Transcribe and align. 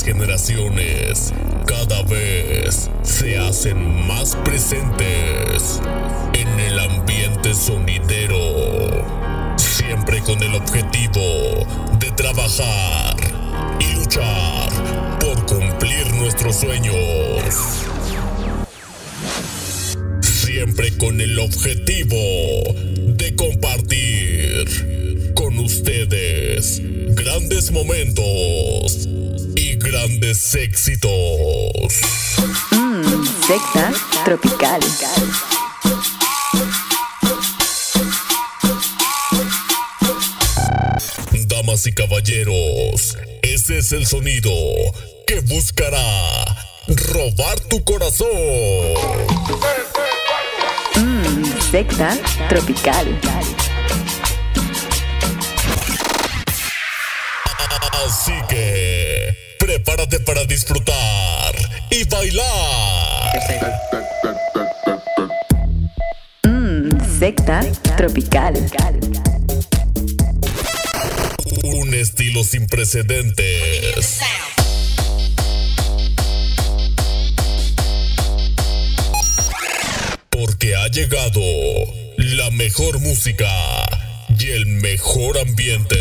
generaciones 0.00 1.34
cada 1.66 2.02
vez 2.04 2.88
se 3.02 3.36
hacen 3.36 4.06
más 4.06 4.34
presentes 4.36 5.80
en 6.32 6.48
el 6.60 6.78
ambiente 6.78 7.52
sonidero, 7.52 8.38
siempre 9.58 10.22
con 10.22 10.42
el 10.42 10.54
objetivo 10.54 11.66
de 11.98 12.10
trabajar 12.12 13.16
y 13.78 13.94
luchar 13.94 14.70
por 15.20 15.44
cumplir 15.44 16.10
nuestros 16.14 16.56
sueños. 16.56 16.96
Siempre 20.22 20.96
con 20.96 21.20
el 21.20 21.38
objetivo 21.38 22.16
de 23.14 23.36
compartir 23.36 25.32
con 25.34 25.58
ustedes 25.58 26.80
grandes 27.14 27.70
momentos 27.70 29.08
grandes 30.02 30.54
éxitos. 30.56 32.00
Mmm, 32.72 33.24
secta 33.46 33.92
tropical. 34.24 34.80
Damas 41.46 41.86
y 41.86 41.92
caballeros, 41.92 43.16
ese 43.42 43.78
es 43.78 43.92
el 43.92 44.06
sonido 44.06 44.50
que 45.26 45.38
buscará 45.40 46.00
robar 46.88 47.60
tu 47.60 47.84
corazón. 47.84 48.28
Mmm, 50.96 51.44
secta 51.70 52.18
tropical. 52.48 53.20
Así 58.04 58.32
que 58.48 59.11
prepárate 59.72 60.20
para 60.20 60.44
disfrutar 60.44 61.54
y 61.88 62.04
bailar. 62.04 63.38
Mmm, 66.44 67.18
secta 67.18 67.62
tropical. 67.96 68.52
Un 71.64 71.94
estilo 71.94 72.44
sin 72.44 72.66
precedentes. 72.66 74.18
Porque 80.28 80.76
ha 80.76 80.88
llegado 80.88 81.40
la 82.18 82.50
mejor 82.50 83.00
música 83.00 83.48
y 84.38 84.50
el 84.50 84.66
mejor 84.66 85.38
ambiente. 85.38 85.96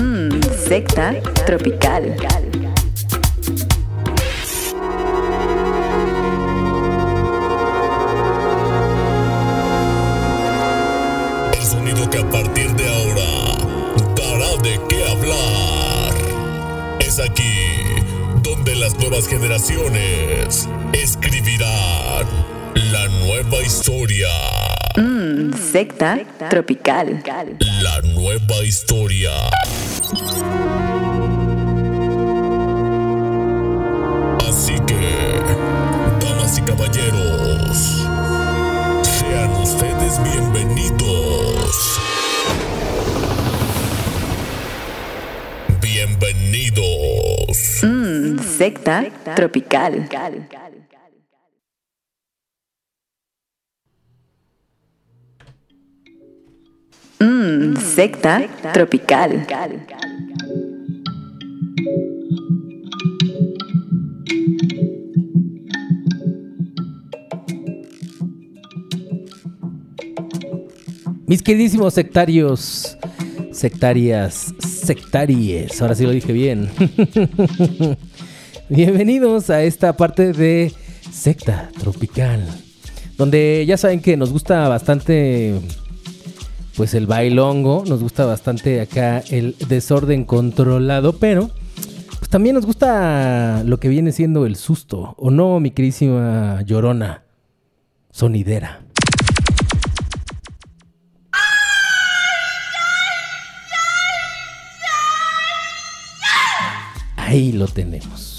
Mmm, 0.00 0.40
secta 0.66 1.14
tropical. 1.44 2.16
Generaciones 19.30 20.68
escribirán 20.92 22.26
la 22.74 23.06
nueva 23.24 23.62
historia. 23.64 24.28
Mmm, 24.96 25.52
secta 25.54 26.18
tropical. 26.48 27.22
La 27.80 28.00
nueva 28.12 28.56
historia. 28.64 29.30
Secta 48.70 49.04
tropical. 49.34 50.08
Mmm, 57.18 57.76
secta 57.76 58.46
tropical. 58.72 59.46
Mis 71.26 71.42
queridísimos 71.42 71.94
sectarios, 71.94 72.96
sectarias, 73.52 74.54
sectaries, 74.58 75.80
ahora 75.82 75.94
sí 75.94 76.04
lo 76.04 76.10
dije 76.10 76.32
bien. 76.32 76.70
Bienvenidos 78.72 79.50
a 79.50 79.64
esta 79.64 79.96
parte 79.96 80.32
de 80.32 80.72
Secta 81.10 81.72
Tropical, 81.76 82.46
donde 83.18 83.64
ya 83.66 83.76
saben 83.76 84.00
que 84.00 84.16
nos 84.16 84.30
gusta 84.30 84.68
bastante 84.68 85.60
pues 86.76 86.94
el 86.94 87.08
bailongo, 87.08 87.82
nos 87.84 88.00
gusta 88.00 88.26
bastante 88.26 88.80
acá 88.80 89.24
el 89.28 89.56
desorden 89.66 90.24
controlado, 90.24 91.18
pero 91.18 91.50
pues 92.20 92.30
también 92.30 92.54
nos 92.54 92.64
gusta 92.64 93.64
lo 93.64 93.80
que 93.80 93.88
viene 93.88 94.12
siendo 94.12 94.46
el 94.46 94.54
susto, 94.54 95.16
¿o 95.18 95.32
no, 95.32 95.58
mi 95.58 95.72
queridísima 95.72 96.62
llorona 96.62 97.24
sonidera? 98.12 98.82
Ahí 107.16 107.50
lo 107.50 107.66
tenemos. 107.66 108.29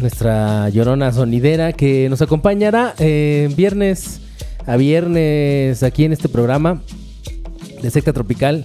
Nuestra 0.00 0.70
llorona 0.70 1.12
sonidera 1.12 1.74
que 1.74 2.08
nos 2.08 2.22
acompañará 2.22 2.94
eh, 2.98 3.52
viernes 3.54 4.22
a 4.66 4.76
viernes 4.76 5.82
aquí 5.82 6.04
en 6.04 6.12
este 6.12 6.30
programa 6.30 6.80
de 7.82 7.90
Secta 7.90 8.14
Tropical 8.14 8.64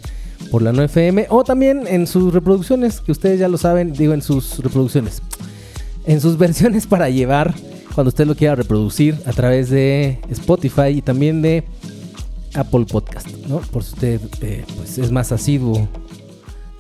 por 0.49 0.61
la 0.61 0.71
9FM 0.71 1.27
o 1.29 1.43
también 1.43 1.87
en 1.87 2.07
sus 2.07 2.33
reproducciones, 2.33 3.01
que 3.01 3.11
ustedes 3.11 3.37
ya 3.39 3.49
lo 3.49 3.57
saben, 3.57 3.91
digo 3.91 4.13
en 4.13 4.21
sus 4.21 4.59
reproducciones, 4.59 5.21
en 6.05 6.21
sus 6.21 6.37
versiones 6.39 6.87
para 6.87 7.09
llevar 7.09 7.53
cuando 7.93 8.09
usted 8.09 8.25
lo 8.25 8.35
quiera 8.35 8.55
reproducir 8.55 9.17
a 9.25 9.33
través 9.33 9.69
de 9.69 10.19
Spotify 10.29 10.87
y 10.87 11.01
también 11.01 11.41
de 11.41 11.65
Apple 12.53 12.85
Podcast, 12.89 13.27
¿no? 13.49 13.57
Por 13.59 13.83
si 13.83 13.93
usted 13.93 14.21
eh, 14.41 14.63
pues 14.77 14.97
es 14.97 15.11
más 15.11 15.33
asiduo 15.33 15.89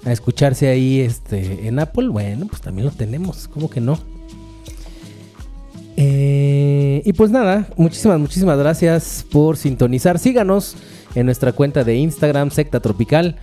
a 0.05 0.13
escucharse 0.13 0.69
ahí 0.69 1.01
este, 1.01 1.67
en 1.67 1.77
Apple, 1.79 2.07
bueno, 2.07 2.47
pues 2.47 2.61
también 2.61 2.85
lo 2.85 2.93
tenemos, 2.93 3.49
¿cómo 3.49 3.69
que 3.69 3.81
no? 3.81 4.14
Eh, 5.97 7.01
y 7.05 7.13
pues 7.13 7.31
nada, 7.31 7.67
muchísimas, 7.77 8.19
muchísimas 8.19 8.57
gracias 8.57 9.25
por 9.31 9.57
sintonizar. 9.57 10.19
Síganos 10.19 10.75
en 11.15 11.25
nuestra 11.25 11.51
cuenta 11.53 11.83
de 11.83 11.95
Instagram, 11.95 12.51
Secta 12.51 12.79
Tropical. 12.79 13.37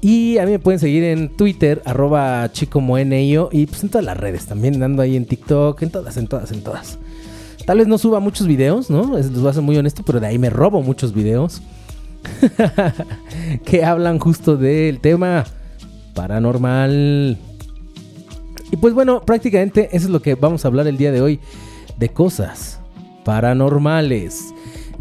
Y 0.00 0.36
a 0.38 0.44
mí 0.44 0.52
me 0.52 0.58
pueden 0.58 0.78
seguir 0.78 1.02
en 1.02 1.30
Twitter, 1.30 1.80
arroba 1.86 2.50
chicomoenio. 2.52 3.48
Y 3.50 3.66
pues 3.66 3.82
en 3.82 3.88
todas 3.88 4.04
las 4.04 4.16
redes 4.16 4.46
también, 4.46 4.78
dando 4.78 5.02
ahí 5.02 5.16
en 5.16 5.24
TikTok, 5.24 5.82
en 5.82 5.90
todas, 5.90 6.16
en 6.16 6.26
todas, 6.26 6.52
en 6.52 6.62
todas. 6.62 6.98
Tal 7.64 7.78
vez 7.78 7.88
no 7.88 7.96
suba 7.96 8.20
muchos 8.20 8.46
videos, 8.46 8.90
¿no? 8.90 9.16
Les 9.16 9.32
voy 9.32 9.48
a 9.48 9.54
ser 9.54 9.62
muy 9.62 9.76
honesto, 9.78 10.02
pero 10.04 10.20
de 10.20 10.26
ahí 10.26 10.38
me 10.38 10.50
robo 10.50 10.82
muchos 10.82 11.14
videos. 11.14 11.62
que 13.64 13.84
hablan 13.84 14.18
justo 14.18 14.56
del 14.56 15.00
tema 15.00 15.44
paranormal. 16.14 17.38
Y 18.70 18.76
pues 18.76 18.94
bueno, 18.94 19.22
prácticamente 19.22 19.88
eso 19.92 20.06
es 20.06 20.10
lo 20.10 20.20
que 20.20 20.34
vamos 20.34 20.64
a 20.64 20.68
hablar 20.68 20.86
el 20.86 20.96
día 20.96 21.12
de 21.12 21.20
hoy. 21.20 21.40
De 21.98 22.08
cosas 22.08 22.80
paranormales. 23.24 24.52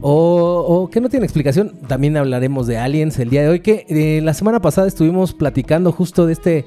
O, 0.01 0.89
que 0.91 0.99
no 1.01 1.09
tiene 1.09 1.25
explicación. 1.25 1.73
También 1.87 2.17
hablaremos 2.17 2.67
de 2.67 2.77
aliens 2.77 3.17
el 3.19 3.29
día 3.29 3.43
de 3.43 3.49
hoy. 3.49 3.59
Que 3.61 3.85
eh, 3.89 4.21
la 4.21 4.33
semana 4.33 4.61
pasada 4.61 4.87
estuvimos 4.87 5.33
platicando 5.33 5.91
justo 5.91 6.25
de 6.25 6.33
este 6.33 6.65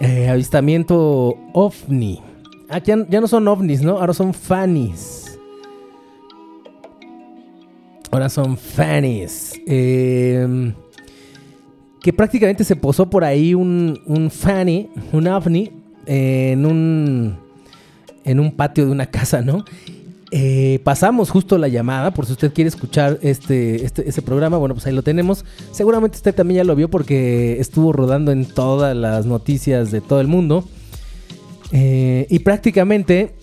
eh, 0.00 0.28
avistamiento 0.28 1.36
ovni. 1.52 2.20
Ah, 2.68 2.82
ya, 2.82 2.96
no 2.96 3.28
son 3.28 3.46
ovnis, 3.46 3.82
¿no? 3.82 3.98
Ahora 3.98 4.12
son 4.12 4.34
fannies. 4.34 5.38
Ahora 8.10 8.28
son 8.28 8.56
fannies. 8.56 9.60
Eh, 9.66 10.72
que 12.00 12.12
prácticamente 12.12 12.64
se 12.64 12.76
posó 12.76 13.08
por 13.08 13.24
ahí 13.24 13.54
un, 13.54 14.00
un 14.06 14.30
fanny, 14.30 14.90
un 15.12 15.26
ovni, 15.28 15.72
en 16.06 16.66
un 16.66 17.38
en 18.24 18.40
un 18.40 18.52
patio 18.52 18.84
de 18.84 18.90
una 18.90 19.06
casa, 19.10 19.42
¿no? 19.42 19.64
Eh, 20.32 20.80
pasamos 20.82 21.30
justo 21.30 21.56
la 21.56 21.68
llamada, 21.68 22.10
por 22.10 22.26
si 22.26 22.32
usted 22.32 22.52
quiere 22.52 22.68
escuchar 22.68 23.18
este, 23.22 23.84
este, 23.84 24.22
programa, 24.22 24.56
bueno, 24.56 24.74
pues 24.74 24.86
ahí 24.86 24.92
lo 24.92 25.02
tenemos. 25.02 25.44
Seguramente 25.70 26.16
usted 26.16 26.34
también 26.34 26.58
ya 26.58 26.64
lo 26.64 26.74
vio 26.74 26.90
porque 26.90 27.60
estuvo 27.60 27.92
rodando 27.92 28.32
en 28.32 28.44
todas 28.44 28.96
las 28.96 29.24
noticias 29.24 29.92
de 29.92 30.00
todo 30.00 30.20
el 30.20 30.26
mundo. 30.26 30.64
Eh, 31.70 32.26
y 32.28 32.40
prácticamente 32.40 33.34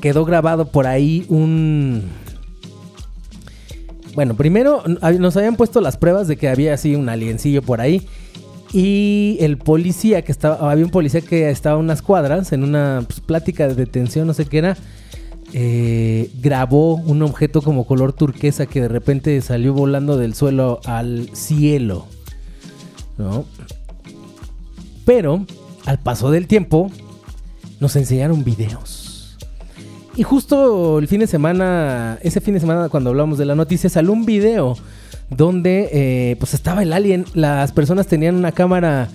quedó 0.00 0.24
grabado 0.24 0.70
por 0.70 0.86
ahí 0.86 1.24
un... 1.28 2.04
Bueno, 4.14 4.34
primero 4.34 4.82
nos 5.18 5.36
habían 5.36 5.56
puesto 5.56 5.80
las 5.80 5.96
pruebas 5.96 6.28
de 6.28 6.36
que 6.36 6.48
había 6.48 6.74
así 6.74 6.96
un 6.96 7.08
aliencillo 7.08 7.62
por 7.62 7.80
ahí. 7.80 8.06
Y 8.72 9.38
el 9.40 9.56
policía 9.56 10.22
que 10.22 10.32
estaba, 10.32 10.70
había 10.70 10.84
un 10.84 10.90
policía 10.90 11.20
que 11.20 11.48
estaba 11.48 11.76
a 11.76 11.78
unas 11.78 12.02
cuadras 12.02 12.52
en 12.52 12.62
una 12.62 13.02
pues, 13.06 13.20
plática 13.20 13.66
de 13.66 13.74
detención, 13.74 14.26
no 14.26 14.34
sé 14.34 14.44
qué 14.44 14.58
era, 14.58 14.76
eh, 15.54 16.30
grabó 16.42 16.96
un 16.96 17.22
objeto 17.22 17.62
como 17.62 17.86
color 17.86 18.12
turquesa 18.12 18.66
que 18.66 18.82
de 18.82 18.88
repente 18.88 19.40
salió 19.40 19.72
volando 19.72 20.18
del 20.18 20.34
suelo 20.34 20.80
al 20.84 21.30
cielo. 21.32 22.06
¿No? 23.16 23.46
Pero 25.06 25.46
al 25.86 25.98
paso 25.98 26.30
del 26.30 26.46
tiempo 26.46 26.90
nos 27.80 27.96
enseñaron 27.96 28.44
videos. 28.44 29.38
Y 30.14 30.24
justo 30.24 30.98
el 30.98 31.08
fin 31.08 31.20
de 31.20 31.26
semana, 31.26 32.18
ese 32.22 32.40
fin 32.40 32.52
de 32.52 32.60
semana 32.60 32.88
cuando 32.88 33.10
hablamos 33.10 33.38
de 33.38 33.46
la 33.46 33.54
noticia, 33.54 33.88
salió 33.88 34.12
un 34.12 34.26
video 34.26 34.76
donde 35.30 35.88
eh, 35.92 36.36
pues 36.38 36.54
estaba 36.54 36.82
el 36.82 36.92
alien. 36.92 37.24
Las 37.34 37.72
personas 37.72 38.06
tenían 38.06 38.34
una 38.34 38.52
cámara 38.52 39.08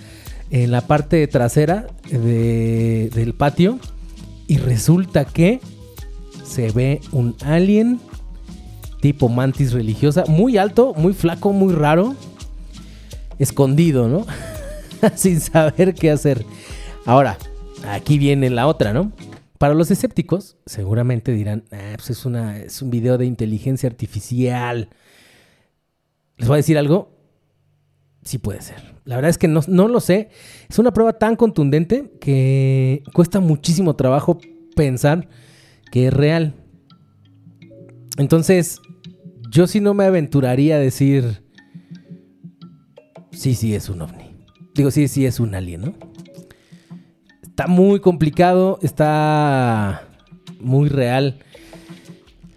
en 0.50 0.72
la 0.72 0.82
parte 0.82 1.26
trasera 1.28 1.88
del 2.10 3.34
patio 3.34 3.80
y 4.48 4.58
resulta 4.58 5.26
que 5.26 5.60
se 6.44 6.72
ve 6.72 7.02
un 7.12 7.36
alien 7.44 8.00
tipo 9.02 9.28
mantis 9.28 9.74
religiosa, 9.74 10.24
muy 10.28 10.58
alto, 10.58 10.94
muy 10.96 11.14
flaco, 11.14 11.52
muy 11.52 11.74
raro, 11.74 12.16
escondido, 13.38 14.08
¿no? 14.08 14.26
Sin 15.16 15.42
saber 15.42 15.94
qué 15.94 16.12
hacer. 16.12 16.46
Ahora, 17.06 17.38
aquí 17.86 18.18
viene 18.18 18.50
la 18.50 18.66
otra, 18.68 18.94
¿no? 18.94 19.12
Para 19.58 19.74
los 19.74 19.92
escépticos, 19.92 20.56
seguramente 20.66 21.34
dirán, 21.34 21.64
ah, 21.72 21.96
pues 21.96 22.12
es, 22.12 22.26
un 22.82 22.90
video 22.90 23.18
de 23.18 23.26
inteligencia 23.26 23.90
artificial. 23.90 24.90
¿Les 26.44 26.50
voy 26.50 26.56
a 26.56 26.58
decir 26.58 26.78
algo? 26.78 27.10
Sí 28.22 28.38
puede 28.38 28.62
ser. 28.62 28.96
La 29.06 29.16
verdad 29.16 29.30
es 29.30 29.38
que 29.38 29.48
no, 29.48 29.88
lo 29.88 30.00
sé. 30.02 30.28
Es 30.70 30.78
una 30.78 30.92
prueba 30.92 31.14
tan 31.14 31.38
contundente 31.38 32.12
que 32.20 33.02
cuesta 33.14 33.40
muchísimo 33.40 33.96
trabajo 33.96 34.42
pensar 34.76 35.30
que 35.90 36.08
es 36.08 36.14
real. 36.14 36.54
Entonces, 38.18 38.82
yo 39.52 39.68
sí 39.68 39.80
no 39.80 39.94
me 39.94 40.04
aventuraría 40.04 40.76
a 40.76 40.80
decir, 40.80 41.44
sí, 43.32 43.56
sí 43.56 43.74
es 43.74 43.88
un 43.88 44.02
ovni. 44.02 44.36
Digo, 44.76 44.92
sí, 44.92 45.08
sí 45.08 45.26
es 45.26 45.40
un 45.40 45.56
alien, 45.56 45.80
¿no? 45.80 45.94
Está 47.42 47.68
muy 47.68 48.02
complicado, 48.02 48.80
está 48.82 50.10
muy 50.60 50.90
real. 50.90 51.40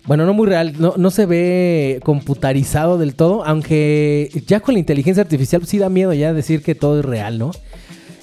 Bueno, 0.07 0.25
no 0.25 0.35
muy 0.35 0.47
real, 0.47 0.75
no, 0.79 0.95
no, 0.97 1.11
se 1.11 1.27
ve 1.27 2.01
computarizado 2.05 2.97
del 2.97 3.17
todo, 3.17 3.45
aunque 3.45 4.31
ya 4.47 4.61
con 4.61 4.75
la 4.75 4.79
inteligencia 4.79 5.23
artificial 5.23 5.67
sí 5.67 5.79
da 5.79 5.89
miedo 5.89 6.13
ya 6.13 6.33
decir 6.33 6.63
que 6.63 6.77
todo 6.77 7.01
es 7.01 7.05
real, 7.05 7.39
¿no? 7.39 7.51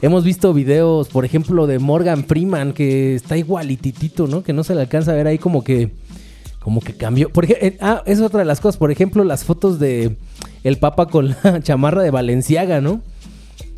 Hemos 0.04 0.26
visto 0.26 0.54
videos, 0.54 1.08
por 1.08 1.24
ejemplo, 1.24 1.66
de 1.66 1.80
Morgan 1.80 2.26
Freeman, 2.26 2.74
que 2.74 3.16
está 3.16 3.38
igualititito, 3.38 4.28
¿no? 4.28 4.44
Que 4.44 4.52
no 4.52 4.66
se 4.66 4.76
le 4.76 4.82
alcanza 4.82 5.12
a 5.12 5.16
ver 5.16 5.28
ahí 5.28 5.38
como 5.38 5.64
que. 5.64 5.92
Como 6.60 6.82
que 6.82 6.94
cambió. 6.94 7.30
Por 7.30 7.46
ejemplo, 7.46 7.68
eh, 7.68 7.78
ah, 7.80 8.04
es 8.06 8.20
otra 8.20 8.40
de 8.40 8.46
las 8.46 8.60
cosas. 8.60 8.78
Por 8.78 8.92
ejemplo, 8.92 9.24
las 9.24 9.46
fotos 9.46 9.80
de 9.80 10.18
el 10.66 10.78
Papa 10.78 11.08
con 11.08 11.30
la 11.30 11.60
chamarra 11.64 12.04
de 12.04 12.12
Valenciaga, 12.12 12.82
¿no? 12.82 13.02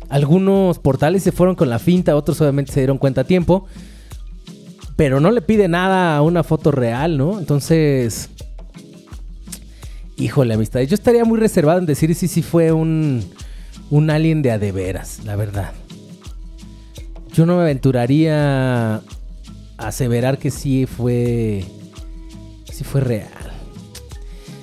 Algunos 0.08 0.80
portales 0.80 1.22
se 1.22 1.30
fueron 1.30 1.54
con 1.54 1.70
la 1.70 1.78
finta, 1.78 2.16
otros 2.16 2.40
obviamente 2.40 2.72
se 2.72 2.80
dieron 2.80 2.98
cuenta 2.98 3.20
a 3.20 3.24
tiempo. 3.24 3.66
Pero 4.96 5.20
no 5.20 5.30
le 5.30 5.42
pide 5.42 5.68
nada 5.68 6.16
a 6.16 6.22
una 6.22 6.42
foto 6.42 6.70
real, 6.70 7.18
¿no? 7.18 7.38
Entonces. 7.38 8.30
Híjole, 10.16 10.54
amistad. 10.54 10.80
Yo 10.80 10.94
estaría 10.94 11.24
muy 11.26 11.38
reservado 11.38 11.78
en 11.78 11.86
decir 11.86 12.14
si 12.14 12.26
sí 12.26 12.42
fue 12.42 12.72
un, 12.72 13.22
un 13.90 14.10
alien 14.10 14.40
de 14.40 14.50
adeveras, 14.50 15.20
la 15.24 15.36
verdad. 15.36 15.72
Yo 17.34 17.44
no 17.44 17.56
me 17.56 17.62
aventuraría 17.62 18.96
a 18.96 19.02
aseverar 19.76 20.38
que 20.38 20.50
sí 20.50 20.86
fue. 20.86 21.64
Sí 22.72 22.82
fue 22.82 23.02
real. 23.02 23.28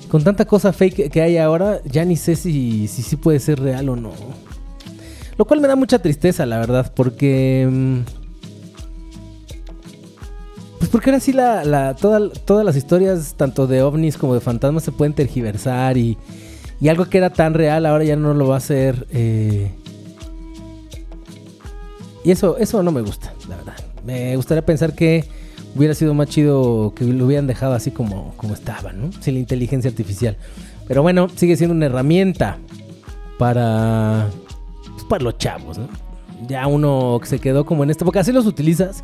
Con 0.08 0.24
tanta 0.24 0.44
cosa 0.44 0.72
fake 0.72 1.10
que 1.10 1.22
hay 1.22 1.38
ahora, 1.38 1.80
ya 1.84 2.04
ni 2.04 2.16
sé 2.16 2.34
si, 2.34 2.88
si 2.88 3.02
sí 3.02 3.16
puede 3.16 3.38
ser 3.38 3.60
real 3.60 3.88
o 3.88 3.96
no. 3.96 4.12
Lo 5.36 5.44
cual 5.44 5.60
me 5.60 5.68
da 5.68 5.76
mucha 5.76 6.00
tristeza, 6.00 6.46
la 6.46 6.58
verdad, 6.58 6.92
porque. 6.94 8.02
Pues 10.84 10.92
porque 10.92 11.08
ahora 11.08 11.20
sí 11.20 11.32
la, 11.32 11.96
todas 11.98 12.62
las 12.62 12.76
historias, 12.76 13.36
tanto 13.38 13.66
de 13.66 13.80
ovnis 13.80 14.18
como 14.18 14.34
de 14.34 14.42
fantasmas, 14.42 14.82
se 14.82 14.92
pueden 14.92 15.14
tergiversar 15.14 15.96
y, 15.96 16.18
y 16.78 16.88
algo 16.88 17.06
que 17.06 17.16
era 17.16 17.30
tan 17.30 17.54
real 17.54 17.86
ahora 17.86 18.04
ya 18.04 18.16
no 18.16 18.34
lo 18.34 18.48
va 18.48 18.58
a 18.58 18.60
ser. 18.60 19.06
Eh, 19.10 19.70
y 22.22 22.30
eso, 22.30 22.58
eso 22.58 22.82
no 22.82 22.92
me 22.92 23.00
gusta, 23.00 23.32
la 23.48 23.56
verdad. 23.56 23.76
Me 24.04 24.36
gustaría 24.36 24.60
pensar 24.66 24.94
que 24.94 25.24
hubiera 25.74 25.94
sido 25.94 26.12
más 26.12 26.28
chido 26.28 26.92
que 26.94 27.06
lo 27.06 27.24
hubieran 27.24 27.46
dejado 27.46 27.72
así 27.72 27.90
como, 27.90 28.34
como 28.36 28.52
estaba, 28.52 28.92
¿no? 28.92 29.10
Sin 29.22 29.32
la 29.32 29.40
inteligencia 29.40 29.88
artificial. 29.90 30.36
Pero 30.86 31.00
bueno, 31.00 31.30
sigue 31.34 31.56
siendo 31.56 31.74
una 31.74 31.86
herramienta 31.86 32.58
para, 33.38 34.28
pues, 34.92 35.04
para 35.04 35.24
los 35.24 35.38
chavos, 35.38 35.78
¿no? 35.78 35.88
Ya 36.46 36.66
uno 36.66 37.16
que 37.22 37.26
se 37.26 37.38
quedó 37.38 37.64
como 37.64 37.84
en 37.84 37.90
esta 37.90 38.04
porque 38.04 38.18
así 38.18 38.32
los 38.32 38.44
utilizas, 38.44 39.02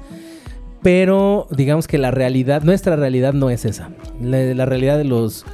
pero 0.83 1.47
digamos 1.51 1.87
que 1.87 1.99
la 1.99 2.11
realidad, 2.11 2.63
nuestra 2.63 2.97
realidad 2.97 3.33
no 3.33 3.51
es 3.51 3.65
esa. 3.65 3.91
La, 4.21 4.65
realidad 4.65 4.97
de 4.97 5.05
los 5.05 5.45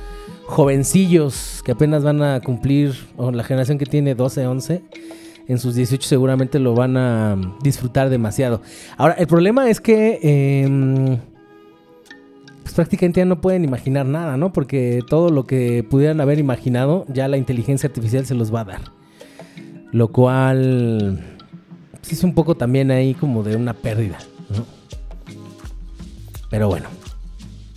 jovencillos 0.45 1.63
que 1.65 1.73
apenas 1.73 2.05
van 2.05 2.23
a 2.23 2.41
cumplir, 2.41 2.95
o 3.17 3.33
la 3.33 3.43
generación 3.43 3.79
que 3.79 3.87
tiene 3.87 4.15
12, 4.15 4.47
11, 4.47 4.83
en 5.49 5.59
sus 5.59 5.75
18 5.75 6.07
seguramente 6.07 6.59
lo 6.59 6.75
van 6.75 6.97
a 6.97 7.37
disfrutar 7.63 8.09
demasiado. 8.09 8.63
Ahora, 8.97 9.15
el 9.15 9.27
problema 9.27 9.69
es 9.69 9.81
que 9.81 10.19
em, 10.65 11.19
pues 12.63 12.75
prácticamente 12.75 13.21
ya 13.21 13.25
no 13.25 13.41
pueden 13.41 13.65
imaginar 13.65 14.07
nada, 14.07 14.37
¿no? 14.37 14.53
Porque 14.53 15.01
todo 15.09 15.31
lo 15.31 15.47
que 15.47 15.85
pudieran 15.89 16.21
haber 16.21 16.39
imaginado, 16.39 17.05
ya 17.09 17.29
la 17.29 17.37
inteligencia 17.37 17.89
artificial 17.89 18.27
se 18.27 18.35
los 18.35 18.55
va 18.55 18.61
a 18.61 18.65
dar. 18.65 18.81
Lo 19.93 20.09
cual 20.09 21.25
pues, 22.01 22.13
es 22.13 22.25
un 22.25 22.35
poco 22.35 22.57
también 22.57 22.91
ahí 22.91 23.15
como 23.15 23.43
de 23.43 23.57
una 23.57 23.73
pérdida. 23.75 24.19
Pero 26.57 26.69
bueno. 26.69 26.89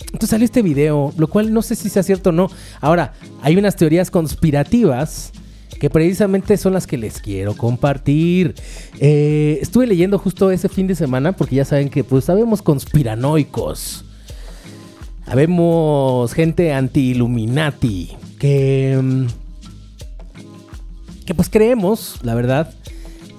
Entonces 0.06 0.30
salió 0.30 0.46
este 0.46 0.62
video, 0.62 1.14
lo 1.18 1.28
cual 1.28 1.52
no 1.52 1.62
sé 1.62 1.76
si 1.76 1.90
sea 1.90 2.02
cierto 2.02 2.30
o 2.30 2.32
no. 2.32 2.50
Ahora, 2.80 3.12
hay 3.42 3.58
unas 3.58 3.76
teorías 3.76 4.10
conspirativas 4.10 5.34
que 5.82 5.90
precisamente 5.90 6.56
son 6.56 6.72
las 6.72 6.88
que 6.88 6.98
les 6.98 7.20
quiero 7.20 7.58
compartir. 7.58 8.56
Eh, 9.02 9.60
estuve 9.62 9.86
leyendo 9.86 10.18
justo 10.18 10.50
ese 10.50 10.70
fin 10.70 10.88
de 10.88 10.96
semana 10.96 11.34
porque 11.34 11.58
ya 11.58 11.66
saben 11.66 11.90
que 11.90 12.06
pues 12.06 12.24
sabemos 12.24 12.62
conspiranoicos. 12.62 14.06
Sabemos 15.26 16.34
gente 16.34 16.72
anti-Illuminati 16.72 18.16
que... 18.40 18.98
Mm, 19.04 19.26
que 21.26 21.34
pues 21.34 21.50
creemos, 21.50 22.16
la 22.24 22.34
verdad, 22.34 22.74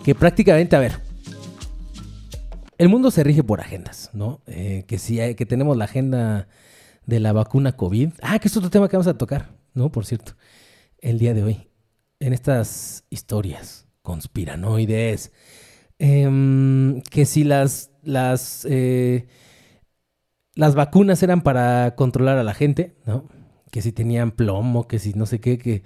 que 0.04 0.14
prácticamente, 0.14 0.76
a 0.76 0.80
ver, 0.80 1.09
el 2.80 2.88
mundo 2.88 3.10
se 3.10 3.22
rige 3.22 3.44
por 3.44 3.60
agendas, 3.60 4.08
¿no? 4.14 4.40
Eh, 4.46 4.84
que 4.88 4.96
si 4.96 5.20
hay, 5.20 5.34
que 5.34 5.44
tenemos 5.44 5.76
la 5.76 5.84
agenda 5.84 6.48
de 7.04 7.20
la 7.20 7.34
vacuna 7.34 7.76
COVID. 7.76 8.12
Ah, 8.22 8.38
que 8.38 8.48
es 8.48 8.56
otro 8.56 8.70
tema 8.70 8.88
que 8.88 8.96
vamos 8.96 9.06
a 9.06 9.18
tocar, 9.18 9.50
¿no? 9.74 9.92
Por 9.92 10.06
cierto, 10.06 10.32
el 10.98 11.18
día 11.18 11.34
de 11.34 11.42
hoy 11.42 11.68
en 12.20 12.32
estas 12.32 13.04
historias 13.10 13.86
conspiranoides, 14.00 15.30
em, 15.98 17.02
que 17.02 17.26
si 17.26 17.44
las, 17.44 17.90
las, 18.02 18.66
eh, 18.70 19.28
las 20.54 20.74
vacunas 20.74 21.22
eran 21.22 21.42
para 21.42 21.94
controlar 21.96 22.38
a 22.38 22.44
la 22.44 22.54
gente, 22.54 22.96
¿no? 23.04 23.28
Que 23.70 23.82
si 23.82 23.92
tenían 23.92 24.30
plomo, 24.30 24.88
que 24.88 24.98
si 24.98 25.12
no 25.12 25.26
sé 25.26 25.38
qué, 25.38 25.58
que, 25.58 25.82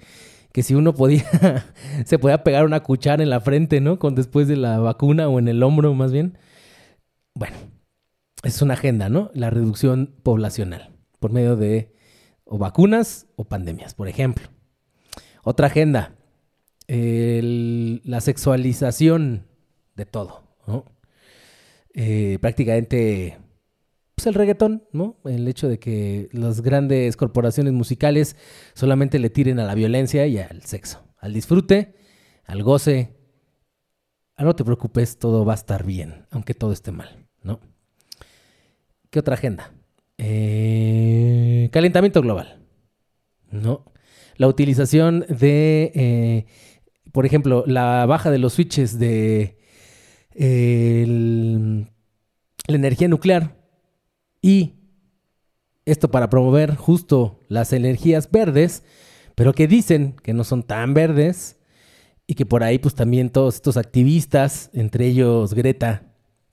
que 0.53 0.63
si 0.63 0.75
uno 0.75 0.93
podía, 0.95 1.25
se 2.05 2.19
podía 2.19 2.41
pegar 2.45 2.63
una 2.63 2.83
cuchara 2.83 3.21
en 3.21 3.29
la 3.29 3.41
frente, 3.41 3.81
¿no? 3.81 3.99
Con 3.99 4.15
después 4.15 4.47
de 4.47 4.55
la 4.55 4.79
vacuna 4.79 5.27
o 5.27 5.39
en 5.39 5.49
el 5.49 5.61
hombro 5.61 5.93
más 5.93 6.13
bien. 6.13 6.37
Bueno, 7.35 7.57
es 8.43 8.61
una 8.61 8.73
agenda, 8.75 9.09
¿no? 9.09 9.29
La 9.33 9.49
reducción 9.49 10.15
poblacional 10.23 10.95
por 11.19 11.31
medio 11.31 11.55
de 11.55 11.93
o 12.45 12.57
vacunas 12.57 13.27
o 13.35 13.45
pandemias, 13.45 13.93
por 13.93 14.07
ejemplo. 14.07 14.47
Otra 15.43 15.67
agenda, 15.67 16.15
la 16.87 18.21
sexualización 18.21 19.47
de 19.95 20.05
todo, 20.05 20.57
¿no? 20.65 20.85
Eh, 21.93 22.39
prácticamente 22.41 23.37
pues 24.15 24.27
el 24.27 24.33
reggaetón, 24.33 24.87
¿no? 24.93 25.17
El 25.25 25.47
hecho 25.47 25.67
de 25.67 25.77
que 25.77 26.29
las 26.31 26.61
grandes 26.61 27.17
corporaciones 27.17 27.73
musicales 27.73 28.37
solamente 28.73 29.19
le 29.19 29.29
tiren 29.29 29.59
a 29.59 29.65
la 29.65 29.75
violencia 29.75 30.25
y 30.25 30.37
al 30.37 30.63
sexo, 30.63 31.03
al 31.17 31.33
disfrute, 31.33 31.95
al 32.45 32.63
goce. 32.63 33.17
Ah, 34.37 34.43
no 34.43 34.55
te 34.55 34.63
preocupes, 34.63 35.19
todo 35.19 35.43
va 35.45 35.53
a 35.53 35.55
estar 35.55 35.85
bien, 35.85 36.25
aunque 36.31 36.53
todo 36.53 36.71
esté 36.71 36.91
mal. 36.91 37.24
¿Qué 39.15 39.19
otra 39.19 39.35
agenda? 39.35 39.71
Eh, 40.17 41.69
calentamiento 41.71 42.21
global. 42.21 42.59
¿No? 43.49 43.85
La 44.35 44.49
utilización 44.49 45.25
de, 45.29 45.93
eh, 45.95 46.45
por 47.13 47.25
ejemplo, 47.25 47.63
la 47.65 48.05
baja 48.07 48.29
de 48.29 48.39
los 48.39 48.51
switches 48.51 48.99
de 48.99 49.57
la 50.35 51.87
energía 52.67 53.07
nuclear 53.07 53.55
y 54.41 54.73
esto 55.85 56.11
para 56.11 56.29
promover 56.29 56.75
justo 56.75 57.39
las 57.47 57.71
energías 57.71 58.29
verdes, 58.29 58.83
pero 59.33 59.53
que 59.53 59.69
dicen 59.69 60.17
que 60.23 60.33
no 60.33 60.43
son 60.43 60.61
tan 60.61 60.93
verdes 60.93 61.57
y 62.27 62.33
que 62.33 62.45
por 62.45 62.63
ahí 62.63 62.79
pues 62.79 62.95
también 62.95 63.29
todos 63.29 63.55
estos 63.55 63.77
activistas, 63.77 64.71
entre 64.73 65.07
ellos 65.07 65.53
Greta 65.53 66.03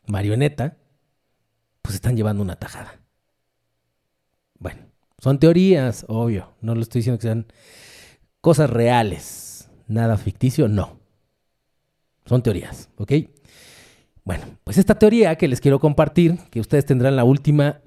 Marioneta, 0.07 0.77
pues 1.83 1.97
están 1.97 2.17
llevando 2.17 2.43
una 2.43 2.57
tajada. 2.57 3.01
Bueno, 4.59 4.81
son 5.19 5.39
teorías, 5.39 6.05
obvio, 6.09 6.55
no 6.61 6.75
lo 6.75 6.81
estoy 6.81 7.01
diciendo 7.01 7.19
que 7.19 7.27
sean 7.27 7.47
cosas 8.41 8.71
reales, 8.71 9.69
nada 9.87 10.17
ficticio, 10.17 10.69
no. 10.69 11.01
Son 12.27 12.43
teorías, 12.43 12.89
¿ok? 12.97 13.13
Bueno, 14.25 14.45
pues 14.63 14.79
esta 14.79 14.95
teoría 14.99 15.37
que 15.37 15.49
les 15.49 15.61
quiero 15.61 15.81
compartir, 15.81 16.39
que 16.51 16.61
ustedes 16.61 16.87
tendrán 16.87 17.17
la 17.17 17.25
última 17.25 17.81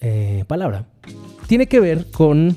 eh, 0.00 0.44
palabra, 0.46 0.86
tiene 1.48 1.66
que 1.66 1.80
ver 1.80 2.10
con 2.12 2.56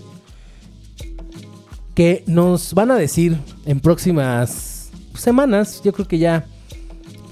que 1.96 2.24
nos 2.28 2.74
van 2.74 2.92
a 2.92 2.96
decir 2.96 3.38
en 3.66 3.80
próximas 3.80 4.92
semanas, 5.16 5.82
yo 5.84 5.92
creo 5.94 6.08
que 6.08 6.18
ya, 6.18 6.46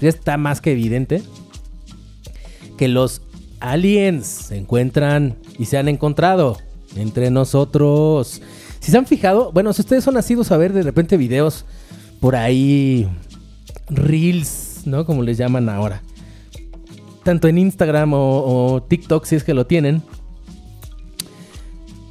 ya 0.00 0.08
está 0.08 0.36
más 0.36 0.60
que 0.60 0.72
evidente, 0.72 1.22
que 2.78 2.88
los 2.88 3.20
aliens 3.60 4.26
se 4.26 4.56
encuentran 4.56 5.36
y 5.58 5.66
se 5.66 5.76
han 5.76 5.88
encontrado 5.88 6.56
entre 6.96 7.30
nosotros. 7.30 8.40
Si 8.80 8.90
se 8.90 8.96
han 8.96 9.04
fijado, 9.04 9.52
bueno, 9.52 9.74
si 9.74 9.82
ustedes 9.82 10.04
son 10.04 10.14
nacidos 10.14 10.50
a 10.50 10.56
ver 10.56 10.72
de 10.72 10.82
repente 10.82 11.18
videos 11.18 11.66
por 12.20 12.36
ahí, 12.36 13.06
reels, 13.90 14.82
¿no? 14.86 15.04
Como 15.04 15.22
les 15.22 15.36
llaman 15.36 15.68
ahora. 15.68 16.02
Tanto 17.24 17.48
en 17.48 17.58
Instagram 17.58 18.12
o, 18.14 18.82
TikTok, 18.88 19.26
si 19.26 19.36
es 19.36 19.44
que 19.44 19.52
lo 19.52 19.66
tienen. 19.66 20.02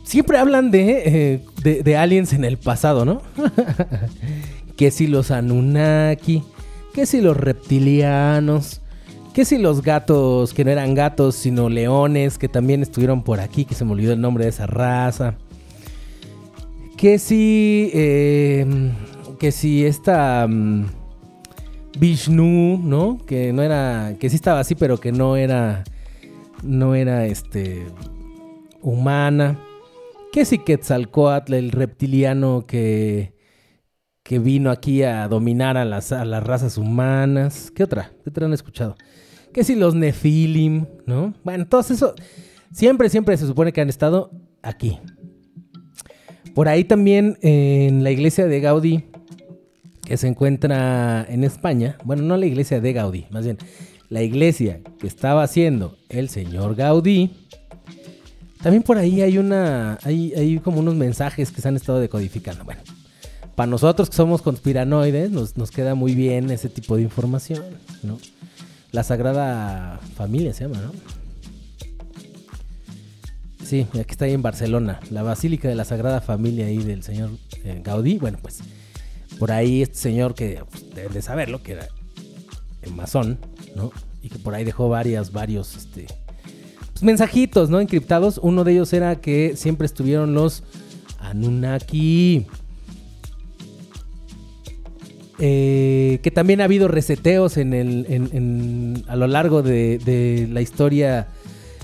Siempre 0.04 0.38
hablan 0.38 0.70
de, 0.70 1.04
eh, 1.06 1.46
de, 1.64 1.82
de 1.82 1.98
aliens 1.98 2.34
en 2.34 2.46
el 2.46 2.58
pasado, 2.58 3.04
¿no? 3.04 3.22
que 4.78 4.92
si 4.92 5.08
los 5.08 5.32
Anunnaki, 5.32 6.44
que 6.94 7.06
si 7.06 7.20
los 7.20 7.36
reptilianos, 7.36 8.82
que 9.38 9.46
si 9.46 9.60
los 9.60 9.84
gatos, 9.84 10.52
que 10.52 10.66
no 10.66 10.72
eran 10.72 10.96
gatos, 10.96 11.36
sino 11.36 11.70
leones, 11.70 12.40
que 12.40 12.50
también 12.50 12.82
estuvieron 12.82 13.22
por 13.22 13.40
aquí, 13.40 13.66
que 13.66 13.76
se 13.76 13.86
me 13.86 13.92
olvidó 13.92 14.14
el 14.14 14.20
nombre 14.20 14.46
de 14.46 14.50
esa 14.50 14.66
raza. 14.66 15.36
Que 16.98 17.20
si, 17.20 17.92
eh, 17.94 18.66
que 19.38 19.52
si 19.52 19.86
esta 19.86 20.48
mm, 20.50 20.88
Vishnu, 22.00 22.80
¿no? 22.84 23.20
Que 23.28 23.54
no 23.54 23.62
era, 23.62 24.16
que 24.20 24.28
sí 24.32 24.38
estaba 24.38 24.60
así, 24.60 24.74
pero 24.74 25.00
que 25.00 25.12
no 25.12 25.36
era, 25.36 25.84
no 26.64 26.96
era, 26.96 27.28
este, 27.28 27.86
humana. 28.82 29.60
Que 30.32 30.46
si 30.46 30.58
Quetzalcoatl, 30.58 31.54
el 31.54 31.72
reptiliano 31.72 32.66
que, 32.66 33.36
que 34.24 34.40
vino 34.40 34.72
aquí 34.72 35.04
a 35.04 35.28
dominar 35.28 35.78
a 35.78 35.86
las, 35.86 36.12
a 36.12 36.26
las 36.26 36.44
razas 36.44 36.80
humanas. 36.80 37.72
¿Qué 37.76 37.84
otra? 37.84 38.14
¿Qué 38.24 38.32
otra 38.32 38.48
han 38.48 38.54
escuchado? 38.54 38.96
Que 39.58 39.64
si 39.64 39.74
los 39.74 39.96
Nephilim, 39.96 40.86
¿no? 41.08 41.34
Bueno, 41.44 41.66
todos 41.66 41.90
eso, 41.90 42.14
siempre, 42.72 43.10
siempre 43.10 43.36
se 43.38 43.48
supone 43.48 43.74
que 43.74 43.82
han 43.82 43.90
estado 43.90 44.30
aquí. 44.62 45.00
Por 46.54 46.68
ahí 46.68 46.84
también 46.84 47.40
en 47.42 48.04
la 48.04 48.12
iglesia 48.12 48.46
de 48.46 48.60
Gaudí, 48.60 49.06
que 50.06 50.16
se 50.16 50.28
encuentra 50.28 51.26
en 51.28 51.44
España, 51.44 51.98
bueno, 52.04 52.22
no 52.22 52.38
la 52.38 52.46
iglesia 52.46 52.80
de 52.80 52.94
Gaudí, 52.94 53.26
más 53.32 53.46
bien 53.46 53.58
la 54.10 54.22
iglesia 54.22 54.82
que 55.00 55.08
estaba 55.08 55.42
haciendo 55.42 55.98
el 56.10 56.30
señor 56.30 56.76
Gaudí, 56.76 57.32
también 58.62 58.84
por 58.84 59.00
ahí 59.00 59.24
hay 59.24 59.40
una, 59.40 59.98
hay, 60.04 60.34
hay 60.36 60.60
como 60.60 60.82
unos 60.82 60.94
mensajes 60.94 61.52
que 61.52 61.62
se 61.62 61.68
han 61.68 61.78
estado 61.78 62.00
decodificando. 62.00 62.64
Bueno, 62.64 62.82
para 63.56 63.66
nosotros 63.66 64.08
que 64.12 64.18
somos 64.18 64.44
conspiranoides, 64.44 65.32
nos, 65.32 65.58
nos 65.58 65.72
queda 65.72 65.96
muy 65.96 66.14
bien 66.14 66.52
ese 66.52 66.70
tipo 66.70 66.96
de 66.96 67.02
información, 67.02 67.64
¿no? 68.04 68.20
La 68.98 69.04
Sagrada 69.04 70.00
Familia 70.16 70.56
se 70.56 70.64
llama, 70.64 70.82
¿no? 70.82 70.92
Sí, 73.64 73.86
aquí 73.92 74.10
está 74.10 74.26
ahí 74.26 74.34
en 74.34 74.42
Barcelona, 74.42 75.00
la 75.12 75.22
Basílica 75.22 75.68
de 75.68 75.76
la 75.76 75.86
Sagrada 75.86 76.20
Familia 76.20 76.66
ahí 76.66 76.80
del 76.80 77.04
señor 77.04 77.30
eh, 77.64 77.80
Gaudí. 77.84 78.18
Bueno, 78.18 78.40
pues 78.42 78.62
por 79.38 79.52
ahí 79.52 79.84
este 79.84 80.00
señor 80.00 80.34
que 80.34 80.64
pues, 80.68 80.90
deben 80.96 81.14
de 81.14 81.22
saberlo, 81.22 81.62
que 81.62 81.74
era 81.74 81.88
masón, 82.96 83.38
¿no? 83.76 83.92
Y 84.24 84.30
que 84.30 84.40
por 84.40 84.56
ahí 84.56 84.64
dejó 84.64 84.90
varias, 84.90 85.32
varios, 85.32 85.76
este, 85.76 86.08
pues, 86.92 87.04
mensajitos, 87.04 87.70
¿no? 87.70 87.80
Encriptados. 87.80 88.40
Uno 88.42 88.64
de 88.64 88.72
ellos 88.72 88.92
era 88.94 89.18
que 89.18 89.56
siempre 89.56 89.86
estuvieron 89.86 90.34
los 90.34 90.64
Anunnaki. 91.20 92.48
Eh, 95.40 96.20
que 96.24 96.32
también 96.32 96.62
ha 96.62 96.64
habido 96.64 96.88
reseteos 96.88 97.58
en 97.58 97.74
el, 97.74 99.04
a 99.08 99.16
lo 99.16 99.28
largo 99.28 99.62
de, 99.62 100.48
la 100.52 100.62
historia 100.62 101.28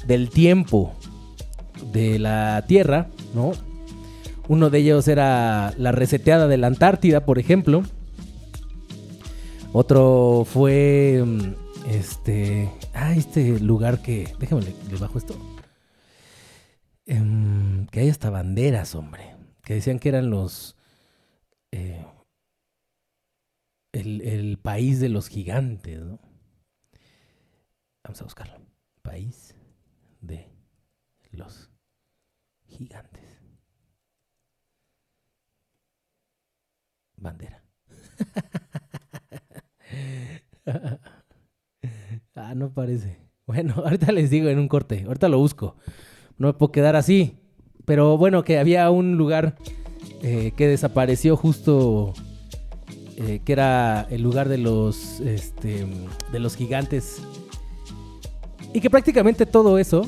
del 0.07 0.29
tiempo 0.29 0.93
de 1.91 2.17
la 2.17 2.65
Tierra, 2.67 3.09
¿no? 3.35 3.51
Uno 4.47 4.69
de 4.69 4.79
ellos 4.79 5.07
era 5.07 5.73
la 5.77 5.91
reseteada 5.91 6.47
de 6.47 6.57
la 6.57 6.67
Antártida, 6.67 7.25
por 7.25 7.37
ejemplo. 7.37 7.83
Otro 9.71 10.45
fue 10.45 11.23
mm, 11.25 11.89
este, 11.91 12.69
ah, 12.93 13.13
este 13.15 13.59
lugar 13.59 14.01
que, 14.01 14.33
déjame 14.39 14.63
le 14.63 14.97
bajo 14.97 15.17
esto. 15.17 15.35
Em, 17.05 17.85
que 17.87 17.99
hay 17.99 18.09
hasta 18.09 18.29
banderas, 18.29 18.95
hombre, 18.95 19.35
que 19.63 19.75
decían 19.75 19.99
que 19.99 20.09
eran 20.09 20.29
los 20.29 20.75
eh, 21.71 22.03
el, 23.93 24.21
el 24.21 24.57
país 24.57 24.99
de 24.99 25.09
los 25.09 25.29
gigantes, 25.29 26.01
¿no? 26.01 26.19
Vamos 28.03 28.19
a 28.19 28.25
buscarlo. 28.25 28.59
País 29.01 29.55
de 30.19 30.51
los 31.31 31.69
gigantes. 32.65 33.23
Bandera. 37.15 37.63
ah, 42.35 42.53
no 42.55 42.73
parece. 42.73 43.19
Bueno, 43.45 43.75
ahorita 43.83 44.11
les 44.11 44.29
digo 44.29 44.49
en 44.49 44.59
un 44.59 44.67
corte. 44.67 45.03
Ahorita 45.07 45.29
lo 45.29 45.37
busco. 45.37 45.77
No 46.37 46.47
me 46.47 46.53
puedo 46.53 46.71
quedar 46.71 46.95
así. 46.95 47.39
Pero 47.85 48.17
bueno, 48.17 48.43
que 48.43 48.59
había 48.59 48.89
un 48.89 49.17
lugar 49.17 49.55
eh, 50.21 50.51
que 50.57 50.67
desapareció 50.67 51.37
justo. 51.37 52.13
Eh, 53.17 53.41
que 53.43 53.53
era 53.53 54.07
el 54.09 54.21
lugar 54.21 54.49
de 54.49 54.57
los. 54.57 55.19
Este. 55.21 55.85
De 56.31 56.39
los 56.39 56.55
gigantes. 56.55 57.21
Y 58.73 58.81
que 58.81 58.89
prácticamente 58.89 59.45
todo 59.45 59.77
eso. 59.77 60.07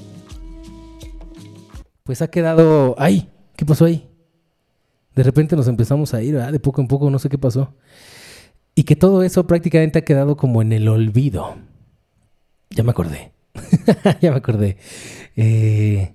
Pues 2.04 2.22
ha 2.22 2.28
quedado. 2.30 2.96
¡Ay! 2.98 3.30
¿Qué 3.56 3.66
pasó 3.66 3.86
ahí? 3.86 4.10
De 5.16 5.24
repente 5.24 5.56
nos 5.56 5.68
empezamos 5.68 6.14
a 6.14 6.22
ir, 6.22 6.36
¿verdad? 6.36 6.52
De 6.52 6.60
poco 6.60 6.82
en 6.82 6.88
poco, 6.88 7.10
no 7.10 7.20
sé 7.20 7.30
qué 7.30 7.38
pasó. 7.38 7.74
Y 8.76 8.84
que 8.84 8.96
todo 8.96 9.24
eso 9.24 9.48
prácticamente 9.48 10.00
ha 10.00 10.06
quedado 10.06 10.36
como 10.36 10.62
en 10.62 10.74
el 10.74 10.88
olvido. 10.90 11.56
Ya 12.70 12.84
me 12.84 12.92
acordé. 12.92 13.32
ya 14.22 14.32
me 14.32 14.38
acordé. 14.38 14.78
Eh, 15.38 16.14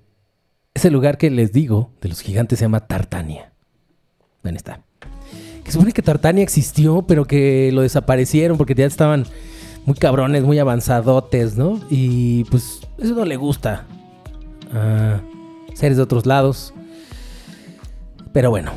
ese 0.74 0.90
lugar 0.90 1.16
que 1.16 1.30
les 1.30 1.52
digo 1.52 1.94
de 2.02 2.10
los 2.10 2.20
gigantes 2.20 2.58
se 2.58 2.66
llama 2.66 2.86
Tartania. 2.86 3.52
Ven 4.42 4.56
está. 4.56 4.84
Que 5.70 5.74
supone 5.74 5.92
que 5.92 6.02
Tartania 6.02 6.42
existió, 6.42 7.02
pero 7.02 7.26
que 7.26 7.70
lo 7.72 7.82
desaparecieron 7.82 8.56
porque 8.58 8.74
ya 8.74 8.86
estaban 8.86 9.24
muy 9.86 9.94
cabrones, 9.94 10.42
muy 10.42 10.58
avanzadotes, 10.58 11.56
¿no? 11.56 11.78
Y 11.88 12.42
pues 12.50 12.80
eso 12.98 13.14
no 13.14 13.24
le 13.24 13.36
gusta 13.36 13.86
a 14.74 15.20
seres 15.74 15.96
de 15.96 16.02
otros 16.02 16.26
lados. 16.26 16.74
Pero 18.32 18.50
bueno, 18.50 18.72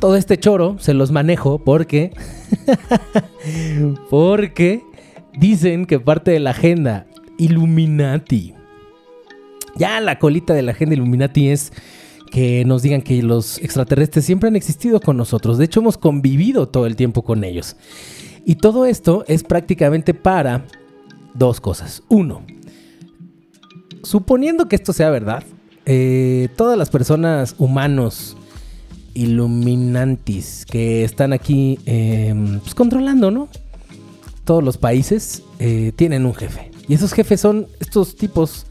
todo 0.00 0.16
este 0.16 0.36
choro 0.36 0.78
se 0.80 0.94
los 0.94 1.12
manejo 1.12 1.60
porque. 1.60 2.10
porque 4.10 4.82
dicen 5.38 5.86
que 5.86 6.00
parte 6.00 6.32
de 6.32 6.40
la 6.40 6.50
agenda 6.50 7.06
Illuminati. 7.38 8.52
Ya 9.76 10.00
la 10.00 10.18
colita 10.18 10.54
de 10.54 10.62
la 10.62 10.72
agenda 10.72 10.96
Illuminati 10.96 11.50
es 11.50 11.72
que 12.32 12.64
nos 12.64 12.80
digan 12.80 13.02
que 13.02 13.22
los 13.22 13.58
extraterrestres 13.58 14.24
siempre 14.24 14.48
han 14.48 14.56
existido 14.56 15.00
con 15.00 15.18
nosotros. 15.18 15.58
De 15.58 15.66
hecho, 15.66 15.80
hemos 15.80 15.98
convivido 15.98 16.66
todo 16.66 16.86
el 16.86 16.96
tiempo 16.96 17.22
con 17.22 17.44
ellos. 17.44 17.76
Y 18.46 18.54
todo 18.54 18.86
esto 18.86 19.22
es 19.28 19.44
prácticamente 19.44 20.14
para 20.14 20.64
dos 21.34 21.60
cosas. 21.60 22.02
Uno, 22.08 22.42
suponiendo 24.02 24.66
que 24.66 24.76
esto 24.76 24.94
sea 24.94 25.10
verdad, 25.10 25.44
eh, 25.84 26.48
todas 26.56 26.78
las 26.78 26.88
personas 26.88 27.54
humanos 27.58 28.34
iluminantis 29.12 30.64
que 30.64 31.04
están 31.04 31.34
aquí 31.34 31.78
em, 31.84 32.60
pues, 32.60 32.74
controlando, 32.74 33.30
¿no? 33.30 33.48
Todos 34.44 34.64
los 34.64 34.78
países 34.78 35.42
eh, 35.58 35.92
tienen 35.96 36.24
un 36.24 36.34
jefe. 36.34 36.70
Y 36.88 36.94
esos 36.94 37.12
jefes 37.12 37.42
son 37.42 37.66
estos 37.78 38.16
tipos 38.16 38.64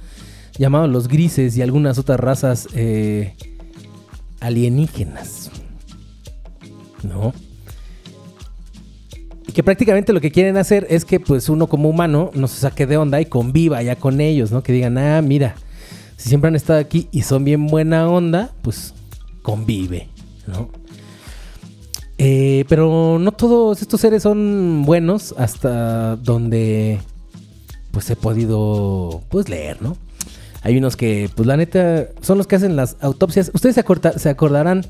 llamados 0.58 0.89
los 0.89 1.08
grises 1.08 1.56
y 1.58 1.62
algunas 1.62 2.00
otras 2.00 2.20
razas 2.20 2.68
eh, 2.74 3.36
alienígenas. 4.41 5.50
¿No? 7.03 7.33
Y 9.48 9.53
que 9.53 9.63
prácticamente 9.63 10.13
lo 10.13 10.21
que 10.21 10.31
quieren 10.31 10.57
hacer 10.57 10.86
es 10.89 11.05
que 11.05 11.19
pues 11.19 11.50
uno 11.50 11.67
como 11.67 11.89
humano 11.89 12.31
no 12.33 12.48
se 12.48 12.60
saque 12.60 12.86
de 12.86 12.98
onda 12.98 13.21
y 13.21 13.25
conviva 13.25 13.81
ya 13.81 13.95
con 13.95 14.19
ellos, 14.19 14.51
¿no? 14.51 14.62
Que 14.63 14.74
digan, 14.74 14.98
ah, 14.98 15.21
mira, 15.21 15.55
si 16.17 16.29
siempre 16.29 16.50
han 16.50 16.55
estado 16.55 16.79
aquí 16.79 17.07
y 17.12 17.24
son 17.24 17.43
bien 17.43 17.67
buena 17.67 18.10
onda, 18.10 18.51
pues 18.62 18.93
convive, 19.41 20.10
¿no? 20.48 20.69
Eh, 22.17 22.65
pero 22.69 23.17
no 23.19 23.31
todos 23.31 23.81
estos 23.81 24.00
seres 24.00 24.21
son 24.21 24.83
buenos 24.86 25.33
hasta 25.38 26.17
donde 26.17 27.00
pues 27.89 28.10
he 28.12 28.15
podido 28.15 29.24
pues 29.29 29.50
leer, 29.50 29.81
¿no? 29.81 29.98
Hay 30.62 30.77
unos 30.77 30.96
que 30.96 31.30
pues 31.36 31.48
la 31.48 31.58
neta 31.58 32.08
son 32.22 32.38
los 32.38 32.48
que 32.48 32.56
hacen 32.56 32.75
las 32.75 32.98
autopsias. 33.01 33.51
Ustedes 33.53 33.75
se, 33.75 34.30
acordarán 34.30 34.86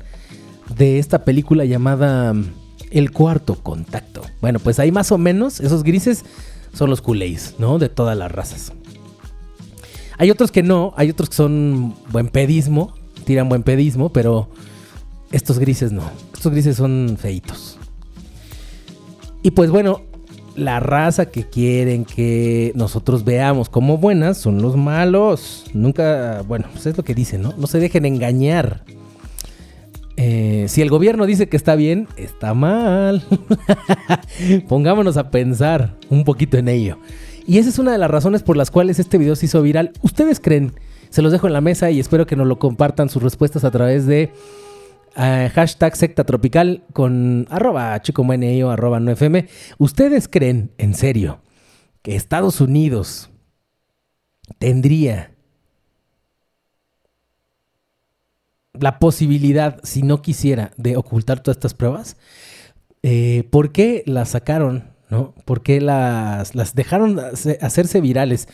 de 0.76 0.98
esta 0.98 1.24
película 1.24 1.64
llamada 1.64 2.34
mm, 2.34 2.44
El 2.90 3.10
cuarto 3.10 3.56
contacto. 3.56 4.22
Bueno, 4.40 4.58
pues 4.58 4.78
ahí 4.78 4.92
más 4.92 5.12
o 5.12 5.18
menos 5.18 5.60
esos 5.60 5.82
grises 5.82 6.24
son 6.74 6.90
los 6.90 7.00
culés, 7.00 7.54
¿no? 7.58 7.78
De 7.78 7.88
todas 7.88 8.16
las 8.16 8.30
razas. 8.30 8.72
Hay 10.18 10.30
otros 10.30 10.52
que 10.52 10.62
no, 10.62 10.92
hay 10.96 11.10
otros 11.10 11.30
que 11.30 11.36
son 11.36 11.94
buen 12.10 12.28
pedismo, 12.28 12.94
tiran 13.24 13.48
buen 13.48 13.62
pedismo, 13.62 14.12
pero 14.12 14.50
estos 15.30 15.58
grises 15.58 15.90
no. 15.90 16.10
Estos 16.34 16.52
grises 16.52 16.76
son 16.76 17.16
feitos. 17.18 17.78
Y 19.42 19.52
pues 19.52 19.70
bueno, 19.70 20.02
la 20.56 20.80
raza 20.80 21.26
que 21.26 21.48
quieren 21.48 22.04
que 22.04 22.72
nosotros 22.74 23.24
veamos 23.24 23.68
como 23.68 23.98
buenas 23.98 24.38
son 24.38 24.60
los 24.60 24.76
malos. 24.76 25.64
Nunca, 25.72 26.42
bueno, 26.46 26.66
pues 26.72 26.86
es 26.86 26.96
lo 26.96 27.04
que 27.04 27.14
dicen, 27.14 27.42
¿no? 27.42 27.54
No 27.56 27.66
se 27.66 27.78
dejen 27.78 28.04
engañar. 28.04 28.84
Eh, 30.16 30.66
si 30.68 30.82
el 30.82 30.90
gobierno 30.90 31.26
dice 31.26 31.48
que 31.48 31.56
está 31.56 31.74
bien, 31.74 32.06
está 32.16 32.54
mal. 32.54 33.24
Pongámonos 34.68 35.16
a 35.16 35.30
pensar 35.30 35.94
un 36.10 36.24
poquito 36.24 36.58
en 36.58 36.68
ello. 36.68 36.98
Y 37.46 37.58
esa 37.58 37.70
es 37.70 37.78
una 37.78 37.92
de 37.92 37.98
las 37.98 38.10
razones 38.10 38.42
por 38.42 38.56
las 38.56 38.70
cuales 38.70 38.98
este 38.98 39.18
video 39.18 39.36
se 39.36 39.46
hizo 39.46 39.62
viral. 39.62 39.92
¿Ustedes 40.02 40.38
creen? 40.38 40.72
Se 41.10 41.22
los 41.22 41.32
dejo 41.32 41.46
en 41.46 41.52
la 41.52 41.60
mesa 41.60 41.90
y 41.90 41.98
espero 41.98 42.26
que 42.26 42.36
nos 42.36 42.46
lo 42.46 42.58
compartan 42.58 43.08
sus 43.08 43.22
respuestas 43.22 43.64
a 43.64 43.70
través 43.70 44.06
de 44.06 44.32
hashtag 45.14 45.96
secta 45.96 46.24
tropical 46.24 46.84
con 46.92 47.46
arroba 47.50 48.00
chico 48.02 48.22
o 48.22 48.70
arroba 48.70 49.00
no 49.00 49.10
fm. 49.10 49.46
¿Ustedes 49.78 50.28
creen, 50.28 50.72
en 50.78 50.94
serio, 50.94 51.40
que 52.02 52.16
Estados 52.16 52.60
Unidos 52.60 53.30
tendría 54.58 55.32
la 58.72 58.98
posibilidad, 58.98 59.80
si 59.82 60.02
no 60.02 60.22
quisiera, 60.22 60.72
de 60.76 60.96
ocultar 60.96 61.40
todas 61.40 61.56
estas 61.56 61.74
pruebas? 61.74 62.16
Eh, 63.02 63.48
¿Por 63.50 63.72
qué 63.72 64.02
las 64.06 64.30
sacaron 64.30 64.92
¿no? 65.12 65.34
¿Por 65.44 65.62
qué 65.62 65.78
las, 65.82 66.52
dejaron 66.74 67.20
hacerse 67.20 68.00
virales? 68.00 68.48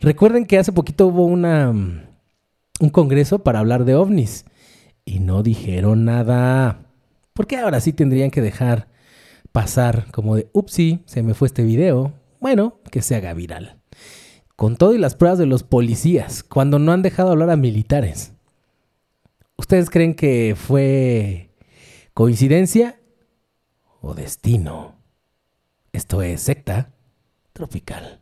Recuerden 0.00 0.44
que 0.44 0.58
hace 0.58 0.72
poquito 0.72 1.06
hubo 1.06 1.24
un 1.24 2.90
congreso 2.90 3.44
para 3.44 3.60
hablar 3.60 3.84
de 3.84 3.94
ovnis 3.94 4.44
y 5.04 5.20
no 5.20 5.42
dijeron 5.42 6.04
nada. 6.04 6.86
¿Por 7.32 7.46
qué 7.46 7.56
ahora 7.56 7.80
sí 7.80 7.92
tendrían 7.92 8.30
que 8.30 8.42
dejar 8.42 8.88
pasar 9.52 10.10
como 10.12 10.36
de, 10.36 10.48
upsi, 10.52 11.02
se 11.06 11.22
me 11.22 11.34
fue 11.34 11.46
este 11.46 11.62
video? 11.62 12.12
Bueno, 12.40 12.78
que 12.90 13.02
se 13.02 13.16
haga 13.16 13.34
viral. 13.34 13.80
Con 14.56 14.76
todo 14.76 14.94
y 14.94 14.98
las 14.98 15.14
pruebas 15.14 15.38
de 15.38 15.46
los 15.46 15.62
policías, 15.62 16.42
cuando 16.42 16.78
no 16.78 16.92
han 16.92 17.02
dejado 17.02 17.30
hablar 17.30 17.50
a 17.50 17.56
militares. 17.56 18.32
¿Ustedes 19.56 19.90
creen 19.90 20.14
que 20.14 20.56
fue 20.56 21.50
coincidencia 22.14 23.00
o 24.00 24.14
destino? 24.14 24.96
Esto 25.92 26.22
es 26.22 26.42
Secta 26.42 26.92
Tropical. 27.52 28.19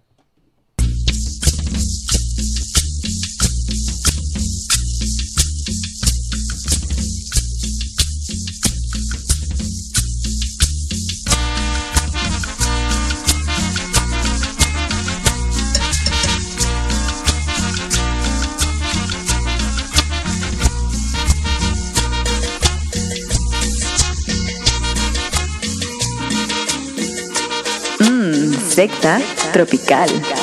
Secta 28.78 29.18
Tropical. 29.50 30.37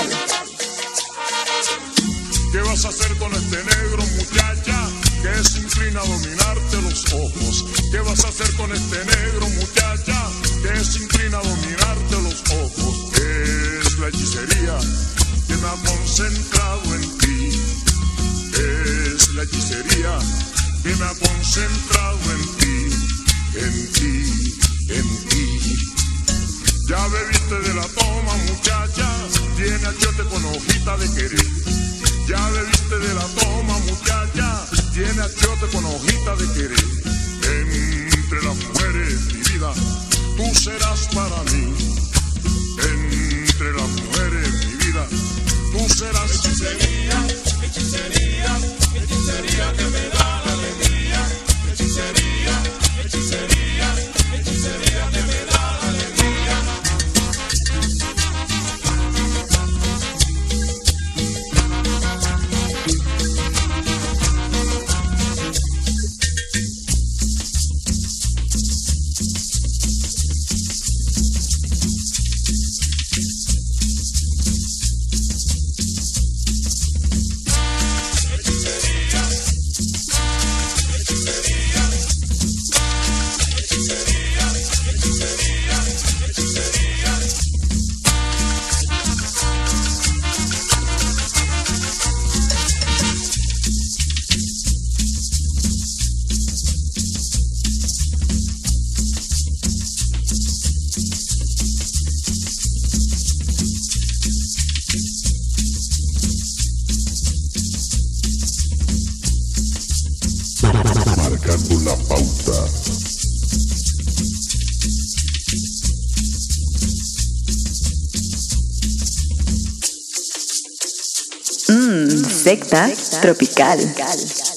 Secta 122.46 122.94
Tropical. 123.22 124.55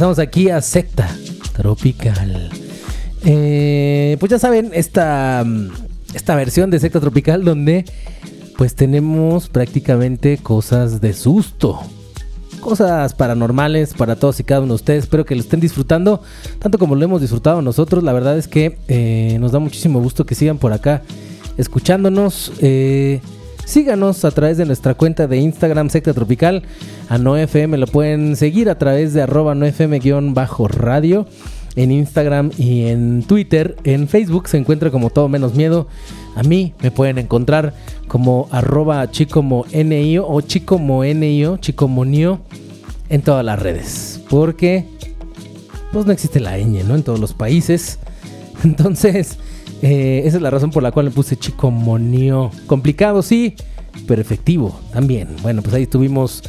Regresamos 0.00 0.18
aquí 0.18 0.48
a 0.48 0.62
Secta 0.62 1.14
Tropical. 1.52 2.48
Eh, 3.22 4.16
pues 4.18 4.30
ya 4.30 4.38
saben, 4.38 4.70
esta, 4.72 5.44
mm, 5.44 5.72
esta 6.14 6.34
versión 6.36 6.70
de 6.70 6.80
Secta 6.80 7.00
Tropical 7.00 7.44
donde 7.44 7.84
pues 8.56 8.74
tenemos 8.74 9.50
prácticamente 9.50 10.38
cosas 10.38 11.02
de 11.02 11.12
susto. 11.12 11.80
Cosas 12.60 13.12
paranormales 13.12 13.92
para 13.92 14.16
todos 14.16 14.40
y 14.40 14.44
cada 14.44 14.62
uno 14.62 14.68
de 14.68 14.76
ustedes. 14.76 15.04
Espero 15.04 15.26
que 15.26 15.34
lo 15.34 15.42
estén 15.42 15.60
disfrutando 15.60 16.22
tanto 16.60 16.78
como 16.78 16.94
lo 16.94 17.04
hemos 17.04 17.20
disfrutado 17.20 17.60
nosotros. 17.60 18.02
La 18.02 18.14
verdad 18.14 18.38
es 18.38 18.48
que 18.48 18.78
eh, 18.88 19.36
nos 19.38 19.52
da 19.52 19.58
muchísimo 19.58 20.00
gusto 20.00 20.24
que 20.24 20.34
sigan 20.34 20.56
por 20.56 20.72
acá 20.72 21.02
escuchándonos. 21.58 22.52
Eh, 22.62 23.20
síganos 23.70 24.24
a 24.24 24.30
través 24.32 24.56
de 24.56 24.66
nuestra 24.66 24.94
cuenta 24.94 25.26
de 25.26 25.36
Instagram 25.38 25.90
Secta 25.90 26.12
Tropical. 26.12 26.64
A 27.08 27.18
NoFM 27.18 27.78
lo 27.78 27.86
pueden 27.86 28.34
seguir 28.36 28.68
a 28.68 28.78
través 28.78 29.14
de 29.14 29.22
arroba 29.22 29.54
NoFM-radio 29.54 31.26
en 31.76 31.92
Instagram 31.92 32.50
y 32.58 32.86
en 32.86 33.22
Twitter. 33.22 33.76
En 33.84 34.08
Facebook 34.08 34.48
se 34.48 34.58
encuentra 34.58 34.90
como 34.90 35.10
todo 35.10 35.28
menos 35.28 35.54
miedo. 35.54 35.86
A 36.34 36.42
mí 36.42 36.74
me 36.82 36.90
pueden 36.90 37.18
encontrar 37.18 37.74
como 38.08 38.48
arroba 38.50 39.08
chicomonio 39.10 40.26
o 40.28 40.40
chicomonio, 40.40 41.56
chicomonio 41.58 42.40
en 43.08 43.22
todas 43.22 43.44
las 43.44 43.60
redes. 43.60 44.20
Porque 44.28 44.84
pues 45.92 46.06
no 46.06 46.12
existe 46.12 46.40
la 46.40 46.58
ñ, 46.58 46.82
¿no? 46.84 46.96
En 46.96 47.04
todos 47.04 47.20
los 47.20 47.34
países. 47.34 48.00
Entonces, 48.64 49.38
eh, 49.82 50.22
esa 50.24 50.36
es 50.36 50.42
la 50.42 50.50
razón 50.50 50.70
por 50.70 50.82
la 50.82 50.92
cual 50.92 51.06
le 51.06 51.10
puse 51.10 51.36
chicomonio. 51.36 52.50
Complicado, 52.66 53.22
sí, 53.22 53.54
pero 54.06 54.20
efectivo 54.20 54.78
también. 54.92 55.28
Bueno, 55.42 55.62
pues 55.62 55.74
ahí 55.74 55.86
tuvimos 55.86 56.42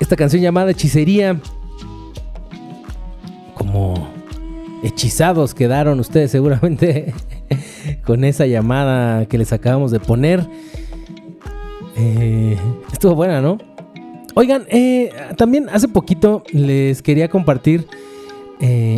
esta 0.00 0.16
canción 0.16 0.42
llamada 0.42 0.72
Hechicería. 0.72 1.40
Como 3.54 4.08
hechizados 4.82 5.54
quedaron 5.54 5.98
ustedes 6.00 6.30
seguramente 6.30 7.14
con 8.04 8.24
esa 8.24 8.46
llamada 8.46 9.26
que 9.26 9.38
les 9.38 9.52
acabamos 9.52 9.92
de 9.92 10.00
poner. 10.00 10.46
Eh, 11.96 12.58
estuvo 12.92 13.14
buena, 13.14 13.40
¿no? 13.40 13.58
Oigan, 14.34 14.66
eh, 14.68 15.10
también 15.36 15.68
hace 15.70 15.88
poquito 15.88 16.42
les 16.52 17.00
quería 17.00 17.28
compartir 17.28 17.86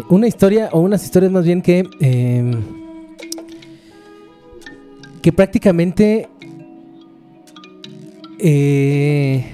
una 0.08 0.28
historia, 0.28 0.68
o 0.70 0.78
unas 0.78 1.02
historias 1.02 1.32
más 1.32 1.44
bien 1.44 1.62
que, 1.62 1.84
que 5.28 5.32
prácticamente 5.34 6.26
eh, 8.38 9.44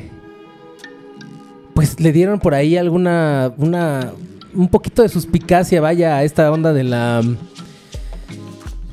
pues 1.74 1.98
le 1.98 2.12
dieron 2.12 2.38
por 2.38 2.54
ahí 2.54 2.76
alguna, 2.76 3.52
una, 3.56 4.12
un 4.54 4.68
poquito 4.68 5.02
de 5.02 5.08
suspicacia, 5.08 5.80
vaya, 5.80 6.14
a 6.18 6.22
esta 6.22 6.52
onda 6.52 6.72
de 6.72 6.84
la 6.84 7.22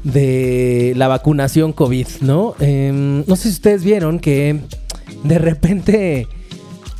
de 0.03 0.93
la 0.95 1.07
vacunación 1.07 1.71
COVID, 1.71 2.07
¿no? 2.21 2.55
Em, 2.59 3.23
no 3.27 3.35
sé 3.35 3.43
si 3.49 3.49
ustedes 3.57 3.83
vieron 3.83 4.17
que 4.17 4.59
de 5.23 5.37
repente, 5.37 6.27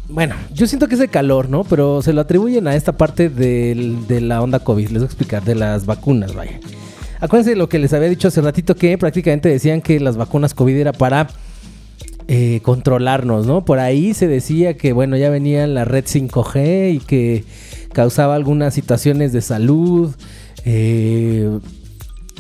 bueno, 0.10 0.36
yo 0.54 0.68
siento 0.68 0.88
que 0.88 0.94
es 0.94 1.02
el 1.02 1.10
calor, 1.10 1.50
¿no? 1.50 1.64
Pero 1.64 2.04
se 2.04 2.14
lo 2.14 2.22
atribuyen 2.22 2.68
a 2.68 2.76
esta 2.76 2.96
parte 2.98 3.30
del- 3.30 4.06
de 4.06 4.22
la 4.22 4.44
onda 4.44 4.60
COVID, 4.60 4.90
les 4.90 4.94
voy 5.00 5.02
a 5.02 5.06
explicar, 5.06 5.44
de 5.44 5.56
las 5.56 5.88
vacunas, 5.88 6.36
vaya. 6.36 6.60
Acuérdense 7.22 7.52
de 7.52 7.56
lo 7.56 7.70
que 7.70 7.78
les 7.78 7.94
había 7.94 8.10
dicho 8.10 8.28
hace 8.30 8.42
ratito 8.42 8.76
que 8.76 8.98
prácticamente 8.98 9.48
decían 9.48 9.82
que 9.82 10.00
las 10.00 10.18
vacunas 10.18 10.56
COVID 10.56 10.76
era 10.76 10.92
para 10.92 11.28
eh, 12.28 12.62
controlarnos, 12.64 13.46
¿no? 13.46 13.64
Por 13.64 13.78
ahí 13.78 14.16
se 14.16 14.28
decía 14.28 14.76
que, 14.76 14.92
bueno, 14.92 15.16
ya 15.18 15.30
venía 15.30 15.68
la 15.68 15.86
red 15.86 16.06
5G 16.06 16.96
y 16.96 17.00
que 17.00 17.44
causaba 17.94 18.34
algunas 18.34 18.74
situaciones 18.74 19.34
de 19.34 19.42
salud 19.42 20.16
eh, 20.66 21.60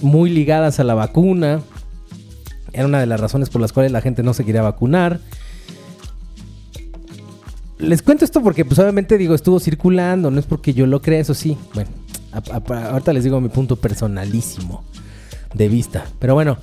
muy 0.01 0.31
ligadas 0.31 0.79
a 0.79 0.83
la 0.83 0.95
vacuna. 0.95 1.61
Era 2.73 2.87
una 2.87 2.99
de 2.99 3.05
las 3.05 3.19
razones 3.19 3.51
por 3.51 3.61
las 3.61 3.73
cuales 3.73 3.91
la 3.91 4.01
gente 4.01 4.23
no 4.23 4.33
se 4.33 4.45
quería 4.45 4.63
vacunar. 4.63 5.19
Les 7.77 8.01
cuento 8.01 8.25
esto 8.25 8.41
porque, 8.41 8.65
pues, 8.65 8.79
obviamente, 8.79 9.17
digo, 9.19 9.35
estuvo 9.35 9.59
circulando, 9.59 10.31
no 10.31 10.39
es 10.39 10.47
porque 10.47 10.73
yo 10.73 10.87
lo 10.87 11.03
crea, 11.03 11.19
eso 11.19 11.35
sí. 11.35 11.55
Bueno, 11.75 11.89
ahorita 12.31 13.13
les 13.13 13.23
digo 13.23 13.41
mi 13.41 13.49
punto 13.49 13.75
personalísimo 13.75 14.83
de 15.53 15.69
vista. 15.69 16.05
Pero 16.19 16.33
bueno, 16.33 16.57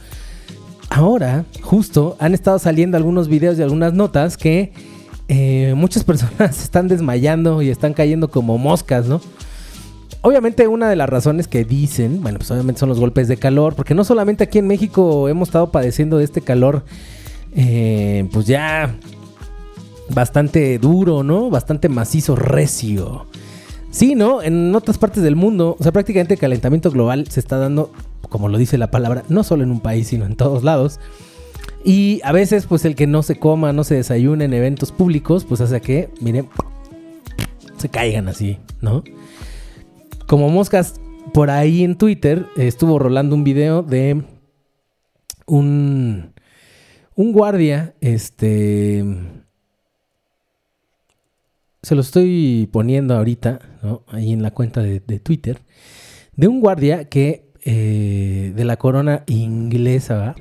ahora, 0.90 1.44
justo, 1.62 2.16
han 2.18 2.34
estado 2.34 2.58
saliendo 2.58 2.96
algunos 2.96 3.28
videos 3.28 3.58
y 3.58 3.62
algunas 3.62 3.92
notas 3.92 4.36
que 4.36 4.72
eh, 5.28 5.74
muchas 5.76 6.04
personas 6.04 6.62
están 6.62 6.88
desmayando 6.88 7.62
y 7.62 7.70
están 7.70 7.94
cayendo 7.94 8.28
como 8.28 8.58
moscas, 8.58 9.06
¿no? 9.06 9.20
Obviamente 10.20 10.66
una 10.66 10.90
de 10.90 10.96
las 10.96 11.08
razones 11.08 11.46
que 11.46 11.64
dicen, 11.64 12.22
bueno, 12.22 12.38
pues 12.38 12.50
obviamente 12.50 12.80
son 12.80 12.88
los 12.88 12.98
golpes 12.98 13.28
de 13.28 13.36
calor, 13.36 13.76
porque 13.76 13.94
no 13.94 14.02
solamente 14.02 14.44
aquí 14.44 14.58
en 14.58 14.66
México 14.66 15.28
hemos 15.28 15.48
estado 15.48 15.70
padeciendo 15.70 16.18
de 16.18 16.24
este 16.24 16.40
calor, 16.40 16.84
eh, 17.54 18.28
pues 18.32 18.46
ya 18.46 18.96
bastante 20.10 20.78
duro, 20.78 21.22
¿no? 21.22 21.50
Bastante 21.50 21.88
macizo, 21.88 22.34
recio. 22.34 23.26
Sí, 23.90 24.14
¿no? 24.14 24.42
En 24.42 24.74
otras 24.74 24.98
partes 24.98 25.22
del 25.22 25.36
mundo, 25.36 25.76
o 25.78 25.82
sea, 25.82 25.92
prácticamente 25.92 26.34
el 26.34 26.40
calentamiento 26.40 26.90
global 26.90 27.26
se 27.28 27.40
está 27.40 27.58
dando, 27.58 27.90
como 28.28 28.48
lo 28.48 28.58
dice 28.58 28.78
la 28.78 28.90
palabra, 28.90 29.24
no 29.28 29.42
solo 29.44 29.62
en 29.62 29.70
un 29.70 29.80
país, 29.80 30.08
sino 30.08 30.26
en 30.26 30.36
todos 30.36 30.62
lados. 30.62 31.00
Y 31.84 32.20
a 32.22 32.32
veces, 32.32 32.66
pues 32.66 32.84
el 32.84 32.94
que 32.94 33.06
no 33.06 33.22
se 33.22 33.38
coma, 33.38 33.72
no 33.72 33.84
se 33.84 33.94
desayune 33.94 34.44
en 34.44 34.52
eventos 34.52 34.92
públicos, 34.92 35.44
pues 35.44 35.60
hace 35.60 35.80
que, 35.80 36.10
miren, 36.20 36.48
se 37.78 37.88
caigan 37.88 38.28
así, 38.28 38.58
¿no? 38.82 39.04
Como 40.26 40.50
moscas, 40.50 41.00
por 41.32 41.50
ahí 41.50 41.82
en 41.82 41.96
Twitter 41.96 42.46
estuvo 42.56 42.98
rolando 42.98 43.34
un 43.34 43.44
video 43.44 43.82
de 43.82 44.22
un, 45.46 46.34
un 47.14 47.32
guardia, 47.32 47.94
este... 48.00 49.04
Se 51.82 51.94
lo 51.94 52.00
estoy 52.00 52.68
poniendo 52.72 53.14
ahorita, 53.14 53.60
¿no? 53.82 54.02
Ahí 54.08 54.32
en 54.32 54.42
la 54.42 54.50
cuenta 54.50 54.82
de, 54.82 55.00
Twitter. 55.20 55.60
De 56.34 56.48
un 56.48 56.60
guardia 56.60 57.04
que... 57.08 57.48
eh, 57.64 58.52
de 58.54 58.64
la 58.64 58.76
corona 58.76 59.24
inglesa, 59.26 60.34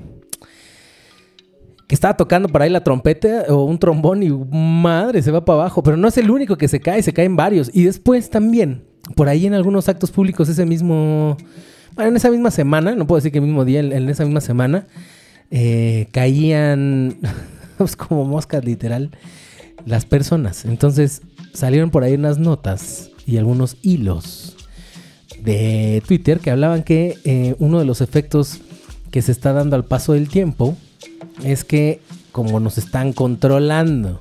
que 1.88 1.96
estaba 1.96 2.18
tocando 2.18 2.50
por 2.50 2.62
ahí 2.62 2.70
la 2.70 2.84
trompeta 2.84 3.46
o 3.50 3.64
un 3.64 3.80
trombón 3.80 4.24
y 4.24 4.30
madre, 4.30 5.22
se 5.22 5.32
va 5.32 5.46
para 5.46 5.62
abajo. 5.62 5.84
Pero 5.84 5.98
no 5.98 6.08
es 6.08 6.18
el 6.18 6.30
único 6.30 6.58
que 6.58 6.68
se 6.68 6.80
cae, 6.80 7.02
se 7.02 7.14
caen 7.14 7.36
varios. 7.36 7.70
Y 7.74 7.84
después 7.84 8.30
también, 8.30 8.84
por 9.16 9.30
ahí 9.30 9.46
en 9.46 9.54
algunos 9.54 9.88
actos 9.90 10.12
públicos 10.12 10.50
ese 10.50 10.66
mismo, 10.66 11.38
bueno, 11.96 12.12
en 12.12 12.18
esa 12.18 12.30
misma 12.30 12.52
semana, 12.52 12.94
no 12.96 13.08
puedo 13.08 13.18
decir 13.18 13.32
que 13.32 13.40
el 13.40 13.46
mismo 13.46 13.64
día, 13.64 13.80
en, 13.80 13.94
en 13.94 14.10
esa 14.10 14.26
misma 14.26 14.42
semana, 14.42 14.88
eh, 15.50 16.08
caían 16.12 17.18
pues, 17.78 17.96
como 17.96 18.26
moscas 18.26 18.66
literal 18.66 19.12
las 19.88 20.06
personas. 20.06 20.66
Entonces 20.66 21.22
salieron 21.54 21.90
por 21.90 22.04
ahí 22.04 22.14
unas 22.14 22.38
notas 22.38 23.10
y 23.26 23.38
algunos 23.38 23.78
hilos 23.82 24.56
de 25.42 26.02
Twitter 26.08 26.40
que 26.40 26.52
hablaban 26.52 26.84
que 26.84 27.18
eh, 27.24 27.56
uno 27.60 27.80
de 27.80 27.86
los 27.86 28.02
efectos 28.02 28.60
que 29.12 29.22
se 29.22 29.32
está 29.32 29.54
dando 29.54 29.76
al 29.76 29.86
paso 29.86 30.14
del 30.14 30.30
tiempo 30.30 30.76
es 31.44 31.64
que 31.64 32.02
como 32.32 32.60
nos 32.60 32.78
están 32.78 33.14
controlando 33.14 34.20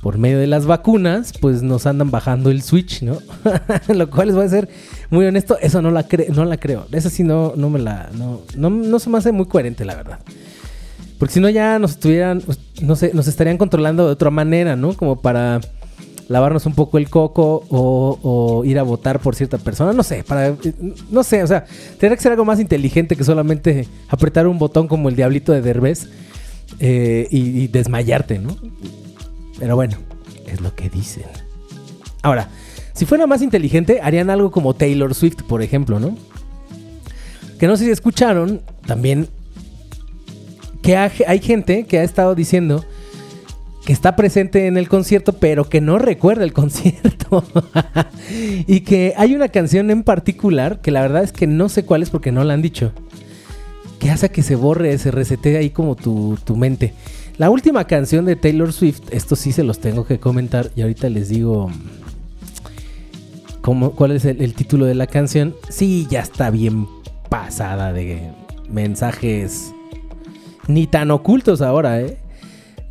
por 0.00 0.16
medio 0.16 0.38
de 0.38 0.46
las 0.46 0.64
vacunas, 0.64 1.32
pues 1.40 1.62
nos 1.62 1.86
andan 1.86 2.10
bajando 2.10 2.50
el 2.50 2.62
switch, 2.62 3.02
¿no? 3.02 3.18
Lo 3.94 4.08
cual 4.08 4.28
les 4.28 4.36
voy 4.36 4.46
a 4.46 4.48
ser 4.48 4.68
muy 5.10 5.26
honesto, 5.26 5.58
eso 5.60 5.82
no 5.82 5.90
la, 5.90 6.08
cre- 6.08 6.28
no 6.28 6.44
la 6.44 6.56
creo. 6.56 6.86
Esa 6.92 7.10
sí 7.10 7.24
no, 7.24 7.54
no 7.56 7.68
me 7.68 7.80
la... 7.80 8.08
No, 8.14 8.42
no, 8.56 8.70
no 8.70 8.98
se 9.00 9.10
me 9.10 9.18
hace 9.18 9.32
muy 9.32 9.46
coherente, 9.46 9.84
la 9.84 9.96
verdad. 9.96 10.20
Porque 11.18 11.34
si 11.34 11.40
no 11.40 11.48
ya 11.48 11.78
nos 11.78 11.92
estuvieran, 11.92 12.40
pues, 12.40 12.58
no 12.80 12.94
sé, 12.96 13.10
nos 13.12 13.26
estarían 13.26 13.58
controlando 13.58 14.06
de 14.06 14.12
otra 14.12 14.30
manera, 14.30 14.76
¿no? 14.76 14.94
Como 14.94 15.20
para 15.20 15.60
lavarnos 16.28 16.66
un 16.66 16.74
poco 16.74 16.98
el 16.98 17.08
coco 17.08 17.64
o, 17.70 18.18
o 18.22 18.64
ir 18.64 18.78
a 18.78 18.82
votar 18.82 19.18
por 19.18 19.34
cierta 19.34 19.58
persona, 19.58 19.92
no 19.92 20.02
sé, 20.02 20.22
para, 20.24 20.54
no 21.10 21.24
sé, 21.24 21.42
o 21.42 21.46
sea, 21.46 21.64
tendría 21.98 22.16
que 22.16 22.22
ser 22.22 22.32
algo 22.32 22.44
más 22.44 22.60
inteligente 22.60 23.16
que 23.16 23.24
solamente 23.24 23.88
apretar 24.08 24.46
un 24.46 24.58
botón 24.58 24.88
como 24.88 25.08
el 25.08 25.16
diablito 25.16 25.52
de 25.52 25.62
Derbez 25.62 26.08
eh, 26.80 27.26
y, 27.30 27.62
y 27.62 27.68
desmayarte, 27.68 28.38
¿no? 28.38 28.54
Pero 29.58 29.74
bueno, 29.74 29.96
es 30.46 30.60
lo 30.60 30.74
que 30.74 30.90
dicen. 30.90 31.24
Ahora, 32.22 32.48
si 32.92 33.06
fuera 33.06 33.26
más 33.26 33.42
inteligente, 33.42 34.00
harían 34.02 34.28
algo 34.28 34.50
como 34.50 34.74
Taylor 34.74 35.14
Swift, 35.14 35.42
por 35.48 35.62
ejemplo, 35.62 35.98
¿no? 35.98 36.16
Que 37.58 37.66
no 37.66 37.76
sé 37.76 37.84
si 37.84 37.90
escucharon 37.90 38.60
también 38.86 39.28
que 40.82 40.96
ha- 40.96 41.12
hay 41.26 41.40
gente 41.40 41.84
que 41.86 41.98
ha 41.98 42.02
estado 42.04 42.34
diciendo 42.34 42.84
que 43.84 43.92
está 43.92 44.16
presente 44.16 44.66
en 44.66 44.76
el 44.76 44.88
concierto, 44.88 45.32
pero 45.34 45.68
que 45.68 45.80
no 45.80 45.98
recuerda 45.98 46.44
el 46.44 46.52
concierto. 46.62 47.44
y 48.66 48.80
que 48.80 49.14
hay 49.16 49.34
una 49.34 49.48
canción 49.48 49.90
en 49.90 50.02
particular, 50.02 50.80
que 50.80 50.90
la 50.90 51.00
verdad 51.02 51.24
es 51.24 51.32
que 51.32 51.46
no 51.46 51.68
sé 51.68 51.84
cuál 51.84 52.02
es 52.02 52.10
porque 52.10 52.30
no 52.32 52.44
la 52.44 52.54
han 52.54 52.62
dicho, 52.62 52.92
que 53.98 54.10
hace 54.10 54.30
que 54.30 54.42
se 54.42 54.56
borre, 54.56 54.96
se 54.98 55.10
resete 55.10 55.56
ahí 55.56 55.70
como 55.70 55.96
tu, 55.96 56.38
tu 56.44 56.54
mente. 56.56 56.92
La 57.38 57.50
última 57.50 57.86
canción 57.86 58.24
de 58.26 58.36
Taylor 58.36 58.72
Swift, 58.72 59.00
esto 59.10 59.36
sí 59.36 59.52
se 59.52 59.62
los 59.64 59.78
tengo 59.78 60.04
que 60.06 60.18
comentar 60.20 60.70
y 60.76 60.82
ahorita 60.82 61.08
les 61.08 61.28
digo 61.28 61.70
cómo, 63.60 63.92
cuál 63.92 64.12
es 64.12 64.24
el, 64.24 64.42
el 64.42 64.54
título 64.54 64.86
de 64.86 64.94
la 64.94 65.06
canción. 65.06 65.54
Sí, 65.68 66.06
ya 66.10 66.20
está 66.20 66.50
bien 66.50 66.86
pasada 67.28 67.92
de 67.92 68.30
mensajes 68.70 69.72
ni 70.68 70.86
tan 70.86 71.10
ocultos 71.10 71.62
ahora, 71.62 72.00
¿eh? 72.00 72.18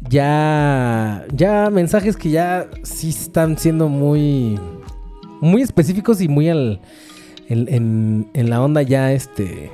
Ya, 0.10 1.26
ya 1.34 1.70
mensajes 1.70 2.18
que 2.18 2.30
ya 2.30 2.70
sí 2.84 3.10
están 3.10 3.58
siendo 3.58 3.88
muy, 3.88 4.60
muy 5.42 5.62
específicos 5.62 6.22
y 6.22 6.28
muy 6.28 6.50
al, 6.50 6.82
en, 7.48 8.30
la 8.34 8.62
onda 8.62 8.82
ya, 8.82 9.14
este, 9.14 9.72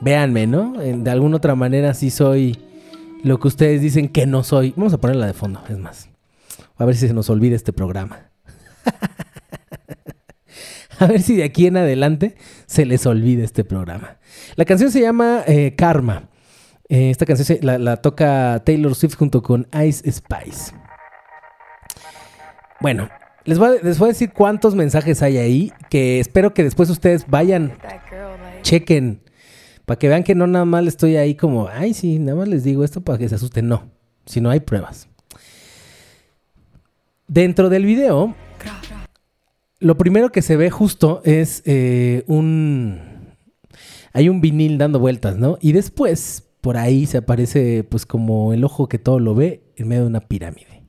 véanme, 0.00 0.46
¿no? 0.46 0.74
De 0.74 1.10
alguna 1.10 1.36
otra 1.36 1.54
manera 1.54 1.94
sí 1.94 2.10
soy 2.10 2.58
lo 3.22 3.38
que 3.40 3.48
ustedes 3.48 3.80
dicen 3.80 4.08
que 4.08 4.26
no 4.26 4.42
soy. 4.42 4.74
Vamos 4.76 4.92
a 4.92 5.00
ponerla 5.00 5.26
de 5.26 5.32
fondo, 5.32 5.62
es 5.68 5.78
más. 5.78 6.08
A 6.76 6.84
ver 6.84 6.96
si 6.96 7.08
se 7.08 7.14
nos 7.14 7.30
olvida 7.30 7.56
este 7.56 7.72
programa. 7.72 8.30
A 10.98 11.06
ver 11.06 11.22
si 11.22 11.36
de 11.36 11.44
aquí 11.44 11.66
en 11.66 11.76
adelante 11.76 12.36
se 12.66 12.86
les 12.86 13.06
olvida 13.06 13.42
este 13.42 13.64
programa. 13.64 14.18
La 14.54 14.64
canción 14.64 14.90
se 14.90 15.00
llama 15.00 15.42
eh, 15.46 15.74
Karma. 15.76 16.28
Eh, 16.92 17.08
esta 17.08 17.24
canción 17.24 17.58
la, 17.62 17.96
toca 17.96 18.60
Taylor 18.66 18.94
Swift 18.94 19.14
junto 19.14 19.42
con 19.42 19.66
Ice 19.82 20.12
Spice. 20.12 20.74
Bueno, 22.80 23.08
les 23.44 23.58
voy, 23.58 23.78
a, 23.78 24.06
decir 24.08 24.30
cuántos 24.34 24.74
mensajes 24.74 25.22
hay 25.22 25.38
ahí. 25.38 25.72
Que 25.88 26.20
espero 26.20 26.52
que 26.52 26.62
después 26.62 26.90
ustedes 26.90 27.24
vayan, 27.26 27.72
chequen. 28.60 29.22
Para 29.86 29.98
que 29.98 30.10
vean 30.10 30.22
que 30.22 30.34
no 30.34 30.46
nada 30.46 30.66
más 30.66 30.86
estoy 30.86 31.16
ahí 31.16 31.34
como, 31.34 31.66
ay, 31.66 31.94
sí, 31.94 32.18
nada 32.18 32.36
más 32.36 32.48
les 32.48 32.62
digo 32.62 32.84
esto 32.84 33.00
para 33.00 33.16
que 33.16 33.26
se 33.26 33.36
asusten. 33.36 33.68
No, 33.68 33.90
si 34.26 34.42
no 34.42 34.50
hay 34.50 34.60
pruebas. 34.60 35.08
Dentro 37.26 37.70
del 37.70 37.86
video, 37.86 38.34
lo 39.78 39.96
primero 39.96 40.30
que 40.30 40.42
se 40.42 40.58
ve 40.58 40.68
justo 40.68 41.22
es 41.24 41.62
eh, 41.64 42.22
un... 42.26 43.00
Hay 44.12 44.28
un 44.28 44.42
vinil 44.42 44.76
dando 44.76 44.98
vueltas, 44.98 45.38
¿no? 45.38 45.56
Y 45.62 45.72
después, 45.72 46.51
por 46.62 46.78
ahí 46.78 47.04
se 47.06 47.18
aparece 47.18 47.84
pues 47.84 48.06
como 48.06 48.54
el 48.54 48.64
ojo 48.64 48.88
que 48.88 48.98
todo 48.98 49.18
lo 49.18 49.34
ve 49.34 49.64
en 49.76 49.88
medio 49.88 50.02
de 50.02 50.08
una 50.08 50.20
pirámide. 50.20 50.84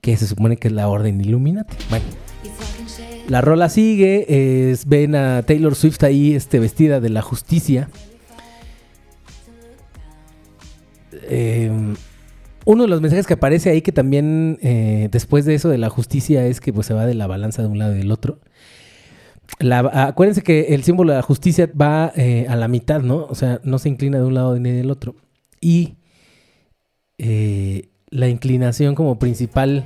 Que 0.00 0.16
se 0.16 0.26
supone 0.26 0.56
que 0.56 0.68
es 0.68 0.74
la 0.74 0.88
orden 0.88 1.20
Illuminati. 1.20 1.76
Bueno. 1.90 2.04
La 3.28 3.40
rola 3.40 3.68
sigue, 3.68 4.70
es- 4.70 4.86
ven 4.86 5.14
a 5.14 5.42
Taylor 5.42 5.74
Swift 5.74 6.02
ahí 6.04 6.34
este, 6.34 6.58
vestida 6.60 7.00
de 7.00 7.08
la 7.10 7.22
justicia. 7.22 7.88
Eh, 11.28 11.70
uno 12.64 12.82
de 12.84 12.88
los 12.88 13.00
mensajes 13.00 13.26
que 13.26 13.34
aparece 13.34 13.70
ahí 13.70 13.82
que 13.82 13.92
también 13.92 14.58
eh, 14.62 15.08
después 15.10 15.44
de 15.44 15.54
eso 15.54 15.68
de 15.68 15.78
la 15.78 15.90
justicia 15.90 16.46
es 16.46 16.60
que 16.60 16.72
pues, 16.72 16.86
se 16.86 16.94
va 16.94 17.06
de 17.06 17.14
la 17.14 17.26
balanza 17.26 17.62
de 17.62 17.68
un 17.68 17.78
lado 17.78 17.94
y 17.94 17.98
del 17.98 18.12
otro. 18.12 18.38
La- 19.58 20.06
acuérdense 20.08 20.42
que 20.42 20.74
el 20.74 20.82
símbolo 20.82 21.12
de 21.12 21.18
la 21.18 21.22
justicia 21.22 21.70
va 21.80 22.12
eh, 22.16 22.46
a 22.48 22.56
la 22.56 22.68
mitad, 22.68 23.00
¿no? 23.00 23.26
O 23.26 23.34
sea, 23.34 23.60
no 23.62 23.78
se 23.78 23.88
inclina 23.88 24.18
de 24.18 24.24
un 24.24 24.34
lado 24.34 24.58
ni 24.58 24.70
del 24.70 24.90
otro. 24.90 25.14
Y 25.60 25.94
eh, 27.18 27.90
la 28.10 28.28
inclinación 28.28 28.94
como 28.94 29.18
principal 29.18 29.84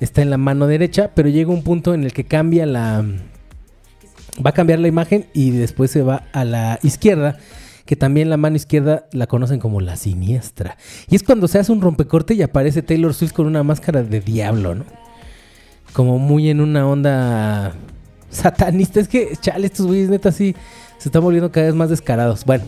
está 0.00 0.22
en 0.22 0.30
la 0.30 0.38
mano 0.38 0.66
derecha, 0.66 1.10
pero 1.14 1.28
llega 1.28 1.50
un 1.50 1.62
punto 1.62 1.92
en 1.94 2.04
el 2.04 2.12
que 2.12 2.24
cambia 2.24 2.64
la... 2.66 3.04
Va 4.44 4.50
a 4.50 4.54
cambiar 4.54 4.78
la 4.78 4.88
imagen 4.88 5.26
y 5.34 5.50
después 5.50 5.90
se 5.90 6.02
va 6.02 6.22
a 6.32 6.44
la 6.44 6.78
izquierda, 6.82 7.38
que 7.84 7.96
también 7.96 8.30
la 8.30 8.36
mano 8.36 8.54
izquierda 8.56 9.08
la 9.12 9.26
conocen 9.26 9.58
como 9.58 9.80
la 9.80 9.96
siniestra. 9.96 10.76
Y 11.10 11.16
es 11.16 11.24
cuando 11.24 11.48
se 11.48 11.58
hace 11.58 11.72
un 11.72 11.80
rompecorte 11.80 12.34
y 12.34 12.42
aparece 12.42 12.82
Taylor 12.82 13.12
Swift 13.14 13.32
con 13.32 13.46
una 13.46 13.64
máscara 13.64 14.02
de 14.04 14.20
diablo, 14.20 14.76
¿no? 14.76 14.84
Como 15.92 16.18
muy 16.18 16.50
en 16.50 16.60
una 16.60 16.86
onda 16.86 17.74
satanista. 18.30 19.00
Es 19.00 19.08
que, 19.08 19.36
chale, 19.40 19.66
estos 19.66 19.86
güeyes 19.86 20.08
neta 20.08 20.32
sí 20.32 20.54
se 20.98 21.08
están 21.08 21.22
volviendo 21.22 21.50
cada 21.50 21.66
vez 21.66 21.74
más 21.74 21.90
descarados. 21.90 22.44
Bueno, 22.44 22.64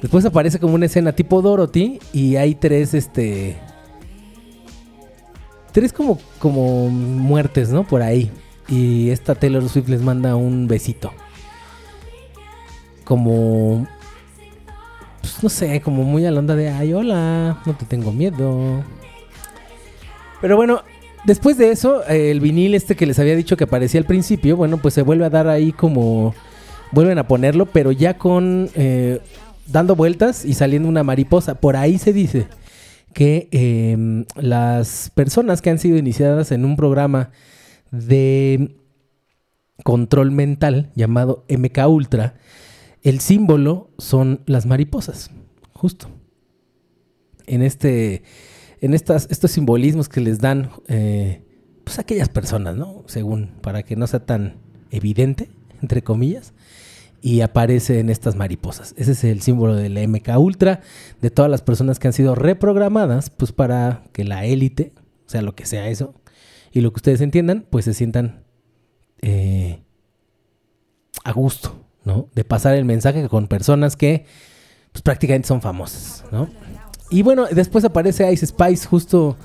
después 0.00 0.24
aparece 0.24 0.58
como 0.58 0.74
una 0.74 0.86
escena 0.86 1.12
tipo 1.12 1.42
Dorothy 1.42 1.98
y 2.12 2.36
hay 2.36 2.54
tres, 2.54 2.94
este... 2.94 3.58
Tres 5.72 5.92
como, 5.92 6.18
como 6.38 6.88
muertes, 6.88 7.70
¿no? 7.70 7.86
Por 7.86 8.02
ahí. 8.02 8.30
Y 8.68 9.10
esta 9.10 9.34
Taylor 9.34 9.66
Swift 9.68 9.88
les 9.88 10.02
manda 10.02 10.34
un 10.36 10.66
besito. 10.66 11.12
Como... 13.04 13.86
Pues 15.20 15.42
no 15.42 15.48
sé, 15.48 15.80
como 15.80 16.04
muy 16.04 16.24
a 16.26 16.30
la 16.30 16.38
onda 16.38 16.56
de, 16.56 16.70
ay, 16.70 16.92
hola, 16.92 17.60
no 17.66 17.76
te 17.76 17.84
tengo 17.84 18.12
miedo. 18.12 18.82
Pero 20.40 20.56
bueno, 20.56 20.82
después 21.24 21.58
de 21.58 21.70
eso, 21.70 22.02
eh, 22.08 22.30
el 22.30 22.40
vinil 22.40 22.74
este 22.74 22.96
que 22.96 23.06
les 23.06 23.18
había 23.18 23.36
dicho 23.36 23.56
que 23.56 23.64
aparecía 23.64 24.00
al 24.00 24.06
principio, 24.06 24.56
bueno, 24.56 24.78
pues 24.78 24.94
se 24.94 25.02
vuelve 25.02 25.24
a 25.24 25.30
dar 25.30 25.48
ahí 25.48 25.72
como... 25.72 26.34
Vuelven 26.90 27.18
a 27.18 27.28
ponerlo, 27.28 27.66
pero 27.66 27.92
ya 27.92 28.16
con... 28.16 28.70
eh, 28.74 29.20
dando 29.68 29.94
vueltas 29.94 30.44
y 30.44 30.54
saliendo 30.54 30.88
una 30.88 31.04
mariposa. 31.04 31.60
Por 31.60 31.76
ahí 31.76 31.98
se 31.98 32.12
dice 32.12 32.48
que 33.12 33.48
eh, 33.52 34.24
las 34.36 35.10
personas 35.14 35.62
que 35.62 35.70
han 35.70 35.78
sido 35.78 35.96
iniciadas 35.96 36.52
en 36.52 36.64
un 36.64 36.76
programa 36.76 37.30
de 37.90 38.76
control 39.84 40.30
mental 40.30 40.90
llamado 40.94 41.44
MK 41.48 41.78
Ultra, 41.88 42.34
el 43.02 43.20
símbolo 43.20 43.90
son 43.98 44.40
las 44.46 44.66
mariposas, 44.66 45.30
justo. 45.72 46.08
En 47.46 47.62
este, 47.62 48.22
en 48.80 48.94
estas, 48.94 49.28
estos 49.30 49.50
simbolismos 49.50 50.08
que 50.08 50.20
les 50.20 50.40
dan, 50.40 50.70
eh, 50.88 51.42
pues 51.84 51.98
aquellas 51.98 52.28
personas, 52.28 52.76
¿no? 52.76 53.04
Según, 53.06 53.52
para 53.60 53.82
que 53.82 53.96
no 53.96 54.06
sea 54.06 54.20
tan 54.20 54.56
evidente, 54.90 55.50
entre 55.82 56.02
comillas, 56.02 56.52
y 57.20 57.40
aparece 57.40 57.98
en 57.98 58.10
estas 58.10 58.36
mariposas. 58.36 58.94
Ese 58.96 59.12
es 59.12 59.24
el 59.24 59.42
símbolo 59.42 59.74
del 59.74 59.98
MK 60.08 60.38
Ultra, 60.38 60.80
de 61.20 61.30
todas 61.30 61.50
las 61.50 61.62
personas 61.62 61.98
que 61.98 62.08
han 62.08 62.12
sido 62.12 62.34
reprogramadas, 62.34 63.30
pues 63.30 63.52
para 63.52 64.04
que 64.12 64.24
la 64.24 64.44
élite, 64.44 64.92
o 65.26 65.30
sea, 65.30 65.42
lo 65.42 65.54
que 65.54 65.66
sea 65.66 65.88
eso, 65.88 66.14
y 66.72 66.80
lo 66.80 66.92
que 66.92 66.98
ustedes 66.98 67.20
entiendan, 67.20 67.66
pues 67.68 67.84
se 67.84 67.94
sientan 67.94 68.44
eh, 69.20 69.82
a 71.24 71.32
gusto, 71.32 71.84
¿no? 72.04 72.28
De 72.34 72.44
pasar 72.44 72.76
el 72.76 72.84
mensaje 72.84 73.28
con 73.28 73.48
personas 73.48 73.96
que 73.96 74.26
pues, 74.92 75.02
prácticamente 75.02 75.48
son 75.48 75.60
famosas, 75.60 76.24
¿no? 76.30 76.48
Y 77.10 77.22
bueno, 77.22 77.46
después 77.50 77.84
aparece 77.84 78.30
Ice 78.32 78.46
Spice 78.46 78.86
justo 78.86 79.36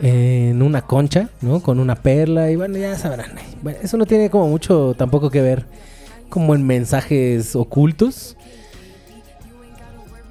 en 0.00 0.62
una 0.62 0.82
concha, 0.82 1.30
¿no? 1.40 1.60
Con 1.60 1.80
una 1.80 1.96
perla 1.96 2.50
y 2.50 2.56
bueno, 2.56 2.78
ya 2.78 2.96
sabrán. 2.96 3.32
Bueno, 3.62 3.78
eso 3.82 3.96
no 3.96 4.06
tiene 4.06 4.30
como 4.30 4.48
mucho 4.48 4.94
tampoco 4.96 5.30
que 5.30 5.42
ver 5.42 5.66
como 6.28 6.54
en 6.54 6.66
mensajes 6.66 7.56
ocultos. 7.56 8.36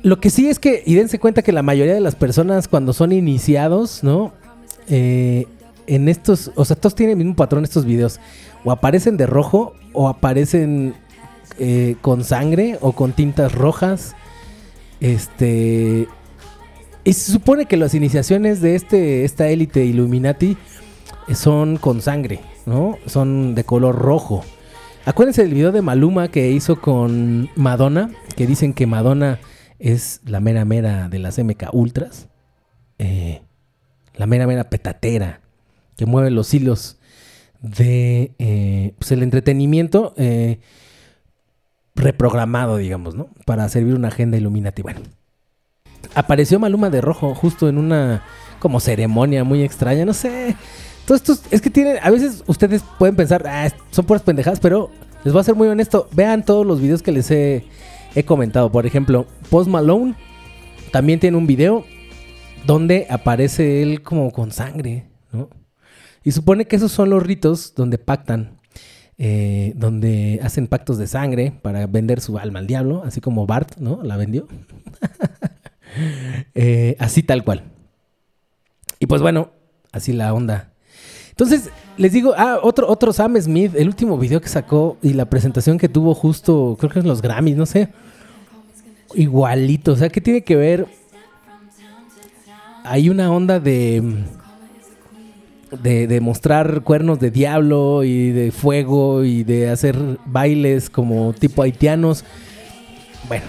Lo 0.03 0.19
que 0.19 0.29
sí 0.29 0.47
es 0.47 0.59
que, 0.59 0.83
y 0.85 0.95
dense 0.95 1.19
cuenta 1.19 1.41
que 1.41 1.51
la 1.51 1.63
mayoría 1.63 1.93
de 1.93 1.99
las 1.99 2.15
personas 2.15 2.67
cuando 2.67 2.93
son 2.93 3.11
iniciados, 3.11 4.03
¿no? 4.03 4.31
Eh, 4.87 5.47
en 5.87 6.07
estos, 6.07 6.51
o 6.55 6.63
sea, 6.65 6.75
todos 6.75 6.95
tienen 6.95 7.17
el 7.17 7.25
mismo 7.25 7.35
patrón 7.35 7.63
estos 7.63 7.85
videos. 7.85 8.19
O 8.63 8.71
aparecen 8.71 9.17
de 9.17 9.25
rojo, 9.25 9.73
o 9.93 10.07
aparecen 10.07 10.93
eh, 11.57 11.95
con 12.01 12.23
sangre, 12.23 12.77
o 12.81 12.91
con 12.91 13.13
tintas 13.13 13.53
rojas. 13.53 14.15
Este. 14.99 16.07
Y 17.07 17.13
se 17.13 17.31
supone 17.31 17.67
que 17.67 17.77
las 17.77 17.93
iniciaciones 17.93 18.59
de 18.59 18.75
este, 18.75 19.23
esta 19.23 19.47
élite 19.47 19.85
Illuminati 19.85 20.57
eh, 21.29 21.35
son 21.35 21.77
con 21.77 22.01
sangre, 22.01 22.41
¿no? 22.65 22.97
Son 23.05 23.55
de 23.55 23.63
color 23.63 23.95
rojo. 23.95 24.43
Acuérdense 25.05 25.41
del 25.41 25.53
video 25.53 25.71
de 25.71 25.81
Maluma 25.81 26.27
que 26.27 26.51
hizo 26.51 26.81
con 26.81 27.49
Madonna, 27.55 28.09
que 28.35 28.45
dicen 28.45 28.73
que 28.73 28.87
Madonna 28.87 29.39
es 29.79 30.19
la 30.25 30.41
mera 30.41 30.65
mera 30.65 31.07
de 31.07 31.19
las 31.19 31.39
MK 31.39 31.69
Ultras. 31.71 32.27
Eh, 32.99 33.41
la 34.15 34.25
mera 34.25 34.45
mera 34.45 34.69
petatera 34.69 35.39
que 35.95 36.05
mueve 36.05 36.29
los 36.29 36.53
hilos 36.53 36.97
de 37.61 38.33
eh, 38.37 38.95
pues 38.99 39.13
el 39.13 39.23
entretenimiento 39.23 40.13
reprogramado, 41.95 42.75
digamos, 42.75 43.15
¿no? 43.15 43.29
Para 43.45 43.69
servir 43.69 43.95
una 43.95 44.09
agenda 44.09 44.35
Illuminati. 44.35 44.81
Bueno, 44.81 44.99
apareció 46.15 46.60
Maluma 46.60 46.89
de 46.89 47.01
rojo 47.01 47.36
justo 47.36 47.69
en 47.69 47.77
una 47.77 48.23
como 48.60 48.79
ceremonia 48.79 49.43
muy 49.43 49.63
extraña, 49.63 50.05
no 50.05 50.13
sé. 50.13 50.55
Estos, 51.10 51.43
es 51.51 51.62
que 51.62 51.69
tienen, 51.69 51.97
a 52.01 52.10
veces 52.10 52.43
ustedes 52.47 52.83
pueden 52.97 53.15
pensar, 53.15 53.47
ah, 53.47 53.69
son 53.91 54.05
puras 54.05 54.23
pendejadas, 54.23 54.60
pero 54.60 54.89
les 55.23 55.33
voy 55.33 55.39
a 55.39 55.43
ser 55.43 55.55
muy 55.55 55.67
honesto. 55.67 56.10
Vean 56.12 56.43
todos 56.43 56.65
los 56.65 56.81
videos 56.81 57.01
que 57.01 57.12
les 57.12 57.31
he, 57.31 57.65
he 58.15 58.23
comentado. 58.23 58.71
Por 58.71 58.86
ejemplo, 58.86 59.25
Post 59.49 59.69
Malone 59.69 60.15
también 60.91 61.19
tiene 61.19 61.38
un 61.38 61.47
video 61.47 61.86
donde 62.65 63.07
aparece 63.10 63.81
él 63.81 64.01
como 64.01 64.31
con 64.31 64.51
sangre. 64.51 65.05
Y 66.23 66.31
supone 66.33 66.65
que 66.65 66.75
esos 66.75 66.91
son 66.91 67.10
los 67.10 67.23
ritos 67.23 67.73
donde 67.73 67.97
pactan, 67.97 68.57
eh, 69.17 69.71
donde 69.77 70.41
hacen 70.43 70.67
pactos 70.67 70.97
de 70.97 71.07
sangre 71.07 71.53
para 71.62 71.88
vender 71.88 72.19
su 72.19 72.38
alma 72.38 72.60
al 72.60 72.67
diablo, 72.67 73.03
así 73.05 73.21
como 73.21 73.47
Bart, 73.47 73.77
¿no? 73.77 74.01
La 74.03 74.17
vendió. 74.17 74.47
Así 77.07 77.23
tal 77.23 77.45
cual. 77.45 77.63
Y 78.99 79.05
pues 79.05 79.21
bueno, 79.21 79.51
así 79.93 80.11
la 80.11 80.33
onda. 80.33 80.73
Entonces, 81.29 81.69
les 81.95 82.11
digo, 82.11 82.33
ah, 82.35 82.59
otro, 82.61 82.89
otro 82.89 83.13
Sam 83.13 83.39
Smith, 83.39 83.75
el 83.77 83.87
último 83.87 84.17
video 84.17 84.41
que 84.41 84.49
sacó 84.49 84.97
y 85.01 85.13
la 85.13 85.23
presentación 85.23 85.77
que 85.77 85.87
tuvo 85.87 86.13
justo, 86.13 86.75
creo 86.77 86.91
que 86.91 86.99
en 86.99 87.07
los 87.07 87.21
Grammys, 87.21 87.55
no 87.55 87.65
sé. 87.65 87.87
Igualito, 89.13 89.93
o 89.93 89.95
sea, 89.95 90.09
¿qué 90.09 90.19
tiene 90.19 90.43
que 90.43 90.57
ver? 90.57 90.85
Hay 92.83 93.09
una 93.09 93.31
onda 93.31 93.61
de 93.61 94.03
de, 95.81 96.07
de 96.07 96.19
mostrar 96.19 96.81
cuernos 96.81 97.21
de 97.21 97.31
diablo 97.31 98.03
y 98.03 98.31
de 98.31 98.51
fuego 98.51 99.23
y 99.23 99.45
de 99.45 99.69
hacer 99.69 99.95
bailes 100.25 100.89
como 100.89 101.31
tipo 101.31 101.61
haitianos. 101.61 102.25
Bueno, 103.29 103.45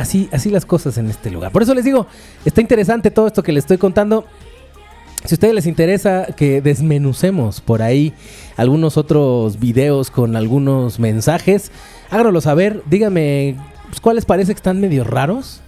así, 0.00 0.28
así 0.32 0.50
las 0.50 0.64
cosas 0.64 0.96
en 0.98 1.08
este 1.10 1.30
lugar. 1.30 1.52
Por 1.52 1.62
eso 1.62 1.74
les 1.74 1.84
digo, 1.84 2.06
está 2.44 2.60
interesante 2.60 3.10
todo 3.10 3.26
esto 3.26 3.42
que 3.42 3.52
les 3.52 3.64
estoy 3.64 3.78
contando. 3.78 4.24
Si 5.24 5.34
a 5.34 5.36
ustedes 5.36 5.54
les 5.54 5.66
interesa 5.66 6.28
que 6.34 6.62
desmenucemos 6.62 7.60
por 7.60 7.82
ahí 7.82 8.14
algunos 8.56 8.96
otros 8.96 9.60
videos 9.60 10.10
con 10.10 10.34
algunos 10.34 10.98
mensajes, 10.98 11.70
háganlo 12.10 12.40
saber. 12.40 12.82
Díganme 12.88 13.56
pues, 13.88 14.00
cuáles 14.00 14.24
parece 14.24 14.52
que 14.52 14.56
están 14.56 14.80
medio 14.80 15.04
raros. 15.04 15.60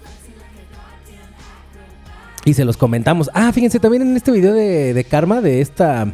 Y 2.44 2.54
se 2.54 2.64
los 2.64 2.76
comentamos. 2.76 3.30
Ah, 3.34 3.52
fíjense, 3.52 3.78
también 3.78 4.02
en 4.02 4.16
este 4.16 4.32
video 4.32 4.54
de, 4.54 5.06
Karma, 5.08 5.40
de 5.42 5.60
esta 5.60 6.10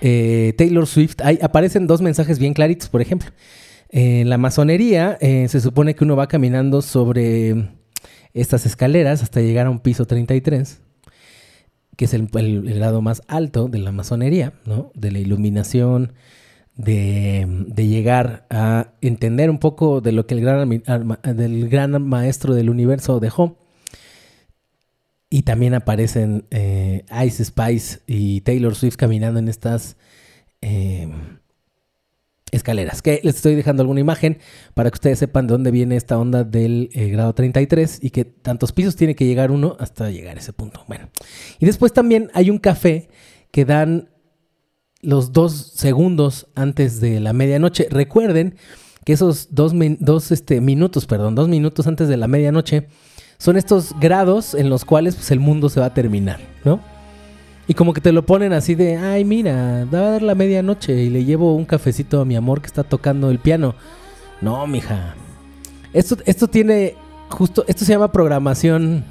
eh, 0.00 0.52
Taylor 0.56 0.86
Swift, 0.86 1.16
aparecen 1.40 1.86
dos 1.86 2.00
mensajes 2.00 2.38
bien 2.38 2.52
claritos, 2.52 2.88
por 2.88 3.00
ejemplo. 3.00 3.30
En 3.94 4.30
la 4.30 4.38
masonería 4.38 5.18
eh, 5.20 5.46
se 5.48 5.60
supone 5.60 5.94
que 5.94 6.02
uno 6.02 6.16
va 6.16 6.26
caminando 6.26 6.80
sobre 6.80 7.68
estas 8.32 8.64
escaleras 8.64 9.22
hasta 9.22 9.42
llegar 9.42 9.66
a 9.66 9.70
un 9.70 9.80
piso 9.80 10.06
33, 10.06 10.80
que 11.96 12.06
es 12.06 12.14
el, 12.14 12.28
grado 12.74 13.02
más 13.02 13.20
alto 13.28 13.68
de 13.68 13.78
la 13.78 13.92
masonería, 13.92 14.54
¿no? 14.64 14.90
De 14.94 15.12
la 15.12 15.18
iluminación, 15.18 16.14
de, 16.74 17.46
llegar 17.76 18.46
a 18.48 18.94
entender 19.02 19.50
un 19.50 19.58
poco 19.58 20.00
de 20.00 20.12
lo 20.12 20.26
que 20.26 20.36
el 20.36 21.68
gran 21.68 22.02
maestro 22.08 22.54
del 22.54 22.70
universo 22.70 23.20
dejó. 23.20 23.58
Y 25.28 25.42
también 25.42 25.74
aparecen 25.74 26.46
eh, 26.50 27.04
Ice 27.26 27.44
Spice 27.44 28.00
y 28.06 28.40
Taylor 28.40 28.74
Swift 28.74 28.96
caminando 28.96 29.38
en 29.38 29.48
estas 29.48 29.98
eh, 30.62 31.08
escaleras. 32.52 33.02
Que 33.02 33.20
les 33.24 33.36
estoy 33.36 33.56
dejando 33.56 33.82
alguna 33.82 34.00
imagen 34.00 34.38
para 34.74 34.90
que 34.90 34.94
ustedes 34.94 35.18
sepan 35.18 35.48
de 35.48 35.52
dónde 35.52 35.72
viene 35.72 35.96
esta 35.96 36.18
onda 36.18 36.44
del 36.44 36.90
eh, 36.92 37.08
grado 37.08 37.34
33 37.34 37.98
y 38.00 38.10
que 38.10 38.24
tantos 38.24 38.72
pisos 38.72 38.94
tiene 38.94 39.16
que 39.16 39.26
llegar 39.26 39.50
uno 39.50 39.76
hasta 39.80 40.10
llegar 40.10 40.36
a 40.36 40.40
ese 40.40 40.52
punto. 40.52 40.84
Bueno, 40.86 41.08
y 41.58 41.66
después 41.66 41.92
también 41.92 42.30
hay 42.34 42.50
un 42.50 42.58
café 42.58 43.08
que 43.50 43.64
dan 43.64 44.10
los 45.00 45.32
dos 45.32 45.72
segundos 45.74 46.46
antes 46.54 47.00
de 47.00 47.18
la 47.18 47.32
medianoche. 47.32 47.88
Recuerden 47.90 48.54
que 49.04 49.14
esos 49.14 49.54
dos, 49.54 49.72
dos 49.98 50.30
este, 50.30 50.60
minutos, 50.60 51.06
perdón, 51.06 51.34
dos 51.34 51.48
minutos 51.48 51.86
antes 51.86 52.08
de 52.08 52.16
la 52.16 52.28
medianoche 52.28 52.86
son 53.38 53.56
estos 53.56 53.98
grados 53.98 54.54
en 54.54 54.70
los 54.70 54.84
cuales 54.84 55.16
pues, 55.16 55.32
el 55.32 55.40
mundo 55.40 55.68
se 55.68 55.80
va 55.80 55.86
a 55.86 55.94
terminar, 55.94 56.38
¿no? 56.64 56.80
Y 57.68 57.74
como 57.74 57.92
que 57.92 58.00
te 58.00 58.12
lo 58.12 58.26
ponen 58.26 58.52
así 58.52 58.74
de, 58.74 58.96
ay, 58.96 59.24
mira, 59.24 59.86
va 59.92 59.98
a 59.98 60.10
dar 60.10 60.22
la 60.22 60.34
medianoche 60.34 60.94
y 61.02 61.10
le 61.10 61.24
llevo 61.24 61.54
un 61.54 61.64
cafecito 61.64 62.20
a 62.20 62.24
mi 62.24 62.34
amor 62.34 62.60
que 62.60 62.66
está 62.66 62.82
tocando 62.82 63.30
el 63.30 63.38
piano. 63.38 63.74
No, 64.40 64.66
mija. 64.66 65.14
Esto, 65.92 66.16
esto 66.26 66.48
tiene 66.48 66.96
justo, 67.28 67.64
esto 67.68 67.84
se 67.84 67.92
llama 67.92 68.12
programación 68.12 69.04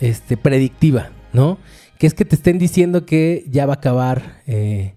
este, 0.00 0.36
predictiva, 0.36 1.10
¿no? 1.32 1.58
Que 1.98 2.06
es 2.06 2.14
que 2.14 2.24
te 2.24 2.36
estén 2.36 2.58
diciendo 2.58 3.04
que 3.04 3.44
ya 3.48 3.66
va 3.66 3.74
a 3.74 3.76
acabar, 3.76 4.42
eh, 4.46 4.94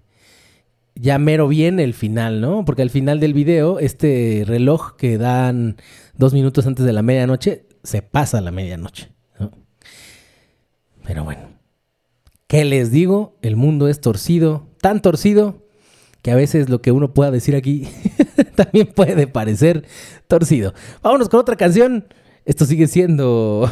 ya 0.96 1.18
mero 1.18 1.48
bien 1.48 1.80
el 1.80 1.94
final, 1.94 2.40
¿no? 2.40 2.64
Porque 2.66 2.84
al 2.84 2.90
final 2.90 3.20
del 3.20 3.34
video, 3.34 3.80
este 3.80 4.44
reloj 4.46 4.96
que 4.96 5.18
dan 5.18 5.78
dos 6.16 6.34
minutos 6.34 6.68
antes 6.68 6.86
de 6.86 6.94
la 6.94 7.02
medianoche, 7.02 7.66
se 7.84 8.02
pasa 8.02 8.40
la 8.42 8.52
medianoche, 8.52 9.10
¿no? 9.40 9.52
Pero 11.04 11.24
bueno, 11.24 11.51
¿qué 12.52 12.66
les 12.66 12.92
digo? 12.92 13.38
El 13.42 13.56
mundo 13.56 13.88
es 13.88 14.02
torcido, 14.02 14.68
tan 14.82 15.02
torcido 15.02 15.66
que 16.22 16.32
a 16.32 16.36
veces 16.36 16.68
lo 16.68 16.82
que 16.82 16.92
uno 16.92 17.14
pueda 17.14 17.32
decir 17.32 17.56
aquí 17.56 17.88
también 18.56 18.88
puede 18.88 19.26
parecer 19.26 19.86
torcido. 20.28 20.74
Vámonos 21.02 21.30
con 21.30 21.40
otra 21.40 21.56
canción. 21.56 22.08
Esto 22.44 22.66
sigue 22.66 22.88
siendo 22.88 23.72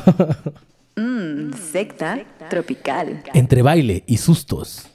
Mmm, 0.95 1.51
secta 1.73 2.23
tropical. 2.49 3.21
entre 3.33 3.63
baile 3.63 4.05
y 4.07 4.15
sustos. 4.15 4.87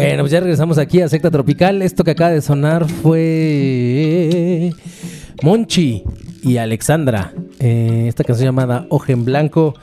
Bueno, 0.00 0.22
pues 0.22 0.32
ya 0.32 0.40
regresamos 0.40 0.78
aquí 0.78 1.02
a 1.02 1.08
Secta 1.10 1.30
Tropical. 1.30 1.82
Esto 1.82 2.04
que 2.04 2.12
acaba 2.12 2.30
de 2.30 2.40
sonar 2.40 2.88
fue 2.88 4.72
Monchi 5.42 6.04
y 6.42 6.56
Alexandra. 6.56 7.34
Eh, 7.58 8.06
esta 8.08 8.24
canción 8.24 8.46
llamada 8.46 8.86
Ojo 8.88 9.12
en 9.12 9.26
Blanco. 9.26 9.74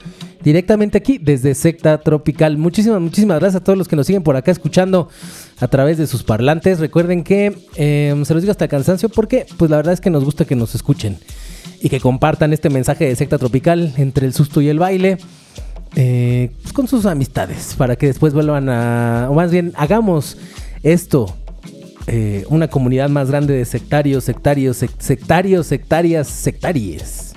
Directamente 0.42 0.98
aquí 0.98 1.18
desde 1.18 1.54
Secta 1.54 2.00
Tropical. 2.00 2.58
Muchísimas, 2.58 3.00
muchísimas 3.00 3.38
gracias 3.38 3.62
a 3.62 3.64
todos 3.64 3.78
los 3.78 3.86
que 3.86 3.94
nos 3.94 4.08
siguen 4.08 4.24
por 4.24 4.34
acá 4.34 4.50
escuchando 4.50 5.08
a 5.60 5.68
través 5.68 5.98
de 5.98 6.08
sus 6.08 6.24
parlantes. 6.24 6.80
Recuerden 6.80 7.22
que 7.22 7.56
eh, 7.76 8.20
se 8.24 8.34
los 8.34 8.42
digo 8.42 8.50
hasta 8.50 8.66
cansancio 8.66 9.08
porque 9.08 9.46
pues 9.56 9.70
la 9.70 9.76
verdad 9.76 9.92
es 9.92 10.00
que 10.00 10.10
nos 10.10 10.24
gusta 10.24 10.44
que 10.44 10.56
nos 10.56 10.74
escuchen 10.74 11.16
y 11.80 11.90
que 11.90 12.00
compartan 12.00 12.52
este 12.52 12.70
mensaje 12.70 13.06
de 13.06 13.14
Secta 13.14 13.38
Tropical 13.38 13.94
entre 13.96 14.26
el 14.26 14.34
susto 14.34 14.60
y 14.60 14.68
el 14.68 14.80
baile 14.80 15.18
eh, 15.96 16.50
pues, 16.62 16.72
con 16.72 16.86
sus 16.88 17.06
amistades 17.06 17.74
para 17.76 17.96
que 17.96 18.06
después 18.06 18.32
vuelvan 18.34 18.68
a, 18.68 19.28
o 19.30 19.34
más 19.34 19.50
bien 19.50 19.72
hagamos 19.76 20.36
esto 20.82 21.34
eh, 22.06 22.44
una 22.48 22.68
comunidad 22.68 23.08
más 23.08 23.28
grande 23.28 23.54
de 23.54 23.64
sectarios, 23.64 24.24
sectarios, 24.24 24.82
sec- 24.82 24.98
sectarios, 24.98 25.66
sectarias, 25.66 26.28
sectaries. 26.28 27.32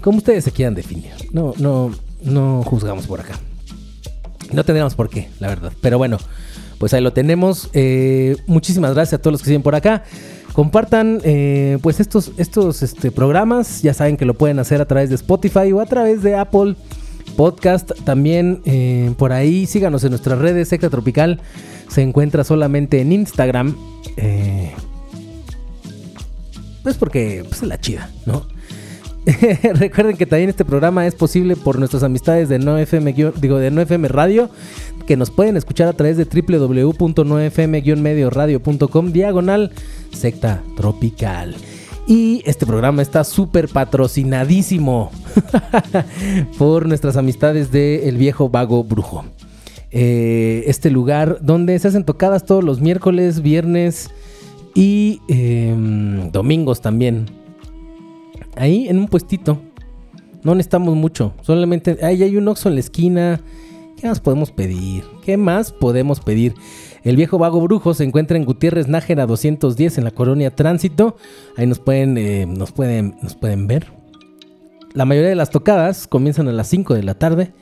Como 0.00 0.18
ustedes 0.18 0.44
se 0.44 0.50
quieran 0.52 0.74
definir. 0.74 1.10
No, 1.32 1.52
no, 1.58 1.90
no 2.22 2.62
juzgamos 2.64 3.06
por 3.06 3.20
acá. 3.20 3.38
No 4.52 4.64
tendríamos 4.64 4.94
por 4.94 5.08
qué, 5.08 5.28
la 5.40 5.48
verdad. 5.48 5.72
Pero 5.80 5.98
bueno, 5.98 6.18
pues 6.78 6.92
ahí 6.94 7.00
lo 7.00 7.12
tenemos. 7.12 7.70
Eh, 7.72 8.36
muchísimas 8.46 8.94
gracias 8.94 9.18
a 9.18 9.22
todos 9.22 9.32
los 9.32 9.40
que 9.42 9.46
siguen 9.46 9.62
por 9.62 9.74
acá. 9.74 10.04
Compartan 10.52 11.20
pues 11.80 11.98
estos, 11.98 12.32
estos 12.36 12.82
este, 12.82 13.10
programas. 13.10 13.80
Ya 13.82 13.94
saben 13.94 14.16
que 14.16 14.24
lo 14.26 14.34
pueden 14.34 14.58
hacer 14.58 14.80
a 14.80 14.86
través 14.86 15.08
de 15.08 15.14
Spotify 15.14 15.72
o 15.72 15.80
a 15.80 15.86
través 15.86 16.22
de 16.22 16.36
Apple 16.36 16.76
Podcast. 17.36 17.92
También 18.04 18.60
eh, 18.64 19.12
por 19.16 19.32
ahí 19.32 19.66
síganos 19.66 20.04
en 20.04 20.10
nuestras 20.10 20.38
redes. 20.38 20.68
Secta 20.68 20.90
Tropical 20.90 21.40
se 21.88 22.02
encuentra 22.02 22.44
solamente 22.44 23.00
en 23.00 23.12
Instagram. 23.12 23.76
Eh, 24.16 24.72
pues 26.82 26.96
porque 26.96 27.44
pues, 27.48 27.62
es 27.62 27.68
la 27.68 27.80
chida, 27.80 28.10
¿no? 28.26 28.46
Recuerden 29.74 30.16
que 30.16 30.26
también 30.26 30.50
este 30.50 30.64
programa 30.64 31.06
es 31.06 31.14
posible 31.14 31.54
por 31.54 31.78
nuestras 31.78 32.02
amistades 32.02 32.48
de 32.48 32.58
No 32.58 32.76
FM, 32.76 33.14
guión- 33.14 33.34
digo, 33.40 33.58
de 33.58 33.70
No 33.70 33.80
FM 33.80 34.08
Radio, 34.08 34.50
que 35.06 35.16
nos 35.16 35.30
pueden 35.30 35.56
escuchar 35.56 35.86
a 35.86 35.92
través 35.92 36.16
de 36.16 36.24
www.nofm-medioradio.com 36.24 39.12
diagonal 39.12 39.70
secta 40.12 40.60
tropical. 40.76 41.54
Y 42.06 42.42
este 42.46 42.66
programa 42.66 43.00
está 43.02 43.22
súper 43.24 43.68
patrocinadísimo 43.68 45.10
por 46.58 46.86
nuestras 46.86 47.16
amistades 47.16 47.70
de 47.70 48.08
El 48.08 48.16
Viejo 48.16 48.48
Vago 48.48 48.82
Brujo. 48.82 49.24
Eh, 49.92 50.64
este 50.66 50.90
lugar 50.90 51.38
donde 51.42 51.78
se 51.78 51.88
hacen 51.88 52.04
tocadas 52.04 52.44
todos 52.44 52.64
los 52.64 52.80
miércoles, 52.80 53.42
viernes 53.42 54.10
y 54.74 55.20
em, 55.28 56.30
domingos 56.32 56.80
también 56.80 57.26
ahí 58.56 58.88
en 58.88 58.98
un 58.98 59.06
puestito. 59.06 59.58
No 60.42 60.54
necesitamos 60.54 60.96
mucho. 60.96 61.34
Solamente 61.42 61.98
ahí 62.02 62.22
hay 62.22 62.36
un 62.36 62.48
Oxxo 62.48 62.68
en 62.68 62.74
la 62.74 62.80
esquina. 62.80 63.40
¿Qué 63.96 64.08
más 64.08 64.18
podemos 64.18 64.50
pedir? 64.50 65.04
¿Qué 65.24 65.36
más 65.36 65.70
podemos 65.70 66.20
pedir? 66.20 66.54
El 67.04 67.16
viejo 67.16 67.38
vago 67.38 67.60
brujo 67.60 67.94
se 67.94 68.04
encuentra 68.04 68.36
en 68.36 68.44
Gutiérrez 68.44 68.86
Nájera 68.88 69.26
210 69.26 69.98
en 69.98 70.04
la 70.04 70.12
colonia 70.12 70.54
Tránsito. 70.54 71.16
Ahí 71.56 71.66
nos 71.66 71.80
pueden, 71.80 72.16
eh, 72.16 72.46
nos 72.46 72.72
pueden, 72.72 73.16
nos 73.22 73.34
pueden 73.34 73.66
ver. 73.66 73.92
La 74.94 75.04
mayoría 75.04 75.30
de 75.30 75.34
las 75.34 75.50
tocadas 75.50 76.06
comienzan 76.06 76.48
a 76.48 76.52
las 76.52 76.68
5 76.68 76.94
de 76.94 77.02
la 77.02 77.14
tarde 77.14 77.52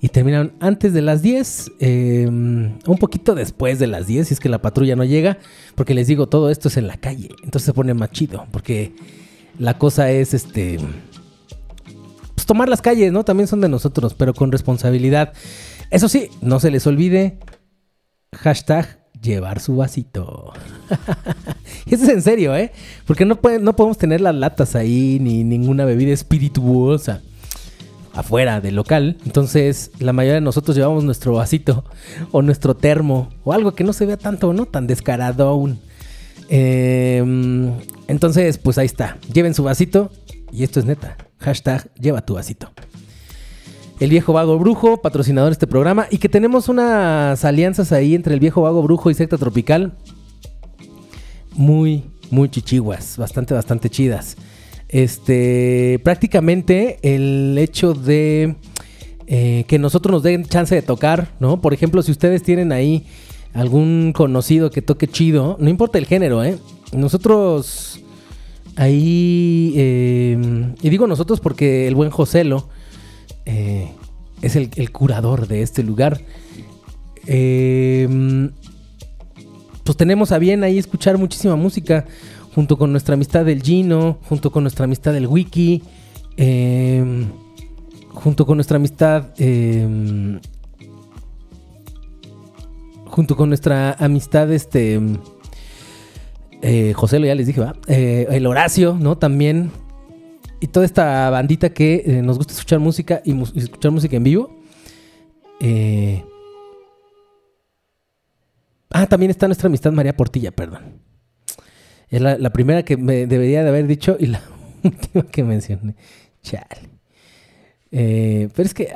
y 0.00 0.08
terminan 0.08 0.52
antes 0.60 0.92
de 0.92 1.00
las 1.00 1.22
10, 1.22 1.72
eh, 1.80 2.26
un 2.28 2.98
poquito 2.98 3.34
después 3.34 3.78
de 3.78 3.86
las 3.86 4.06
10, 4.06 4.28
si 4.28 4.34
es 4.34 4.40
que 4.40 4.48
la 4.48 4.60
patrulla 4.60 4.94
no 4.96 5.04
llega, 5.04 5.38
porque 5.74 5.94
les 5.94 6.06
digo, 6.06 6.28
todo 6.28 6.50
esto 6.50 6.68
es 6.68 6.76
en 6.76 6.86
la 6.86 6.96
calle, 6.96 7.30
entonces 7.42 7.64
se 7.64 7.72
pone 7.72 7.94
más 7.94 8.10
chido, 8.10 8.46
porque 8.50 8.92
la 9.58 9.78
cosa 9.78 10.10
es 10.10 10.34
este 10.34 10.78
pues 12.34 12.46
tomar 12.46 12.68
las 12.68 12.82
calles, 12.82 13.10
¿no? 13.12 13.24
También 13.24 13.46
son 13.46 13.62
de 13.62 13.68
nosotros, 13.70 14.12
pero 14.12 14.34
con 14.34 14.52
responsabilidad. 14.52 15.32
Eso 15.90 16.08
sí, 16.08 16.28
no 16.42 16.60
se 16.60 16.70
les 16.70 16.86
olvide 16.86 17.38
hashtag 18.36 18.98
llevar 19.20 19.60
su 19.60 19.76
vasito. 19.76 20.52
Eso 21.86 22.04
es 22.04 22.08
en 22.08 22.22
serio, 22.22 22.56
¿eh? 22.56 22.72
Porque 23.06 23.24
no, 23.24 23.40
podemos 23.40 23.98
tener 23.98 24.20
las 24.20 24.34
latas 24.34 24.74
ahí 24.76 25.18
ni 25.20 25.44
ninguna 25.44 25.84
bebida 25.84 26.12
espirituosa 26.12 27.22
afuera 28.12 28.60
del 28.60 28.76
local. 28.76 29.18
Entonces, 29.24 29.90
la 29.98 30.12
mayoría 30.12 30.36
de 30.36 30.40
nosotros 30.40 30.76
llevamos 30.76 31.04
nuestro 31.04 31.34
vasito 31.34 31.84
o 32.32 32.42
nuestro 32.42 32.76
termo 32.76 33.30
o 33.44 33.52
algo 33.52 33.74
que 33.74 33.84
no 33.84 33.92
se 33.92 34.06
vea 34.06 34.16
tanto, 34.16 34.52
¿no? 34.52 34.66
Tan 34.66 34.86
descarado 34.86 35.48
aún. 35.48 35.78
Eh, 36.48 37.22
entonces, 38.08 38.58
pues 38.58 38.78
ahí 38.78 38.86
está. 38.86 39.18
Lleven 39.32 39.54
su 39.54 39.62
vasito. 39.62 40.10
Y 40.52 40.62
esto 40.62 40.80
es 40.80 40.86
neta. 40.86 41.16
Hashtag 41.38 41.92
lleva 41.94 42.24
tu 42.24 42.34
vasito. 42.34 42.70
El 43.98 44.10
viejo 44.10 44.34
vago 44.34 44.58
brujo, 44.58 44.98
patrocinador 44.98 45.48
de 45.50 45.54
este 45.54 45.66
programa. 45.66 46.06
Y 46.10 46.18
que 46.18 46.28
tenemos 46.28 46.68
unas 46.68 47.42
alianzas 47.46 47.92
ahí 47.92 48.14
entre 48.14 48.34
el 48.34 48.40
viejo 48.40 48.62
vago 48.62 48.82
brujo 48.82 49.10
y 49.10 49.14
secta 49.14 49.38
tropical. 49.38 49.94
Muy, 51.54 52.04
muy 52.30 52.50
chichiguas. 52.50 53.16
Bastante, 53.16 53.54
bastante 53.54 53.88
chidas. 53.88 54.36
Este, 54.88 55.98
prácticamente 56.04 56.98
el 57.02 57.56
hecho 57.58 57.94
de 57.94 58.56
eh, 59.26 59.64
que 59.66 59.78
nosotros 59.78 60.12
nos 60.12 60.22
den 60.22 60.44
chance 60.44 60.74
de 60.74 60.82
tocar, 60.82 61.32
¿no? 61.40 61.62
Por 61.62 61.72
ejemplo, 61.72 62.02
si 62.02 62.12
ustedes 62.12 62.42
tienen 62.42 62.72
ahí 62.72 63.06
algún 63.54 64.12
conocido 64.14 64.70
que 64.70 64.82
toque 64.82 65.08
chido, 65.08 65.56
no 65.58 65.70
importa 65.70 65.96
el 65.96 66.06
género, 66.06 66.44
¿eh? 66.44 66.58
Nosotros 66.92 68.00
ahí, 68.76 69.72
eh, 69.74 70.74
y 70.82 70.90
digo 70.90 71.06
nosotros 71.06 71.40
porque 71.40 71.88
el 71.88 71.94
buen 71.94 72.10
Joselo 72.10 72.68
eh, 73.46 73.90
es 74.42 74.56
el, 74.56 74.90
curador 74.92 75.48
de 75.48 75.62
este 75.62 75.82
lugar. 75.82 76.20
Eh, 77.26 78.50
pues 79.84 79.96
tenemos 79.96 80.32
a 80.32 80.38
bien 80.38 80.64
ahí 80.64 80.78
escuchar 80.78 81.16
muchísima 81.16 81.56
música 81.56 82.04
junto 82.54 82.76
con 82.76 82.90
nuestra 82.90 83.14
amistad 83.14 83.44
del 83.44 83.62
Gino, 83.62 84.18
junto 84.28 84.50
con 84.50 84.64
nuestra 84.64 84.84
amistad 84.84 85.12
del 85.12 85.26
Wiki, 85.26 85.82
eh, 86.36 87.26
junto 88.08 88.46
con 88.46 88.56
nuestra 88.56 88.76
amistad, 88.76 89.26
eh, 89.38 90.38
junto 93.06 93.36
con 93.36 93.48
nuestra 93.48 93.92
amistad, 93.92 94.52
este, 94.52 95.00
eh, 96.62 96.92
José, 96.94 97.20
ya 97.20 97.34
les 97.34 97.46
dije, 97.46 97.60
¿va? 97.60 97.76
Eh, 97.86 98.26
el 98.30 98.46
Horacio, 98.46 98.96
¿no? 98.98 99.16
También. 99.16 99.70
Y 100.60 100.68
toda 100.68 100.86
esta 100.86 101.28
bandita 101.30 101.70
que 101.70 102.02
eh, 102.06 102.22
nos 102.22 102.38
gusta 102.38 102.54
escuchar 102.54 102.78
música 102.78 103.20
y, 103.24 103.40
escuchar 103.58 103.90
música 103.90 104.16
en 104.16 104.24
vivo. 104.24 104.58
Eh, 105.60 106.24
ah, 108.90 109.06
también 109.06 109.30
está 109.30 109.46
nuestra 109.46 109.66
amistad 109.66 109.92
María 109.92 110.16
Portilla, 110.16 110.50
perdón. 110.52 111.00
Es 112.08 112.20
la, 112.20 112.50
primera 112.50 112.84
que 112.84 112.96
me 112.96 113.26
debería 113.26 113.64
de 113.64 113.68
haber 113.68 113.86
dicho 113.86 114.16
y 114.18 114.26
la 114.26 114.40
última 114.82 115.26
que 115.26 115.44
mencioné. 115.44 115.94
Chale. 116.42 116.88
Eh, 117.90 118.48
pero 118.54 118.66
es 118.66 118.72
que, 118.72 118.92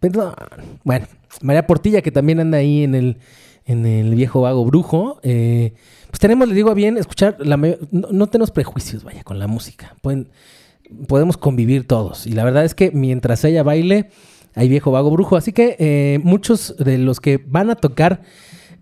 perdón. 0.00 0.34
Bueno, 0.84 1.06
María 1.42 1.66
Portilla, 1.66 2.00
que 2.00 2.12
también 2.12 2.40
anda 2.40 2.58
ahí 2.58 2.84
en 2.84 2.94
el, 2.94 3.18
en 3.66 3.84
el 3.84 4.14
viejo 4.14 4.40
vago 4.40 4.64
brujo. 4.64 5.20
pues 5.20 6.20
tenemos, 6.20 6.48
les 6.48 6.56
digo 6.56 6.70
a 6.70 6.74
bien, 6.74 6.96
escuchar. 6.96 7.36
La 7.40 7.58
no, 7.58 7.76
no 7.90 8.26
tenemos 8.28 8.50
prejuicios, 8.52 9.04
vaya, 9.04 9.22
con 9.22 9.38
la 9.38 9.48
música. 9.48 9.96
Pueden, 10.00 10.30
podemos 11.06 11.36
convivir 11.36 11.86
todos. 11.86 12.26
Y 12.26 12.32
la 12.32 12.44
verdad 12.44 12.64
es 12.64 12.74
que 12.74 12.90
mientras 12.90 13.44
ella 13.44 13.62
baile, 13.62 14.10
hay 14.54 14.68
viejo 14.68 14.90
vago 14.90 15.10
brujo. 15.10 15.36
Así 15.36 15.52
que 15.52 15.76
eh, 15.78 16.20
muchos 16.22 16.76
de 16.78 16.98
los 16.98 17.20
que 17.20 17.42
van 17.46 17.70
a 17.70 17.76
tocar 17.76 18.22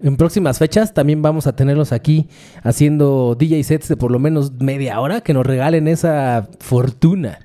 En 0.04 0.16
próximas 0.16 0.58
fechas 0.58 0.94
también 0.94 1.22
vamos 1.22 1.46
a 1.46 1.54
tenerlos 1.54 1.92
aquí 1.92 2.26
haciendo 2.64 3.36
DJ 3.38 3.62
sets 3.62 3.88
de 3.88 3.96
por 3.96 4.10
lo 4.10 4.18
menos 4.18 4.50
media 4.52 4.98
hora 4.98 5.20
que 5.20 5.32
nos 5.32 5.46
regalen 5.46 5.86
esa 5.86 6.48
fortuna 6.58 7.38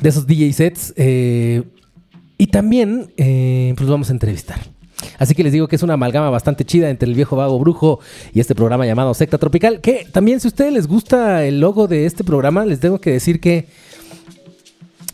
de 0.00 0.08
esos 0.08 0.26
DJ 0.26 0.52
sets. 0.52 0.94
eh, 0.96 1.64
y 2.38 2.48
también, 2.48 3.12
eh, 3.16 3.72
pues 3.76 3.88
vamos 3.88 4.10
a 4.10 4.12
entrevistar. 4.12 4.75
Así 5.18 5.34
que 5.34 5.42
les 5.42 5.52
digo 5.52 5.68
que 5.68 5.76
es 5.76 5.82
una 5.82 5.94
amalgama 5.94 6.30
bastante 6.30 6.64
chida 6.64 6.90
entre 6.90 7.08
el 7.08 7.14
viejo 7.14 7.36
vago 7.36 7.58
brujo 7.58 8.00
y 8.32 8.40
este 8.40 8.54
programa 8.54 8.86
llamado 8.86 9.14
Secta 9.14 9.38
Tropical. 9.38 9.80
Que 9.80 10.06
también, 10.10 10.40
si 10.40 10.48
a 10.48 10.50
ustedes 10.50 10.72
les 10.72 10.86
gusta 10.86 11.44
el 11.44 11.60
logo 11.60 11.88
de 11.88 12.06
este 12.06 12.24
programa, 12.24 12.64
les 12.64 12.80
tengo 12.80 13.00
que 13.00 13.12
decir 13.12 13.40
que 13.40 13.66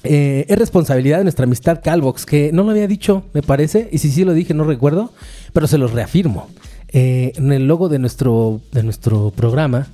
eh, 0.05 0.47
es 0.49 0.59
responsabilidad 0.59 1.19
de 1.19 1.25
nuestra 1.25 1.45
amistad 1.45 1.81
Calvox, 1.83 2.27
que 2.27 2.53
no 2.53 2.65
lo 2.65 2.71
había 2.71 2.89
dicho, 2.89 3.25
me 3.33 3.43
parece, 3.43 3.89
y 3.93 3.99
si 3.99 4.11
sí 4.11 4.25
lo 4.25 4.35
dije, 4.35 4.53
no 4.53 4.65
recuerdo, 4.65 5.13
pero 5.53 5.67
se 5.67 5.79
los 5.79 5.93
reafirmo. 5.93 6.49
Eh, 6.89 7.33
en 7.37 7.53
el 7.53 7.67
logo 7.67 7.89
de 7.89 7.99
nuestro, 7.99 8.61
de 8.73 8.83
nuestro 8.83 9.31
programa 9.31 9.87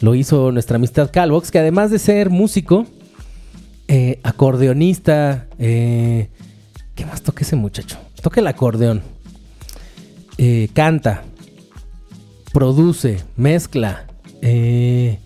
lo 0.00 0.14
hizo 0.14 0.50
nuestra 0.50 0.76
amistad 0.76 1.10
Calvox, 1.12 1.50
que 1.50 1.58
además 1.58 1.90
de 1.90 1.98
ser 1.98 2.30
músico, 2.30 2.86
eh, 3.88 4.20
acordeonista, 4.22 5.46
¿qué 5.58 6.28
más 7.06 7.22
toca 7.22 7.42
ese 7.42 7.56
muchacho? 7.56 7.98
Toca 8.20 8.40
el 8.40 8.46
acordeón, 8.46 9.02
eh, 10.38 10.68
canta, 10.72 11.24
produce, 12.52 13.20
mezcla, 13.36 14.06
eh, 14.40 15.18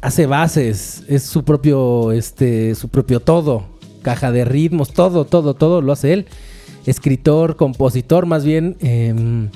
hace 0.00 0.26
bases, 0.26 1.02
es 1.08 1.22
su 1.22 1.44
propio, 1.44 2.12
este, 2.12 2.74
su 2.74 2.88
propio 2.88 3.20
todo, 3.20 3.64
caja 4.02 4.30
de 4.32 4.44
ritmos, 4.44 4.92
todo, 4.92 5.24
todo, 5.24 5.54
todo 5.54 5.80
lo 5.80 5.92
hace 5.92 6.12
él. 6.12 6.26
Escritor, 6.86 7.56
compositor, 7.56 8.26
más 8.26 8.44
bien 8.44 8.76
em, 8.80 9.48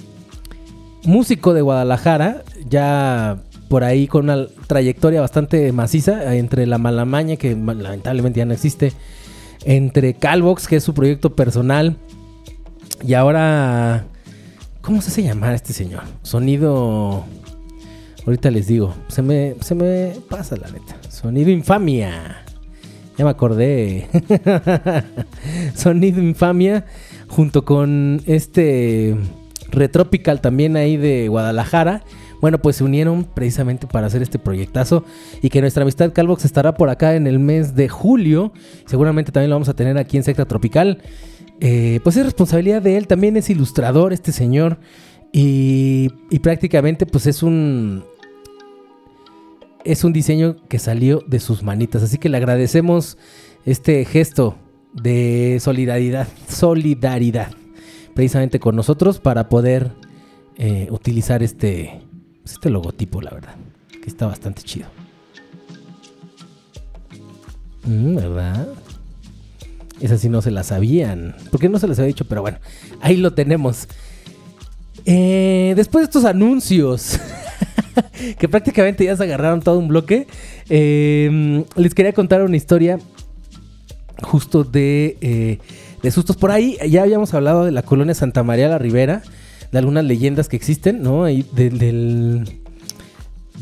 músico 1.04 1.52
de 1.52 1.60
Guadalajara, 1.60 2.44
ya 2.68 3.42
por 3.68 3.84
ahí 3.84 4.06
con 4.06 4.24
una 4.24 4.46
trayectoria 4.66 5.20
bastante 5.20 5.70
maciza 5.72 6.34
entre 6.34 6.66
la 6.66 6.78
Malamaña, 6.78 7.36
que 7.36 7.54
lamentablemente 7.54 8.38
ya 8.38 8.46
no 8.46 8.54
existe, 8.54 8.92
entre 9.64 10.14
Calvox, 10.14 10.66
que 10.66 10.76
es 10.76 10.84
su 10.84 10.94
proyecto 10.94 11.36
personal, 11.36 11.98
y 13.02 13.14
ahora, 13.14 14.04
¿cómo 14.80 15.00
se 15.02 15.10
hace 15.10 15.22
llamar 15.22 15.54
este 15.54 15.72
señor? 15.72 16.02
Sonido, 16.22 17.24
ahorita 18.26 18.50
les 18.50 18.66
digo, 18.66 18.94
se 19.08 19.22
me, 19.22 19.54
se 19.60 19.74
me 19.74 20.12
pasa 20.28 20.56
la 20.56 20.70
neta, 20.70 20.96
Sonido 21.08 21.50
Infamia. 21.50 22.44
Ya 23.18 23.24
me 23.24 23.32
acordé. 23.32 24.06
Sonido 25.74 26.22
Infamia. 26.22 26.86
Junto 27.26 27.64
con 27.64 28.22
este 28.26 29.16
Retropical 29.72 30.40
también 30.40 30.76
ahí 30.76 30.96
de 30.96 31.26
Guadalajara. 31.26 32.04
Bueno, 32.40 32.58
pues 32.58 32.76
se 32.76 32.84
unieron 32.84 33.24
precisamente 33.24 33.88
para 33.88 34.06
hacer 34.06 34.22
este 34.22 34.38
proyectazo. 34.38 35.04
Y 35.42 35.50
que 35.50 35.60
nuestra 35.60 35.82
amistad 35.82 36.12
Calvox 36.12 36.44
estará 36.44 36.74
por 36.74 36.90
acá 36.90 37.16
en 37.16 37.26
el 37.26 37.40
mes 37.40 37.74
de 37.74 37.88
julio. 37.88 38.52
Seguramente 38.86 39.32
también 39.32 39.50
lo 39.50 39.56
vamos 39.56 39.68
a 39.68 39.74
tener 39.74 39.98
aquí 39.98 40.16
en 40.16 40.22
Secta 40.22 40.44
Tropical. 40.44 41.02
Eh, 41.60 42.00
pues 42.04 42.16
es 42.16 42.24
responsabilidad 42.24 42.82
de 42.82 42.96
él. 42.96 43.06
También 43.06 43.36
es 43.36 43.50
ilustrador 43.50 44.12
este 44.12 44.32
señor. 44.32 44.78
Y, 45.32 46.08
prácticamente 46.42 47.04
pues 47.04 47.26
es 47.26 47.42
un 47.42 48.04
es 49.84 50.04
un 50.04 50.12
diseño 50.12 50.56
que 50.68 50.78
salió 50.78 51.22
de 51.26 51.40
sus 51.40 51.62
manitas. 51.62 52.02
Así 52.02 52.18
que 52.18 52.28
le 52.28 52.36
agradecemos 52.36 53.16
este 53.64 54.04
gesto 54.04 54.56
de 54.92 55.58
solidaridad, 55.60 56.28
solidaridad, 56.48 57.52
precisamente 58.14 58.60
con 58.60 58.76
nosotros 58.76 59.18
para 59.18 59.48
poder 59.48 59.92
eh, 60.56 60.88
utilizar 60.90 61.42
este, 61.42 62.00
este 62.44 62.70
logotipo, 62.70 63.22
la 63.22 63.30
verdad, 63.30 63.54
que 63.90 64.08
está 64.08 64.26
bastante 64.26 64.62
chido. 64.62 64.88
Mm, 67.84 68.16
¿Verdad? 68.16 68.68
Esa 70.00 70.16
sí 70.18 70.28
no 70.28 70.42
se 70.42 70.50
la 70.50 70.62
sabían. 70.62 71.34
¿Por 71.50 71.60
qué 71.60 71.68
no 71.68 71.78
se 71.78 71.88
las 71.88 71.98
había 71.98 72.08
dicho? 72.08 72.24
Pero 72.26 72.42
bueno, 72.42 72.58
ahí 73.00 73.16
lo 73.16 73.32
tenemos. 73.34 73.88
Eh, 75.04 75.72
después 75.76 76.02
de 76.02 76.04
estos 76.06 76.24
anuncios, 76.24 77.18
que 78.38 78.48
prácticamente 78.48 79.04
ya 79.04 79.16
se 79.16 79.24
agarraron 79.24 79.60
todo 79.60 79.78
un 79.78 79.88
bloque, 79.88 80.26
eh, 80.68 81.64
les 81.76 81.94
quería 81.94 82.12
contar 82.12 82.42
una 82.42 82.56
historia 82.56 82.98
justo 84.22 84.64
de, 84.64 85.16
eh, 85.20 85.58
de 86.02 86.10
sustos. 86.10 86.36
Por 86.36 86.50
ahí 86.50 86.76
ya 86.88 87.02
habíamos 87.02 87.34
hablado 87.34 87.64
de 87.64 87.72
la 87.72 87.82
colonia 87.82 88.14
Santa 88.14 88.42
María 88.42 88.68
la 88.68 88.78
Ribera, 88.78 89.22
de 89.72 89.78
algunas 89.78 90.04
leyendas 90.04 90.48
que 90.48 90.56
existen, 90.56 91.02
¿no? 91.02 91.24
Ahí 91.24 91.44
de- 91.52 91.70
del 91.70 92.60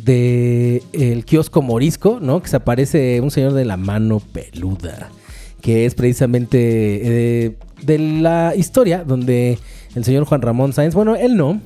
de 0.05 0.83
el 0.93 1.25
kiosco 1.25 1.63
morisco, 1.63 2.19
¿no? 2.21 2.41
Que 2.43 2.49
se 2.49 2.57
aparece 2.57 3.21
un 3.21 3.31
señor 3.31 3.55
de 3.55 3.65
la 3.65 3.77
mano 3.77 4.21
peluda, 4.21 5.11
que 5.67 5.85
es 5.85 5.97
precisamente 5.97 6.59
eh, 7.43 7.57
de 7.83 7.99
la 7.99 8.55
historia 8.55 9.03
donde 9.03 9.59
el 9.97 10.05
señor 10.05 10.25
Juan 10.25 10.41
Ramón 10.41 10.73
Sáenz, 10.73 10.95
bueno, 10.95 11.17
él 11.17 11.37
no, 11.37 11.61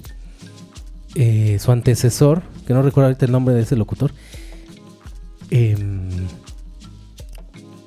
eh, 1.16 1.59
su 1.61 1.70
antecesor, 1.70 2.40
que 2.66 2.72
no 2.72 2.80
recuerdo 2.80 3.09
ahorita 3.09 3.26
el 3.26 3.32
nombre 3.32 3.55
de 3.55 3.61
ese 3.61 3.76
locutor, 3.76 4.12
em, 5.51 6.09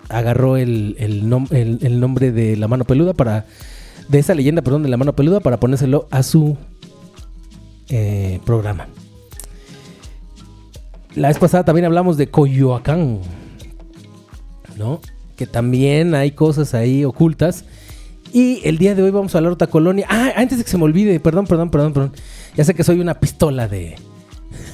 agarró 0.10 0.56
el, 0.56 0.96
el 1.00 1.24
nom- 1.28 1.52
el- 1.52 2.00
nombre 2.00 2.32
de 2.32 2.58
la 2.58 2.68
mano 2.68 2.84
peluda 2.86 3.16
para, 3.16 3.48
de 4.08 4.20
esa 4.20 4.36
leyenda, 4.36 4.62
perdón, 4.62 4.84
de 4.84 4.90
la 4.90 4.98
mano 4.98 5.16
peluda 5.16 5.40
para 5.40 5.60
ponérselo 5.60 6.08
a 6.12 6.22
su 6.22 6.56
eh, 7.90 8.40
programa. 8.46 8.88
La 11.16 11.30
vez 11.30 11.40
pasada 11.40 11.66
también 11.66 11.86
hablamos 11.86 12.18
de 12.18 12.28
Coyoacán, 12.30 13.18
¿no? 14.78 15.02
Que 15.36 15.48
también 15.48 16.14
hay 16.16 16.32
cosas 16.32 16.74
ahí 16.74 17.04
ocultas. 17.06 17.66
Y 18.32 18.62
el 18.68 18.78
día 18.78 18.96
de 18.96 19.04
hoy 19.04 19.12
vamos 19.12 19.34
a 19.36 19.38
hablar 19.38 19.52
de 19.52 19.56
otra 19.56 19.68
colonia. 19.68 20.06
Ah, 20.10 20.32
antes 20.36 20.58
de 20.58 20.64
que 20.64 20.70
se 20.70 20.78
me 20.78 20.84
olvide, 20.86 21.20
perdón, 21.20 21.46
perdón, 21.46 21.70
perdón, 21.70 21.94
perdón. 21.94 22.12
Ya 22.56 22.64
sé 22.64 22.74
que 22.74 22.84
soy 22.84 23.00
una 23.00 23.20
pistola 23.20 23.68
de. 23.68 23.96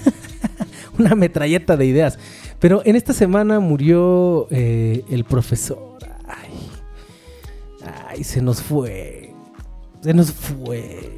una 1.00 1.16
metralleta 1.16 1.76
de 1.78 1.86
ideas. 1.86 2.18
Pero 2.60 2.82
en 2.86 2.96
esta 2.96 3.14
semana 3.14 3.60
murió 3.60 4.48
eh, 4.52 5.04
el 5.10 5.24
profesor. 5.26 5.98
Ay. 6.26 6.70
Ay, 8.10 8.24
se 8.24 8.42
nos 8.42 8.62
fue. 8.62 9.34
Se 10.02 10.14
nos 10.14 10.32
fue. 10.32 11.12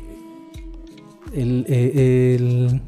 El. 1.34 1.66
eh, 1.68 2.36
el- 2.40 2.82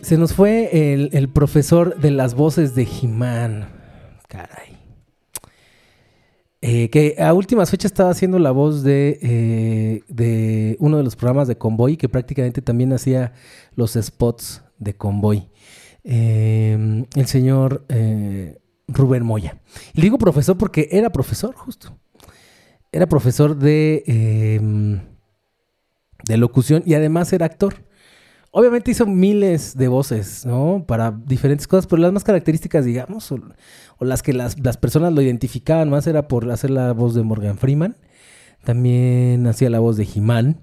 se 0.00 0.16
nos 0.16 0.32
fue 0.32 0.92
el, 0.94 1.10
el 1.12 1.28
profesor 1.28 1.98
de 2.00 2.10
las 2.12 2.34
voces 2.34 2.74
de 2.74 2.84
He-Man. 3.02 3.68
Caray. 4.28 4.78
Eh, 6.60 6.90
que 6.90 7.16
a 7.18 7.32
últimas 7.34 7.70
fechas 7.70 7.92
estaba 7.92 8.10
haciendo 8.10 8.38
la 8.38 8.50
voz 8.50 8.82
de, 8.82 9.18
eh, 9.22 10.02
de 10.08 10.76
uno 10.80 10.96
de 10.96 11.04
los 11.04 11.16
programas 11.16 11.48
de 11.48 11.56
Convoy, 11.56 11.96
que 11.96 12.08
prácticamente 12.08 12.62
también 12.62 12.92
hacía 12.92 13.32
los 13.74 13.94
spots 13.94 14.62
de 14.78 14.96
Convoy. 14.96 15.48
Eh, 16.04 17.04
el 17.14 17.26
señor 17.26 17.84
eh, 17.88 18.58
Rubén 18.88 19.24
Moya. 19.24 19.60
Y 19.94 20.00
digo 20.00 20.18
profesor 20.18 20.56
porque 20.56 20.88
era 20.90 21.10
profesor, 21.10 21.54
justo. 21.54 21.96
Era 22.90 23.06
profesor 23.06 23.56
de, 23.56 24.02
eh, 24.06 24.60
de 26.24 26.36
locución 26.38 26.82
y 26.86 26.94
además 26.94 27.32
era 27.32 27.46
actor. 27.46 27.87
Obviamente 28.58 28.90
hizo 28.90 29.06
miles 29.06 29.76
de 29.76 29.86
voces, 29.86 30.44
¿no? 30.44 30.84
Para 30.84 31.12
diferentes 31.12 31.68
cosas, 31.68 31.86
pero 31.86 32.02
las 32.02 32.12
más 32.12 32.24
características, 32.24 32.84
digamos, 32.84 33.30
o, 33.30 33.38
las 34.00 34.20
que 34.24 34.32
las, 34.32 34.58
las 34.58 34.76
personas 34.76 35.12
lo 35.12 35.22
identificaban 35.22 35.88
más 35.88 36.08
era 36.08 36.26
por 36.26 36.50
hacer 36.50 36.70
la 36.70 36.92
voz 36.92 37.14
de 37.14 37.22
Morgan 37.22 37.56
Freeman. 37.56 37.96
También 38.64 39.46
hacía 39.46 39.70
la 39.70 39.78
voz 39.78 39.96
de 39.96 40.08
He-Man, 40.12 40.60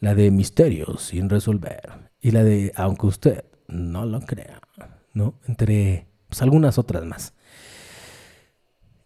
la 0.00 0.14
de 0.14 0.30
Misterios 0.30 1.02
sin 1.02 1.28
resolver 1.28 1.82
y 2.22 2.30
la 2.30 2.44
de 2.44 2.72
Aunque 2.76 3.06
usted 3.06 3.44
no 3.66 4.06
lo 4.06 4.22
crea, 4.22 4.62
¿no? 5.12 5.34
Entre 5.46 6.06
pues, 6.30 6.40
algunas 6.40 6.78
otras 6.78 7.04
más. 7.04 7.34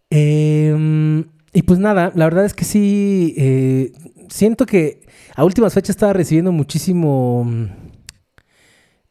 Eh, 0.09 1.25
y 1.51 1.61
pues 1.63 1.77
nada, 1.77 2.13
la 2.15 2.23
verdad 2.23 2.45
es 2.45 2.53
que 2.53 2.63
sí, 2.63 3.35
eh, 3.37 3.91
siento 4.29 4.65
que 4.65 5.01
a 5.35 5.43
últimas 5.43 5.73
fechas 5.73 5.91
estaba 5.91 6.13
recibiendo 6.13 6.51
muchísimo, 6.51 7.45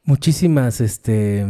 muchísimas, 0.05 0.81
este, 0.81 1.47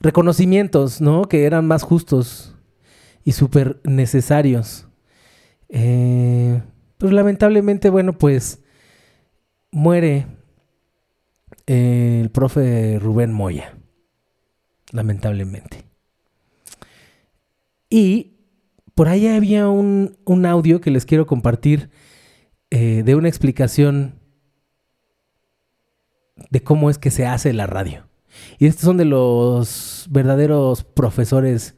reconocimientos, 0.00 1.00
¿no? 1.00 1.24
Que 1.24 1.44
eran 1.44 1.66
más 1.66 1.82
justos 1.82 2.54
y 3.24 3.32
súper 3.32 3.80
necesarios. 3.84 4.86
Eh, 5.68 6.62
pero 6.98 7.12
lamentablemente, 7.12 7.90
bueno, 7.90 8.12
pues 8.12 8.62
muere 9.70 10.26
eh, 11.66 12.20
el 12.22 12.30
profe 12.30 12.98
Rubén 13.00 13.32
Moya. 13.32 13.76
Lamentablemente. 14.92 15.84
Y 17.90 18.36
por 18.94 19.08
ahí 19.08 19.26
había 19.26 19.68
un, 19.68 20.16
un 20.24 20.46
audio 20.46 20.80
que 20.80 20.90
les 20.90 21.04
quiero 21.04 21.26
compartir 21.26 21.90
eh, 22.70 23.02
de 23.04 23.14
una 23.14 23.28
explicación 23.28 24.20
de 26.50 26.62
cómo 26.62 26.90
es 26.90 26.98
que 26.98 27.10
se 27.10 27.26
hace 27.26 27.52
la 27.52 27.66
radio. 27.66 28.06
Y 28.58 28.66
estos 28.66 28.84
son 28.84 28.96
de 28.96 29.04
los 29.04 30.06
verdaderos 30.10 30.84
profesores 30.84 31.76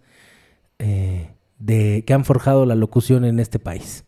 eh, 0.78 1.30
de, 1.58 2.04
que 2.06 2.14
han 2.14 2.24
forjado 2.24 2.66
la 2.66 2.74
locución 2.74 3.24
en 3.24 3.38
este 3.38 3.58
país. 3.58 4.04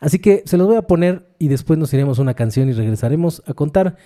Así 0.00 0.18
que 0.18 0.42
se 0.46 0.56
los 0.56 0.66
voy 0.66 0.76
a 0.76 0.82
poner 0.82 1.34
y 1.38 1.48
después 1.48 1.78
nos 1.78 1.92
iremos 1.92 2.18
a 2.18 2.22
una 2.22 2.34
canción 2.34 2.68
y 2.68 2.72
regresaremos 2.72 3.42
a 3.46 3.54
contar 3.54 3.96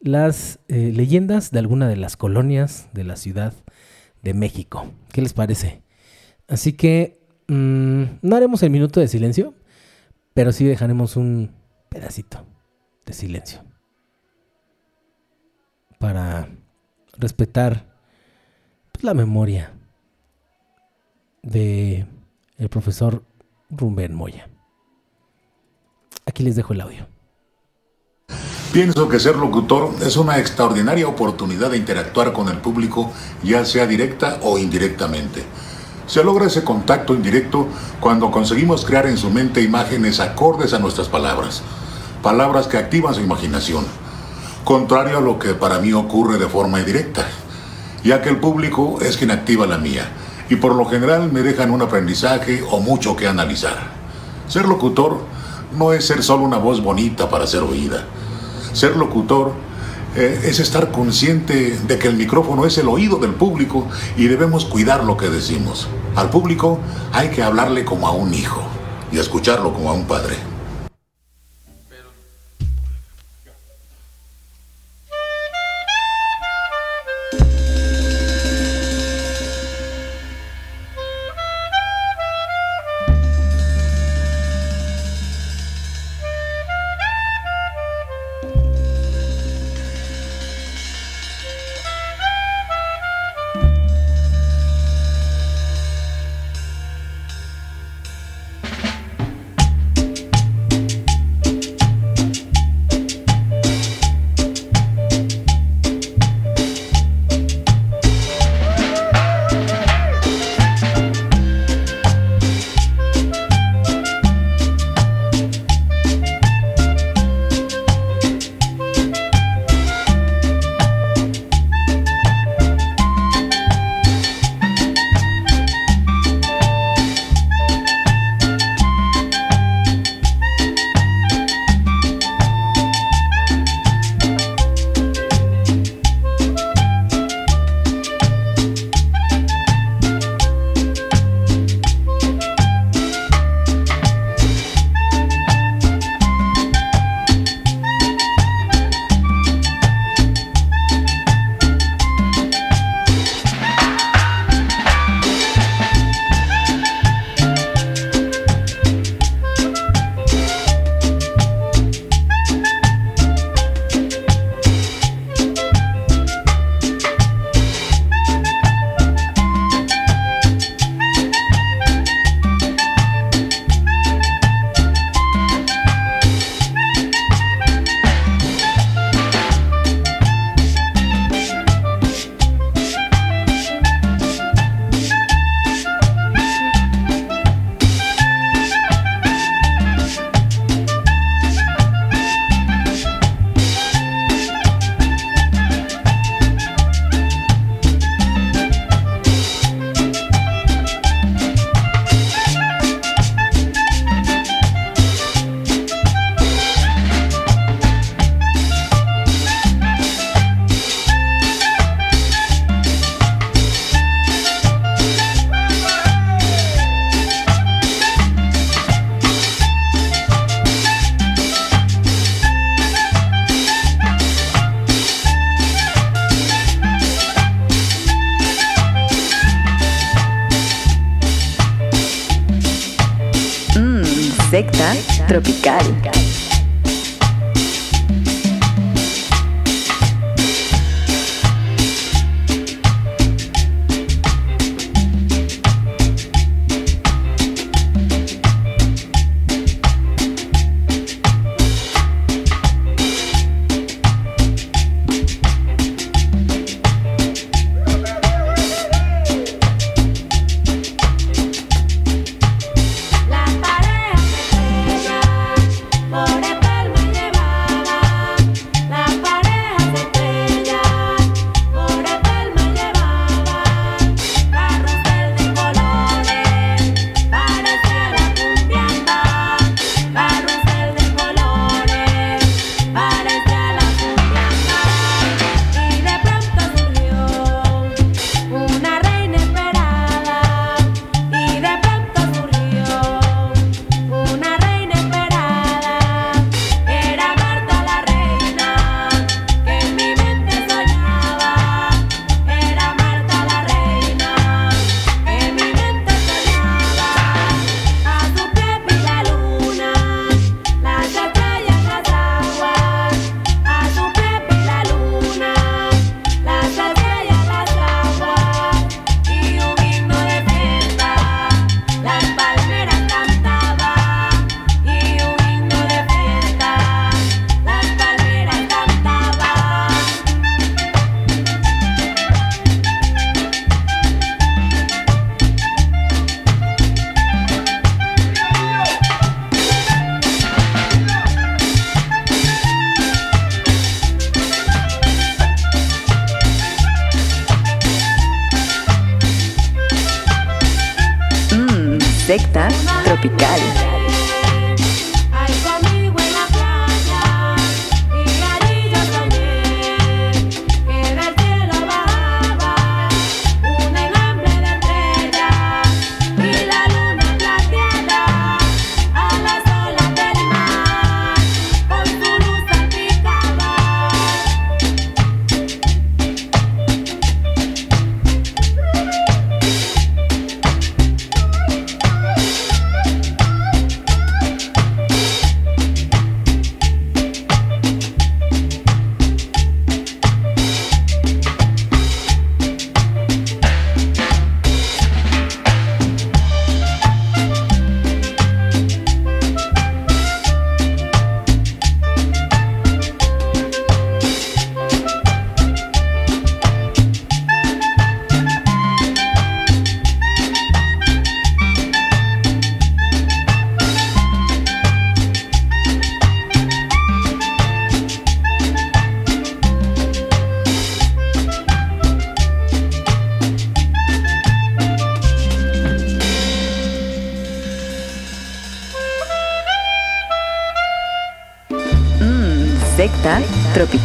las 0.00 0.60
eh, 0.68 0.92
leyendas 0.94 1.50
de 1.50 1.58
alguna 1.58 1.88
de 1.88 1.96
las 1.96 2.16
colonias 2.16 2.88
de 2.92 3.04
la 3.04 3.16
Ciudad 3.16 3.54
de 4.22 4.34
México. 4.34 4.92
¿Qué 5.12 5.22
les 5.22 5.32
parece? 5.32 5.82
Así 6.48 6.72
que 6.72 7.20
mm, 7.48 8.02
no 8.22 8.36
haremos 8.36 8.62
el 8.62 8.70
minuto 8.70 9.00
de 9.00 9.08
silencio, 9.08 9.54
pero 10.34 10.52
sí 10.52 10.64
dejaremos 10.64 11.16
un 11.16 11.57
pedacito 11.88 12.44
de 13.06 13.12
silencio 13.12 13.64
para 15.98 16.48
respetar 17.16 17.86
pues, 18.92 19.04
la 19.04 19.14
memoria 19.14 19.72
de 21.42 22.06
el 22.56 22.68
profesor 22.68 23.24
Rubén 23.70 24.14
Moya. 24.14 24.48
Aquí 26.26 26.42
les 26.42 26.56
dejo 26.56 26.72
el 26.72 26.80
audio. 26.80 27.06
Pienso 28.72 29.08
que 29.08 29.18
ser 29.18 29.36
locutor 29.36 29.94
es 30.02 30.16
una 30.18 30.38
extraordinaria 30.38 31.08
oportunidad 31.08 31.70
de 31.70 31.78
interactuar 31.78 32.34
con 32.34 32.48
el 32.48 32.58
público, 32.58 33.10
ya 33.42 33.64
sea 33.64 33.86
directa 33.86 34.38
o 34.42 34.58
indirectamente. 34.58 35.42
Se 36.08 36.24
logra 36.24 36.46
ese 36.46 36.64
contacto 36.64 37.14
indirecto 37.14 37.68
cuando 38.00 38.30
conseguimos 38.30 38.86
crear 38.86 39.06
en 39.06 39.18
su 39.18 39.28
mente 39.28 39.60
imágenes 39.60 40.20
acordes 40.20 40.72
a 40.72 40.78
nuestras 40.78 41.06
palabras, 41.06 41.62
palabras 42.22 42.66
que 42.66 42.78
activan 42.78 43.14
su 43.14 43.20
imaginación, 43.20 43.84
contrario 44.64 45.18
a 45.18 45.20
lo 45.20 45.38
que 45.38 45.52
para 45.52 45.80
mí 45.80 45.92
ocurre 45.92 46.38
de 46.38 46.48
forma 46.48 46.80
indirecta, 46.80 47.28
ya 48.02 48.22
que 48.22 48.30
el 48.30 48.38
público 48.38 48.98
es 49.02 49.18
quien 49.18 49.30
activa 49.30 49.66
la 49.66 49.76
mía 49.76 50.08
y 50.48 50.56
por 50.56 50.74
lo 50.74 50.86
general 50.86 51.30
me 51.30 51.42
dejan 51.42 51.70
un 51.70 51.82
aprendizaje 51.82 52.64
o 52.70 52.80
mucho 52.80 53.14
que 53.14 53.28
analizar. 53.28 53.76
Ser 54.48 54.64
locutor 54.64 55.18
no 55.76 55.92
es 55.92 56.06
ser 56.06 56.22
solo 56.22 56.42
una 56.42 56.56
voz 56.56 56.82
bonita 56.82 57.28
para 57.28 57.46
ser 57.46 57.62
oída. 57.62 58.06
Ser 58.72 58.96
locutor 58.96 59.52
eh, 60.16 60.40
es 60.44 60.58
estar 60.58 60.90
consciente 60.90 61.78
de 61.86 61.98
que 61.98 62.08
el 62.08 62.16
micrófono 62.16 62.64
es 62.64 62.78
el 62.78 62.88
oído 62.88 63.18
del 63.18 63.34
público 63.34 63.86
y 64.16 64.26
debemos 64.26 64.64
cuidar 64.64 65.04
lo 65.04 65.18
que 65.18 65.28
decimos. 65.28 65.86
Al 66.18 66.30
público 66.30 66.80
hay 67.12 67.28
que 67.28 67.44
hablarle 67.44 67.84
como 67.84 68.08
a 68.08 68.10
un 68.10 68.34
hijo 68.34 68.60
y 69.12 69.20
escucharlo 69.20 69.72
como 69.72 69.90
a 69.90 69.92
un 69.92 70.04
padre. 70.04 70.34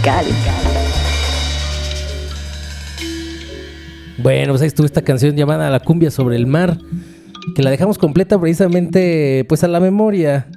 Tropical. 0.03 0.25
Bueno, 4.17 4.53
pues 4.53 4.61
ahí 4.61 4.67
estuvo 4.67 4.85
esta 4.85 5.01
canción 5.01 5.35
llamada 5.35 5.69
La 5.69 5.79
cumbia 5.79 6.11
sobre 6.11 6.35
el 6.35 6.45
mar, 6.45 6.77
que 7.55 7.63
la 7.63 7.71
dejamos 7.71 7.97
completa 7.97 8.39
precisamente 8.39 9.45
pues 9.49 9.63
a 9.63 9.67
la 9.67 9.79
memoria 9.79 10.47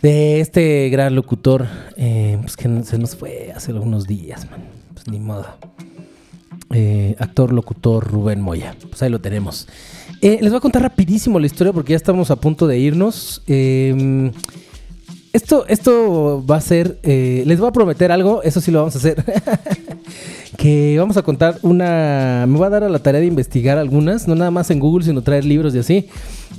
de 0.00 0.40
este 0.40 0.88
gran 0.90 1.14
locutor, 1.14 1.66
eh, 1.96 2.38
pues 2.40 2.56
que 2.56 2.84
se 2.84 2.98
nos 2.98 3.16
fue 3.16 3.52
hace 3.54 3.72
algunos 3.72 4.06
días, 4.06 4.48
man. 4.50 4.64
Pues 4.94 5.08
ni 5.08 5.18
modo. 5.18 5.46
Eh, 6.72 7.16
actor, 7.18 7.52
locutor 7.52 8.06
Rubén 8.06 8.40
Moya. 8.40 8.76
Pues 8.88 9.02
ahí 9.02 9.10
lo 9.10 9.20
tenemos. 9.20 9.66
Eh, 10.22 10.38
les 10.40 10.50
voy 10.50 10.58
a 10.58 10.60
contar 10.60 10.82
rapidísimo 10.82 11.38
la 11.40 11.46
historia 11.46 11.72
porque 11.72 11.92
ya 11.92 11.96
estamos 11.96 12.30
a 12.30 12.36
punto 12.36 12.66
de 12.66 12.78
irnos. 12.78 13.42
Eh, 13.46 14.30
esto, 15.32 15.64
esto 15.68 16.44
va 16.48 16.56
a 16.56 16.60
ser. 16.60 16.98
eh, 17.02 17.42
les 17.46 17.58
voy 17.58 17.68
a 17.68 17.72
prometer 17.72 18.10
algo, 18.12 18.42
eso 18.42 18.60
sí 18.60 18.70
lo 18.70 18.78
vamos 18.80 18.94
a 18.96 18.98
hacer. 18.98 19.24
que 20.56 20.96
vamos 20.98 21.16
a 21.16 21.22
contar 21.22 21.58
una. 21.62 22.44
Me 22.48 22.56
voy 22.58 22.66
a 22.66 22.70
dar 22.70 22.84
a 22.84 22.88
la 22.88 22.98
tarea 22.98 23.20
de 23.20 23.26
investigar 23.26 23.78
algunas, 23.78 24.26
no 24.28 24.34
nada 24.34 24.50
más 24.50 24.70
en 24.70 24.80
Google, 24.80 25.04
sino 25.04 25.22
traer 25.22 25.44
libros 25.44 25.74
y 25.74 25.78
así, 25.78 26.08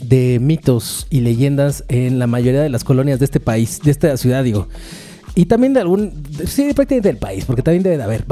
de 0.01 0.39
mitos 0.41 1.07
y 1.09 1.19
leyendas 1.21 1.83
en 1.87 2.17
la 2.19 2.27
mayoría 2.27 2.61
de 2.61 2.69
las 2.69 2.83
colonias 2.83 3.19
de 3.19 3.25
este 3.25 3.39
país, 3.39 3.79
de 3.83 3.91
esta 3.91 4.15
ciudad, 4.17 4.43
digo. 4.43 4.67
Y 5.35 5.45
también 5.45 5.73
de 5.73 5.79
algún. 5.81 6.11
Sí, 6.45 6.73
prácticamente 6.73 7.07
del 7.09 7.17
país, 7.17 7.45
porque 7.45 7.61
también 7.61 7.83
debe 7.83 7.97
de 7.97 8.03
haber. 8.03 8.25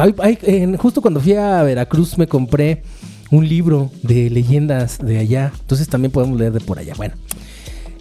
En- 0.44 0.76
justo 0.78 1.02
cuando 1.02 1.20
fui 1.20 1.34
a 1.34 1.64
Veracruz 1.64 2.18
me 2.18 2.28
compré 2.28 2.84
un 3.32 3.48
libro 3.48 3.92
de 4.04 4.30
leyendas 4.30 4.98
de 5.00 5.18
allá. 5.18 5.52
Entonces 5.62 5.88
también 5.88 6.12
podemos 6.12 6.38
leer 6.40 6.52
de 6.52 6.60
por 6.60 6.80
allá. 6.80 6.94
Bueno. 6.98 7.14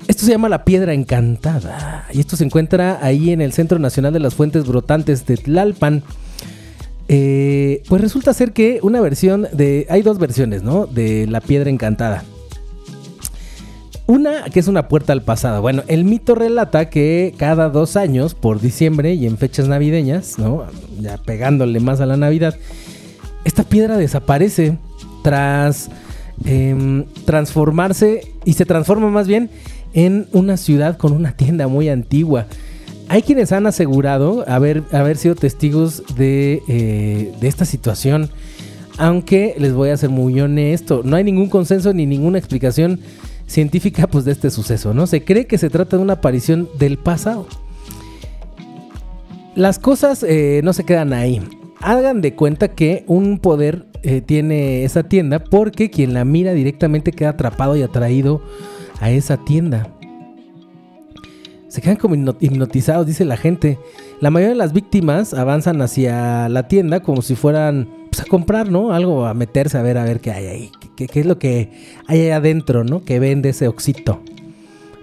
Esto 0.09 0.25
se 0.25 0.33
llama 0.33 0.49
La 0.49 0.65
Piedra 0.65 0.95
Encantada. 0.95 2.07
Y 2.15 2.21
esto 2.21 2.35
se 2.35 2.43
encuentra 2.43 2.99
ahí 3.03 3.31
en 3.31 3.43
el 3.43 3.53
Centro 3.53 3.79
Nacional 3.79 4.15
de 4.15 4.21
las 4.21 4.35
Fuentes 4.35 4.67
Brotantes 4.67 5.27
de 5.27 5.37
Tlalpan. 5.37 6.03
Eh, 7.09 7.83
pues 7.89 8.01
resulta 8.01 8.33
ser 8.33 8.55
que 8.55 8.81
una 8.83 9.03
versión 9.03 9.49
de. 9.53 9.87
Hay 9.91 10.01
dos 10.01 10.19
versiones, 10.19 10.63
¿no? 10.63 10.87
De 10.87 11.27
La 11.27 11.43
Piedra 11.43 11.69
Encantada. 11.69 12.25
Una 14.07 14.45
que 14.45 14.61
es 14.61 14.67
una 14.67 14.89
puerta 14.89 15.13
al 15.13 15.23
pasado. 15.25 15.61
Bueno, 15.61 15.83
el 15.89 16.05
mito 16.05 16.35
relata 16.35 16.89
que 16.89 17.35
cada 17.37 17.69
dos 17.69 17.95
años, 17.97 18.35
por 18.35 18.63
diciembre 18.63 19.13
y 19.13 19.27
en 19.27 19.37
fechas 19.37 19.69
navideñas, 19.69 20.39
¿no? 20.39 20.65
Ya 20.99 21.19
pegándole 21.19 21.81
más 21.81 22.01
a 22.01 22.07
la 22.07 22.17
Navidad, 22.17 22.57
esta 23.45 23.63
piedra 23.63 23.99
desaparece 23.99 24.79
tras 25.23 25.91
em, 26.47 27.05
transformarse 27.27 28.33
y 28.47 28.55
se 28.55 28.65
transforma 28.65 29.11
más 29.11 29.29
bien 29.29 29.51
en 29.93 30.27
una 30.33 30.57
ciudad 30.57 30.97
con 30.97 31.13
una 31.13 31.33
tienda 31.33 31.69
muy 31.69 31.89
antigua. 31.89 32.47
Hay 33.09 33.23
quienes 33.23 33.53
han 33.53 33.67
asegurado 33.67 34.45
haber, 34.47 34.83
haber 34.93 35.17
sido 35.17 35.35
testigos 35.35 36.03
de, 36.17 36.63
eh, 36.69 37.33
de 37.41 37.49
esta 37.49 37.65
situación. 37.65 38.31
Aunque 38.99 39.55
les 39.59 39.73
voy 39.73 39.91
a 39.91 39.97
ser 39.97 40.11
muy 40.11 40.39
honesto, 40.41 41.03
no 41.05 41.17
hay 41.17 41.25
ningún 41.25 41.49
consenso 41.49 41.93
ni 41.95 42.05
ninguna 42.05 42.39
explicación 42.39 43.01
científica 43.47 44.07
pues, 44.07 44.25
de 44.25 44.33
este 44.33 44.51
suceso, 44.51 44.95
¿no? 44.95 45.07
Se 45.07 45.25
cree 45.25 45.47
que 45.47 45.59
se 45.59 45.71
trata 45.71 45.97
de 45.97 46.03
una 46.03 46.15
aparición 46.15 46.69
del 46.79 46.99
pasado. 46.99 47.47
Las 49.55 49.79
cosas 49.79 50.23
eh, 50.23 50.61
no 50.63 50.73
se 50.73 50.85
quedan 50.85 51.13
ahí. 51.13 51.41
Hagan 51.81 52.21
de 52.21 52.35
cuenta 52.35 52.69
que 52.69 53.05
un 53.07 53.39
poder 53.39 53.87
eh, 54.03 54.21
tiene 54.21 54.85
esa 54.85 55.03
tienda 55.03 55.43
porque 55.43 55.91
quien 55.91 56.15
la 56.15 56.25
mira 56.25 56.53
directamente 56.53 57.13
queda 57.13 57.31
atrapado 57.31 57.77
y 57.77 57.83
atraído 57.83 58.43
a 59.01 59.11
esa 59.11 59.37
tienda. 59.45 59.89
Se 61.69 61.83
quedan 61.83 61.97
como 61.97 62.15
hipno- 62.15 62.37
hipnotizados, 62.41 63.07
dice 63.07 63.25
la 63.25 63.37
gente. 63.37 63.79
La 64.21 64.31
mayoría 64.31 64.55
de 64.55 64.59
las 64.59 64.73
víctimas 64.73 65.35
avanzan 65.35 65.81
hacia 65.83 66.49
la 66.49 66.67
tienda 66.67 67.01
como 67.01 67.21
si 67.23 67.35
fueran 67.37 67.89
pues, 68.11 68.23
a 68.23 68.25
comprar, 68.25 68.71
¿no? 68.71 68.93
Algo, 68.93 69.27
a 69.27 69.35
meterse 69.35 69.77
a 69.77 69.83
ver, 69.83 69.99
a 69.99 70.05
ver 70.05 70.21
qué 70.21 70.31
hay 70.33 70.47
ahí. 70.47 70.71
¿Qué, 70.97 71.07
qué 71.07 71.21
es 71.21 71.27
lo 71.27 71.39
que 71.39 71.71
hay 72.07 72.21
ahí 72.23 72.31
adentro, 72.31 72.85
¿no? 72.85 73.05
Que 73.05 73.19
vende 73.21 73.51
ese 73.51 73.69
oxito. 73.69 74.23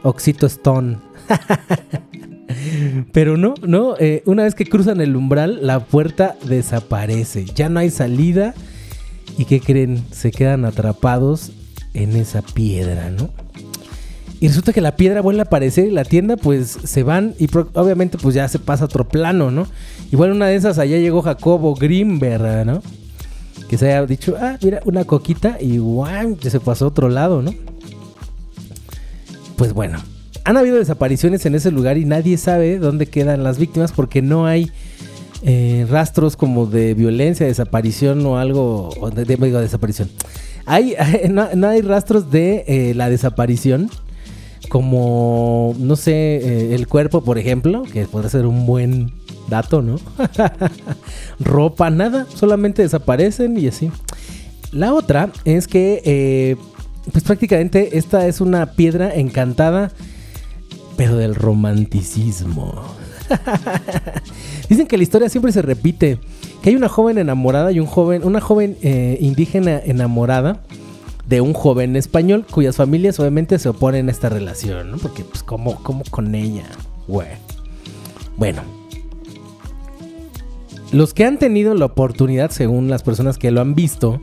Oxito 0.04 0.48
Stone. 0.48 0.98
Pero 3.12 3.38
no, 3.38 3.54
no, 3.62 3.96
eh, 4.00 4.24
una 4.26 4.44
vez 4.44 4.56
que 4.56 4.66
cruzan 4.66 5.02
el 5.02 5.16
umbral, 5.16 5.60
la 5.66 5.80
puerta 5.80 6.36
desaparece. 6.46 7.46
Ya 7.46 7.70
no 7.70 7.80
hay 7.80 7.90
salida. 7.90 8.54
¿Y 9.38 9.46
qué 9.46 9.60
creen? 9.60 10.04
Se 10.12 10.32
quedan 10.32 10.66
atrapados 10.66 11.52
en 11.94 12.16
esa 12.16 12.42
piedra, 12.42 13.10
¿no? 13.10 13.30
Y 14.46 14.48
resulta 14.48 14.74
que 14.74 14.82
la 14.82 14.96
piedra 14.96 15.22
vuelve 15.22 15.40
a 15.40 15.46
aparecer 15.46 15.88
y 15.88 15.90
la 15.90 16.04
tienda 16.04 16.38
pues 16.38 16.78
se 16.84 17.02
van 17.02 17.34
y 17.40 17.50
obviamente 17.74 18.20
pues 18.20 18.36
ya 18.36 18.48
se 18.48 18.60
pasa 18.60 18.84
a 18.84 18.86
otro 18.86 19.08
plano, 19.08 19.50
¿no? 19.50 19.66
Igual 20.12 20.34
una 20.34 20.46
de 20.46 20.56
esas 20.56 20.78
allá 20.78 21.00
llegó 21.00 21.24
Jacobo 21.24 21.74
Grimberg, 21.74 22.64
¿no? 22.64 22.84
Que 23.68 23.80
se 23.80 23.88
haya 23.88 24.06
dicho, 24.06 24.36
ah, 24.40 24.60
mira, 24.62 24.82
una 24.86 25.04
coquita 25.04 25.58
y 25.60 25.80
¡guau! 25.80 26.38
que 26.38 26.52
se 26.52 26.60
pasó 26.60 26.86
a 26.86 26.88
otro 26.90 27.10
lado, 27.10 27.42
¿no? 27.42 27.56
Pues 29.56 29.74
bueno, 29.74 29.98
han 30.44 30.58
habido 30.58 30.78
desapariciones 30.78 31.44
en 31.48 31.56
ese 31.56 31.72
lugar 31.72 31.98
y 31.98 32.06
nadie 32.06 32.38
sabe 32.38 32.78
dónde 32.78 33.08
quedan 33.08 33.42
las 33.42 33.58
víctimas 33.58 33.94
porque 33.94 34.22
no 34.22 34.46
hay 34.46 34.72
eh, 35.42 35.88
rastros 35.90 36.38
como 36.38 36.68
de 36.68 36.94
violencia, 36.94 37.48
desaparición 37.48 38.24
o 38.28 38.38
algo, 38.38 38.90
o 39.02 39.10
digo, 39.10 39.60
desaparición. 39.60 40.12
Hay, 40.68 40.94
no, 41.32 41.48
no 41.56 41.68
hay 41.68 41.82
rastros 41.82 42.30
de 42.30 42.64
eh, 42.68 42.94
la 42.94 43.10
desaparición 43.10 43.90
como, 44.66 45.76
no 45.80 45.96
sé, 45.96 46.12
eh, 46.12 46.76
el 46.76 46.88
cuerpo, 46.88 47.24
por 47.24 47.38
ejemplo, 47.38 47.84
que 47.84 48.06
podría 48.06 48.30
ser 48.30 48.46
un 48.46 48.66
buen 48.66 49.12
dato, 49.48 49.82
¿no? 49.82 49.98
Ropa, 51.40 51.90
nada, 51.90 52.26
solamente 52.34 52.82
desaparecen 52.82 53.58
y 53.58 53.68
así. 53.68 53.92
La 54.72 54.94
otra 54.94 55.30
es 55.46 55.68
que, 55.68 56.02
eh, 56.06 56.56
pues 57.12 57.24
prácticamente 57.24 57.98
esta 57.98 58.28
es 58.28 58.42
una 58.42 58.74
piedra 58.74 59.14
encantada, 59.14 59.92
pero 60.98 61.16
del 61.16 61.36
romanticismo. 61.36 62.84
Dicen 64.70 64.88
que 64.88 64.98
la 64.98 65.04
historia 65.04 65.30
siempre 65.30 65.52
se 65.52 65.62
repite, 65.62 66.20
que 66.62 66.70
hay 66.70 66.76
una 66.76 66.90
joven 66.90 67.18
enamorada 67.18 67.72
y 67.72 67.80
un 67.80 67.88
joven, 67.88 68.24
una 68.24 68.42
joven 68.42 68.78
eh, 68.82 69.18
indígena 69.20 69.80
enamorada 69.84 70.62
de 71.28 71.42
un 71.42 71.54
joven 71.54 71.96
español 71.96 72.46
cuyas 72.50 72.76
familias 72.76 73.20
obviamente 73.20 73.58
se 73.60 73.70
oponen 73.70 74.10
a 74.10 74.12
esta 74.12 74.30
relación, 74.30 74.92
¿no? 74.92 74.98
Porque 74.98 75.24
pues 75.24 75.44
como, 75.44 75.76
como 75.84 76.04
con 76.10 76.36
ella, 76.36 76.66
güey. 77.08 77.30
Bueno. 78.38 78.62
Los 80.92 81.14
que 81.14 81.26
han 81.26 81.40
tenido 81.40 81.74
la 81.74 81.86
oportunidad, 81.86 82.52
según 82.52 82.90
las 82.90 83.04
personas 83.04 83.38
que 83.38 83.52
lo 83.52 83.60
han 83.60 83.76
visto, 83.76 84.22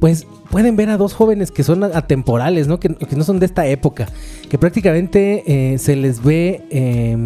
pues 0.00 0.26
pueden 0.50 0.74
ver 0.74 0.88
a 0.90 0.96
dos 0.96 1.12
jóvenes 1.12 1.50
que 1.50 1.62
son 1.62 1.84
atemporales, 1.84 2.66
¿no? 2.66 2.80
Que, 2.80 2.94
que 2.94 3.16
no 3.16 3.22
son 3.22 3.38
de 3.38 3.46
esta 3.46 3.66
época, 3.66 4.08
que 4.48 4.58
prácticamente 4.58 5.44
eh, 5.46 5.78
se 5.78 5.94
les 5.94 6.22
ve 6.22 6.62
eh, 6.70 7.16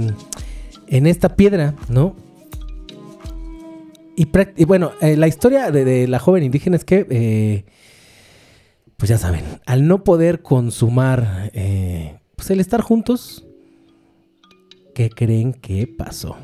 en 0.88 1.06
esta 1.06 1.36
piedra, 1.36 1.74
¿no? 1.88 2.14
Y, 4.16 4.28
y 4.56 4.64
bueno, 4.64 4.92
eh, 5.00 5.16
la 5.16 5.28
historia 5.28 5.70
de, 5.70 5.84
de 5.84 6.06
la 6.06 6.18
joven 6.18 6.44
indígena 6.44 6.76
es 6.76 6.84
que, 6.84 7.06
eh, 7.10 7.64
pues 8.96 9.08
ya 9.08 9.18
saben, 9.18 9.44
al 9.66 9.86
no 9.86 10.04
poder 10.04 10.42
consumar, 10.42 11.50
eh, 11.54 12.18
pues 12.36 12.50
el 12.50 12.60
estar 12.60 12.80
juntos, 12.80 13.46
¿qué 14.94 15.10
creen 15.10 15.52
que 15.52 15.86
pasó? 15.86 16.36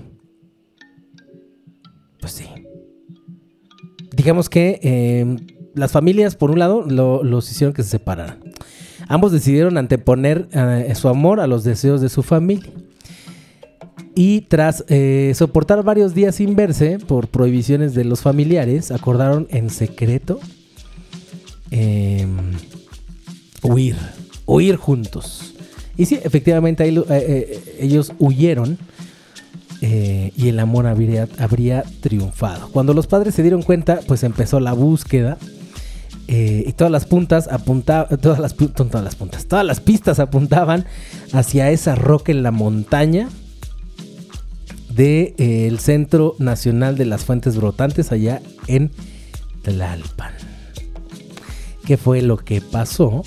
Pues 2.21 2.33
sí. 2.33 2.47
Digamos 4.15 4.49
que 4.51 4.79
eh, 4.83 5.37
las 5.75 5.93
familias, 5.93 6.37
por 6.37 6.51
un 6.51 6.59
lado, 6.59 6.83
lo- 6.83 7.23
los 7.23 7.51
hicieron 7.51 7.73
que 7.73 7.83
se 7.83 7.91
separaran. 7.91 8.41
Ambos 9.09 9.33
decidieron 9.33 9.79
anteponer 9.79 10.49
eh, 10.53 10.93
su 10.95 11.09
amor 11.09 11.41
a 11.41 11.47
los 11.47 11.65
deseos 11.65 12.01
de 12.01 12.09
su 12.09 12.23
familia. 12.23 12.71
Y 14.15 14.43
tras 14.43 14.85
eh, 14.89 15.33
soportar 15.35 15.83
varios 15.83 16.15
días 16.15 16.35
sin 16.35 16.55
verse 16.57 16.99
por 16.99 17.29
prohibiciones 17.29 17.95
de 17.95 18.05
los 18.05 18.21
familiares, 18.21 18.91
acordaron 18.91 19.47
en 19.51 19.71
secreto 19.71 20.41
eh, 21.71 22.27
huir, 23.62 23.97
huir 24.47 24.77
juntos. 24.77 25.55
Y 26.01 26.07
sí, 26.07 26.18
efectivamente 26.23 26.89
eh, 26.89 27.05
eh, 27.11 27.77
ellos 27.79 28.14
huyeron 28.18 28.79
eh, 29.83 30.33
y 30.35 30.49
el 30.49 30.59
amor 30.59 30.87
habría, 30.87 31.27
triunfado. 32.01 32.71
Cuando 32.71 32.95
los 32.95 33.07
padres 33.07 33.35
se 33.35 33.43
dieron 33.43 33.62
cuenta, 33.62 34.01
pues 34.07 34.23
empezó 34.23 34.61
la 34.61 34.73
búsqueda. 34.73 35.37
y 36.27 36.73
todas 36.73 36.91
las 36.91 37.05
puntas 37.05 37.49
apuntaban, 37.49 38.18
todas 38.18 38.39
las, 38.39 38.55
puntas, 38.55 39.47
todas 39.47 39.66
las 39.66 39.81
pistas 39.81 40.21
apuntaban 40.21 40.87
hacia 41.35 41.71
esa 41.71 41.97
roca 41.97 42.33
en 42.33 42.43
la 42.43 42.51
montaña 42.51 43.29
del 44.89 45.79
Centro 45.81 46.35
Nacional 46.39 46.97
de 46.97 47.05
las 47.05 47.27
Fuentes 47.27 47.57
Brotantes 47.57 48.11
allá 48.11 48.41
en 48.68 48.91
Tlalpan. 49.62 50.50
¿Qué 51.91 51.97
fue 51.97 52.22
lo 52.22 52.36
que 52.36 52.61
pasó? 52.61 53.24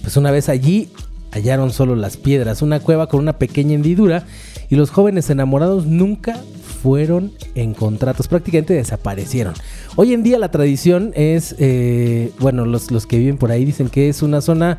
Pues 0.00 0.16
una 0.16 0.30
vez 0.30 0.48
allí 0.48 0.88
hallaron 1.30 1.70
solo 1.70 1.94
las 1.94 2.16
piedras, 2.16 2.62
una 2.62 2.80
cueva 2.80 3.10
con 3.10 3.20
una 3.20 3.34
pequeña 3.34 3.74
hendidura 3.74 4.24
y 4.70 4.76
los 4.76 4.88
jóvenes 4.88 5.28
enamorados 5.28 5.84
nunca 5.84 6.40
fueron 6.82 7.32
encontrados, 7.54 8.28
prácticamente 8.28 8.72
desaparecieron. 8.72 9.52
Hoy 9.96 10.14
en 10.14 10.22
día 10.22 10.38
la 10.38 10.50
tradición 10.50 11.12
es, 11.14 11.54
eh, 11.58 12.32
bueno, 12.38 12.64
los, 12.64 12.90
los 12.90 13.04
que 13.04 13.18
viven 13.18 13.36
por 13.36 13.50
ahí 13.50 13.66
dicen 13.66 13.90
que 13.90 14.08
es 14.08 14.22
una 14.22 14.40
zona 14.40 14.78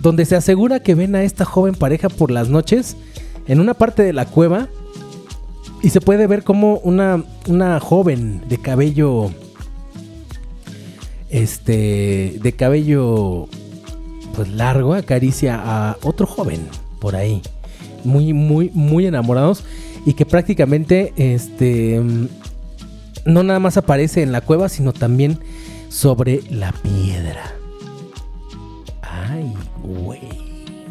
donde 0.00 0.24
se 0.24 0.36
asegura 0.36 0.80
que 0.80 0.94
ven 0.94 1.14
a 1.14 1.24
esta 1.24 1.44
joven 1.44 1.74
pareja 1.74 2.08
por 2.08 2.30
las 2.30 2.48
noches 2.48 2.96
en 3.48 3.60
una 3.60 3.74
parte 3.74 4.02
de 4.02 4.14
la 4.14 4.24
cueva 4.24 4.68
y 5.82 5.90
se 5.90 6.00
puede 6.00 6.26
ver 6.26 6.42
como 6.42 6.78
una, 6.78 7.22
una 7.48 7.80
joven 7.80 8.40
de 8.48 8.56
cabello 8.56 9.30
este 11.34 12.38
de 12.40 12.52
cabello 12.52 13.48
pues 14.36 14.48
largo 14.50 14.94
acaricia 14.94 15.60
a 15.60 15.96
otro 16.02 16.28
joven 16.28 16.60
por 17.00 17.16
ahí. 17.16 17.42
Muy 18.04 18.32
muy 18.32 18.70
muy 18.72 19.06
enamorados. 19.06 19.64
Y 20.06 20.14
que 20.14 20.26
prácticamente 20.26 21.12
este 21.16 22.00
no 23.26 23.42
nada 23.42 23.58
más 23.58 23.76
aparece 23.76 24.22
en 24.22 24.30
la 24.30 24.42
cueva 24.42 24.68
sino 24.68 24.92
también 24.92 25.40
sobre 25.88 26.42
la 26.50 26.70
piedra. 26.70 27.52
Ay 29.02 29.52
güey. 29.82 30.20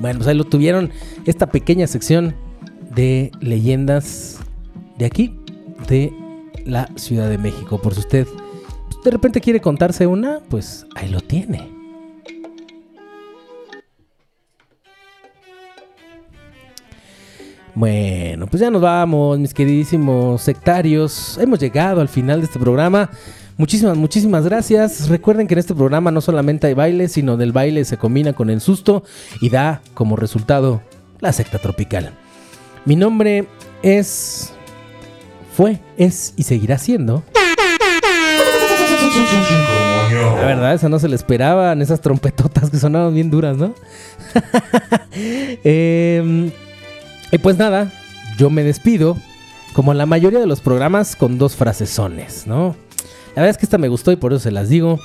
Bueno 0.02 0.20
pues 0.20 0.28
ahí 0.28 0.36
lo 0.36 0.44
tuvieron. 0.44 0.92
Esta 1.26 1.52
pequeña 1.52 1.88
sección 1.88 2.36
de 2.94 3.32
leyendas 3.40 4.40
de 4.98 5.06
aquí 5.06 5.40
de 5.88 6.12
la 6.66 6.90
Ciudad 6.98 7.30
de 7.30 7.38
México. 7.38 7.80
Por 7.82 7.94
si 7.94 8.02
usted 8.02 8.28
de 9.04 9.12
repente 9.12 9.42
quiere 9.42 9.60
contarse 9.60 10.08
una, 10.08 10.40
pues 10.50 10.86
ahí 10.96 11.10
lo 11.10 11.20
tiene. 11.22 11.70
Bueno, 17.76 18.46
pues 18.48 18.62
ya 18.62 18.70
nos 18.70 18.82
vamos, 18.82 19.40
mis 19.40 19.54
queridísimos 19.54 20.42
sectarios. 20.42 21.40
Hemos 21.42 21.60
llegado 21.60 22.02
al 22.02 22.08
final 22.08 22.40
de 22.40 22.46
este 22.46 22.60
programa. 22.60 23.10
Muchísimas, 23.58 23.98
muchísimas 23.98 24.46
gracias. 24.46 25.10
Recuerden 25.10 25.48
que 25.48 25.56
en 25.56 25.60
este 25.60 25.74
programa 25.74 26.12
no 26.12 26.22
solamente 26.22 26.68
hay 26.68 26.76
baile, 26.76 27.08
sino 27.08 27.36
del 27.36 27.52
baile 27.52 27.84
se 27.86 27.98
combina 27.98 28.34
con 28.34 28.50
el 28.50 28.62
susto 28.62 29.04
y 29.42 29.50
da 29.50 29.82
como 29.96 30.16
resultado 30.16 30.82
la 31.20 31.34
secta 31.34 31.58
tropical. 31.60 32.12
Mi 32.86 32.96
nombre 32.96 33.48
es... 33.82 34.54
Fue, 35.56 35.80
es 35.98 36.34
y 36.36 36.44
seguirá 36.44 36.78
siendo... 36.78 37.24
La 39.14 40.46
verdad, 40.46 40.74
esa 40.74 40.90
no 40.90 41.00
se 41.00 41.08
le 41.08 41.16
esperaban, 41.16 41.82
esas 41.82 42.02
trompetotas 42.02 42.70
que 42.70 42.78
sonaron 42.78 43.14
bien 43.14 43.30
duras, 43.30 43.58
¿no? 43.58 43.74
Em, 45.64 46.52
y 47.32 47.38
pues 47.38 47.58
nada, 47.58 47.92
yo 48.38 48.50
me 48.50 48.64
despido, 48.64 49.18
como 49.74 49.92
en 49.92 49.98
la 49.98 50.06
mayoría 50.06 50.40
de 50.40 50.48
los 50.48 50.62
programas, 50.62 51.16
con 51.16 51.38
dos 51.38 51.56
frasesones, 51.56 52.48
¿no? 52.48 52.76
La 53.36 53.42
verdad 53.42 53.50
es 53.52 53.58
que 53.58 53.66
esta 53.66 53.78
me 53.78 53.88
gustó 53.88 54.12
y 54.12 54.16
por 54.16 54.34
eso 54.34 54.40
se 54.42 54.52
las 54.52 54.70
digo. 54.70 55.00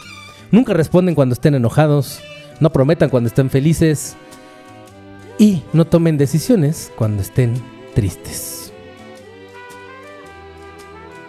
Nunca 0.51 0.75
responden 0.75 1.15
cuando 1.15 1.35
estén 1.35 1.55
enojados, 1.55 2.21
no 2.61 2.73
prometan 2.73 3.11
cuando 3.11 3.29
estén 3.29 3.51
felices 3.51 4.17
y 5.39 5.63
no 5.73 5.87
tomen 5.87 6.19
decisiones 6.19 6.91
cuando 6.97 7.23
estén 7.23 7.55
tristes. 7.95 8.58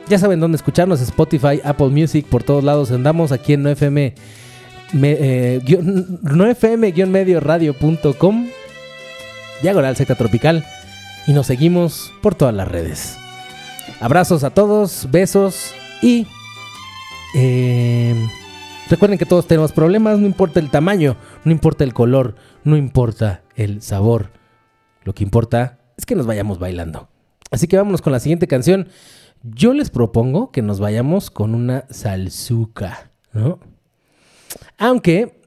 Ya 0.09 0.17
saben 0.17 0.39
dónde 0.39 0.55
escucharnos, 0.55 1.01
Spotify, 1.01 1.61
Apple 1.63 1.89
Music, 1.89 2.25
por 2.25 2.41
todos 2.43 2.63
lados 2.63 2.91
andamos 2.91 3.31
aquí 3.31 3.53
en 3.53 3.63
9FM, 3.63 4.13
me, 4.93 5.11
eh, 5.11 5.61
guión- 5.63 6.19
9FM 6.23 7.39
radio.com, 7.39 8.47
diagonal 9.61 9.95
secta 9.95 10.15
tropical, 10.15 10.65
y 11.27 11.33
nos 11.33 11.45
seguimos 11.45 12.11
por 12.23 12.33
todas 12.33 12.55
las 12.55 12.67
redes. 12.67 13.17
Abrazos 13.99 14.43
a 14.43 14.49
todos, 14.49 15.07
besos 15.11 15.73
y 16.01 16.25
eh, 17.35 18.15
recuerden 18.89 19.19
que 19.19 19.27
todos 19.27 19.45
tenemos 19.45 19.71
problemas, 19.73 20.17
no 20.17 20.25
importa 20.25 20.59
el 20.59 20.71
tamaño, 20.71 21.17
no 21.43 21.51
importa 21.51 21.83
el 21.83 21.93
color, 21.93 22.35
no 22.63 22.77
importa 22.77 23.43
el 23.55 23.83
sabor. 23.83 24.31
Lo 25.03 25.13
que 25.13 25.23
importa 25.23 25.77
es 25.97 26.07
que 26.07 26.15
nos 26.15 26.25
vayamos 26.25 26.57
bailando. 26.57 27.09
Así 27.51 27.67
que 27.67 27.77
vámonos 27.77 28.01
con 28.01 28.11
la 28.11 28.19
siguiente 28.19 28.47
canción. 28.47 28.87
Yo 29.43 29.73
les 29.73 29.89
propongo 29.89 30.51
que 30.51 30.61
nos 30.61 30.79
vayamos 30.79 31.31
con 31.31 31.55
una 31.55 31.85
salsuca, 31.89 33.11
¿no? 33.31 33.59
Aunque 34.77 35.39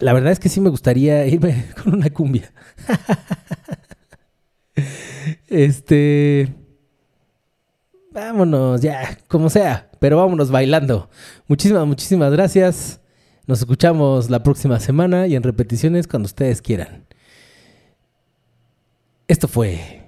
la 0.00 0.12
verdad 0.12 0.32
es 0.32 0.38
que 0.38 0.48
sí 0.48 0.60
me 0.60 0.70
gustaría 0.70 1.26
irme 1.26 1.66
con 1.82 1.94
una 1.94 2.10
cumbia. 2.10 2.52
este 5.48 6.54
vámonos 8.10 8.80
ya, 8.80 9.18
como 9.28 9.50
sea, 9.50 9.90
pero 10.00 10.16
vámonos 10.16 10.50
bailando. 10.50 11.08
Muchísimas 11.46 11.86
muchísimas 11.86 12.32
gracias. 12.32 13.00
Nos 13.46 13.60
escuchamos 13.60 14.28
la 14.28 14.42
próxima 14.42 14.78
semana 14.80 15.26
y 15.26 15.34
en 15.34 15.42
repeticiones 15.42 16.06
cuando 16.06 16.26
ustedes 16.26 16.60
quieran. 16.60 17.06
Esto 19.26 19.48
fue 19.48 20.07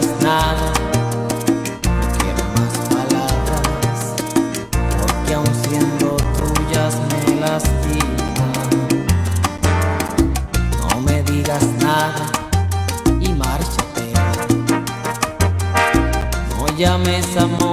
digas 0.00 0.22
nada, 0.22 0.72
no 1.84 2.06
quiero 2.18 2.44
más 2.54 2.74
palabras. 2.88 4.14
Porque 5.00 5.34
aun 5.34 5.54
siendo 5.68 6.16
tuyas 6.38 6.94
me 7.08 7.40
lastiman. 7.40 8.68
No 10.78 11.00
me 11.00 11.22
digas 11.24 11.64
nada 11.80 12.26
y 13.20 13.28
márchate. 13.30 14.12
No 16.56 16.66
llames 16.76 17.36
amor 17.36 17.67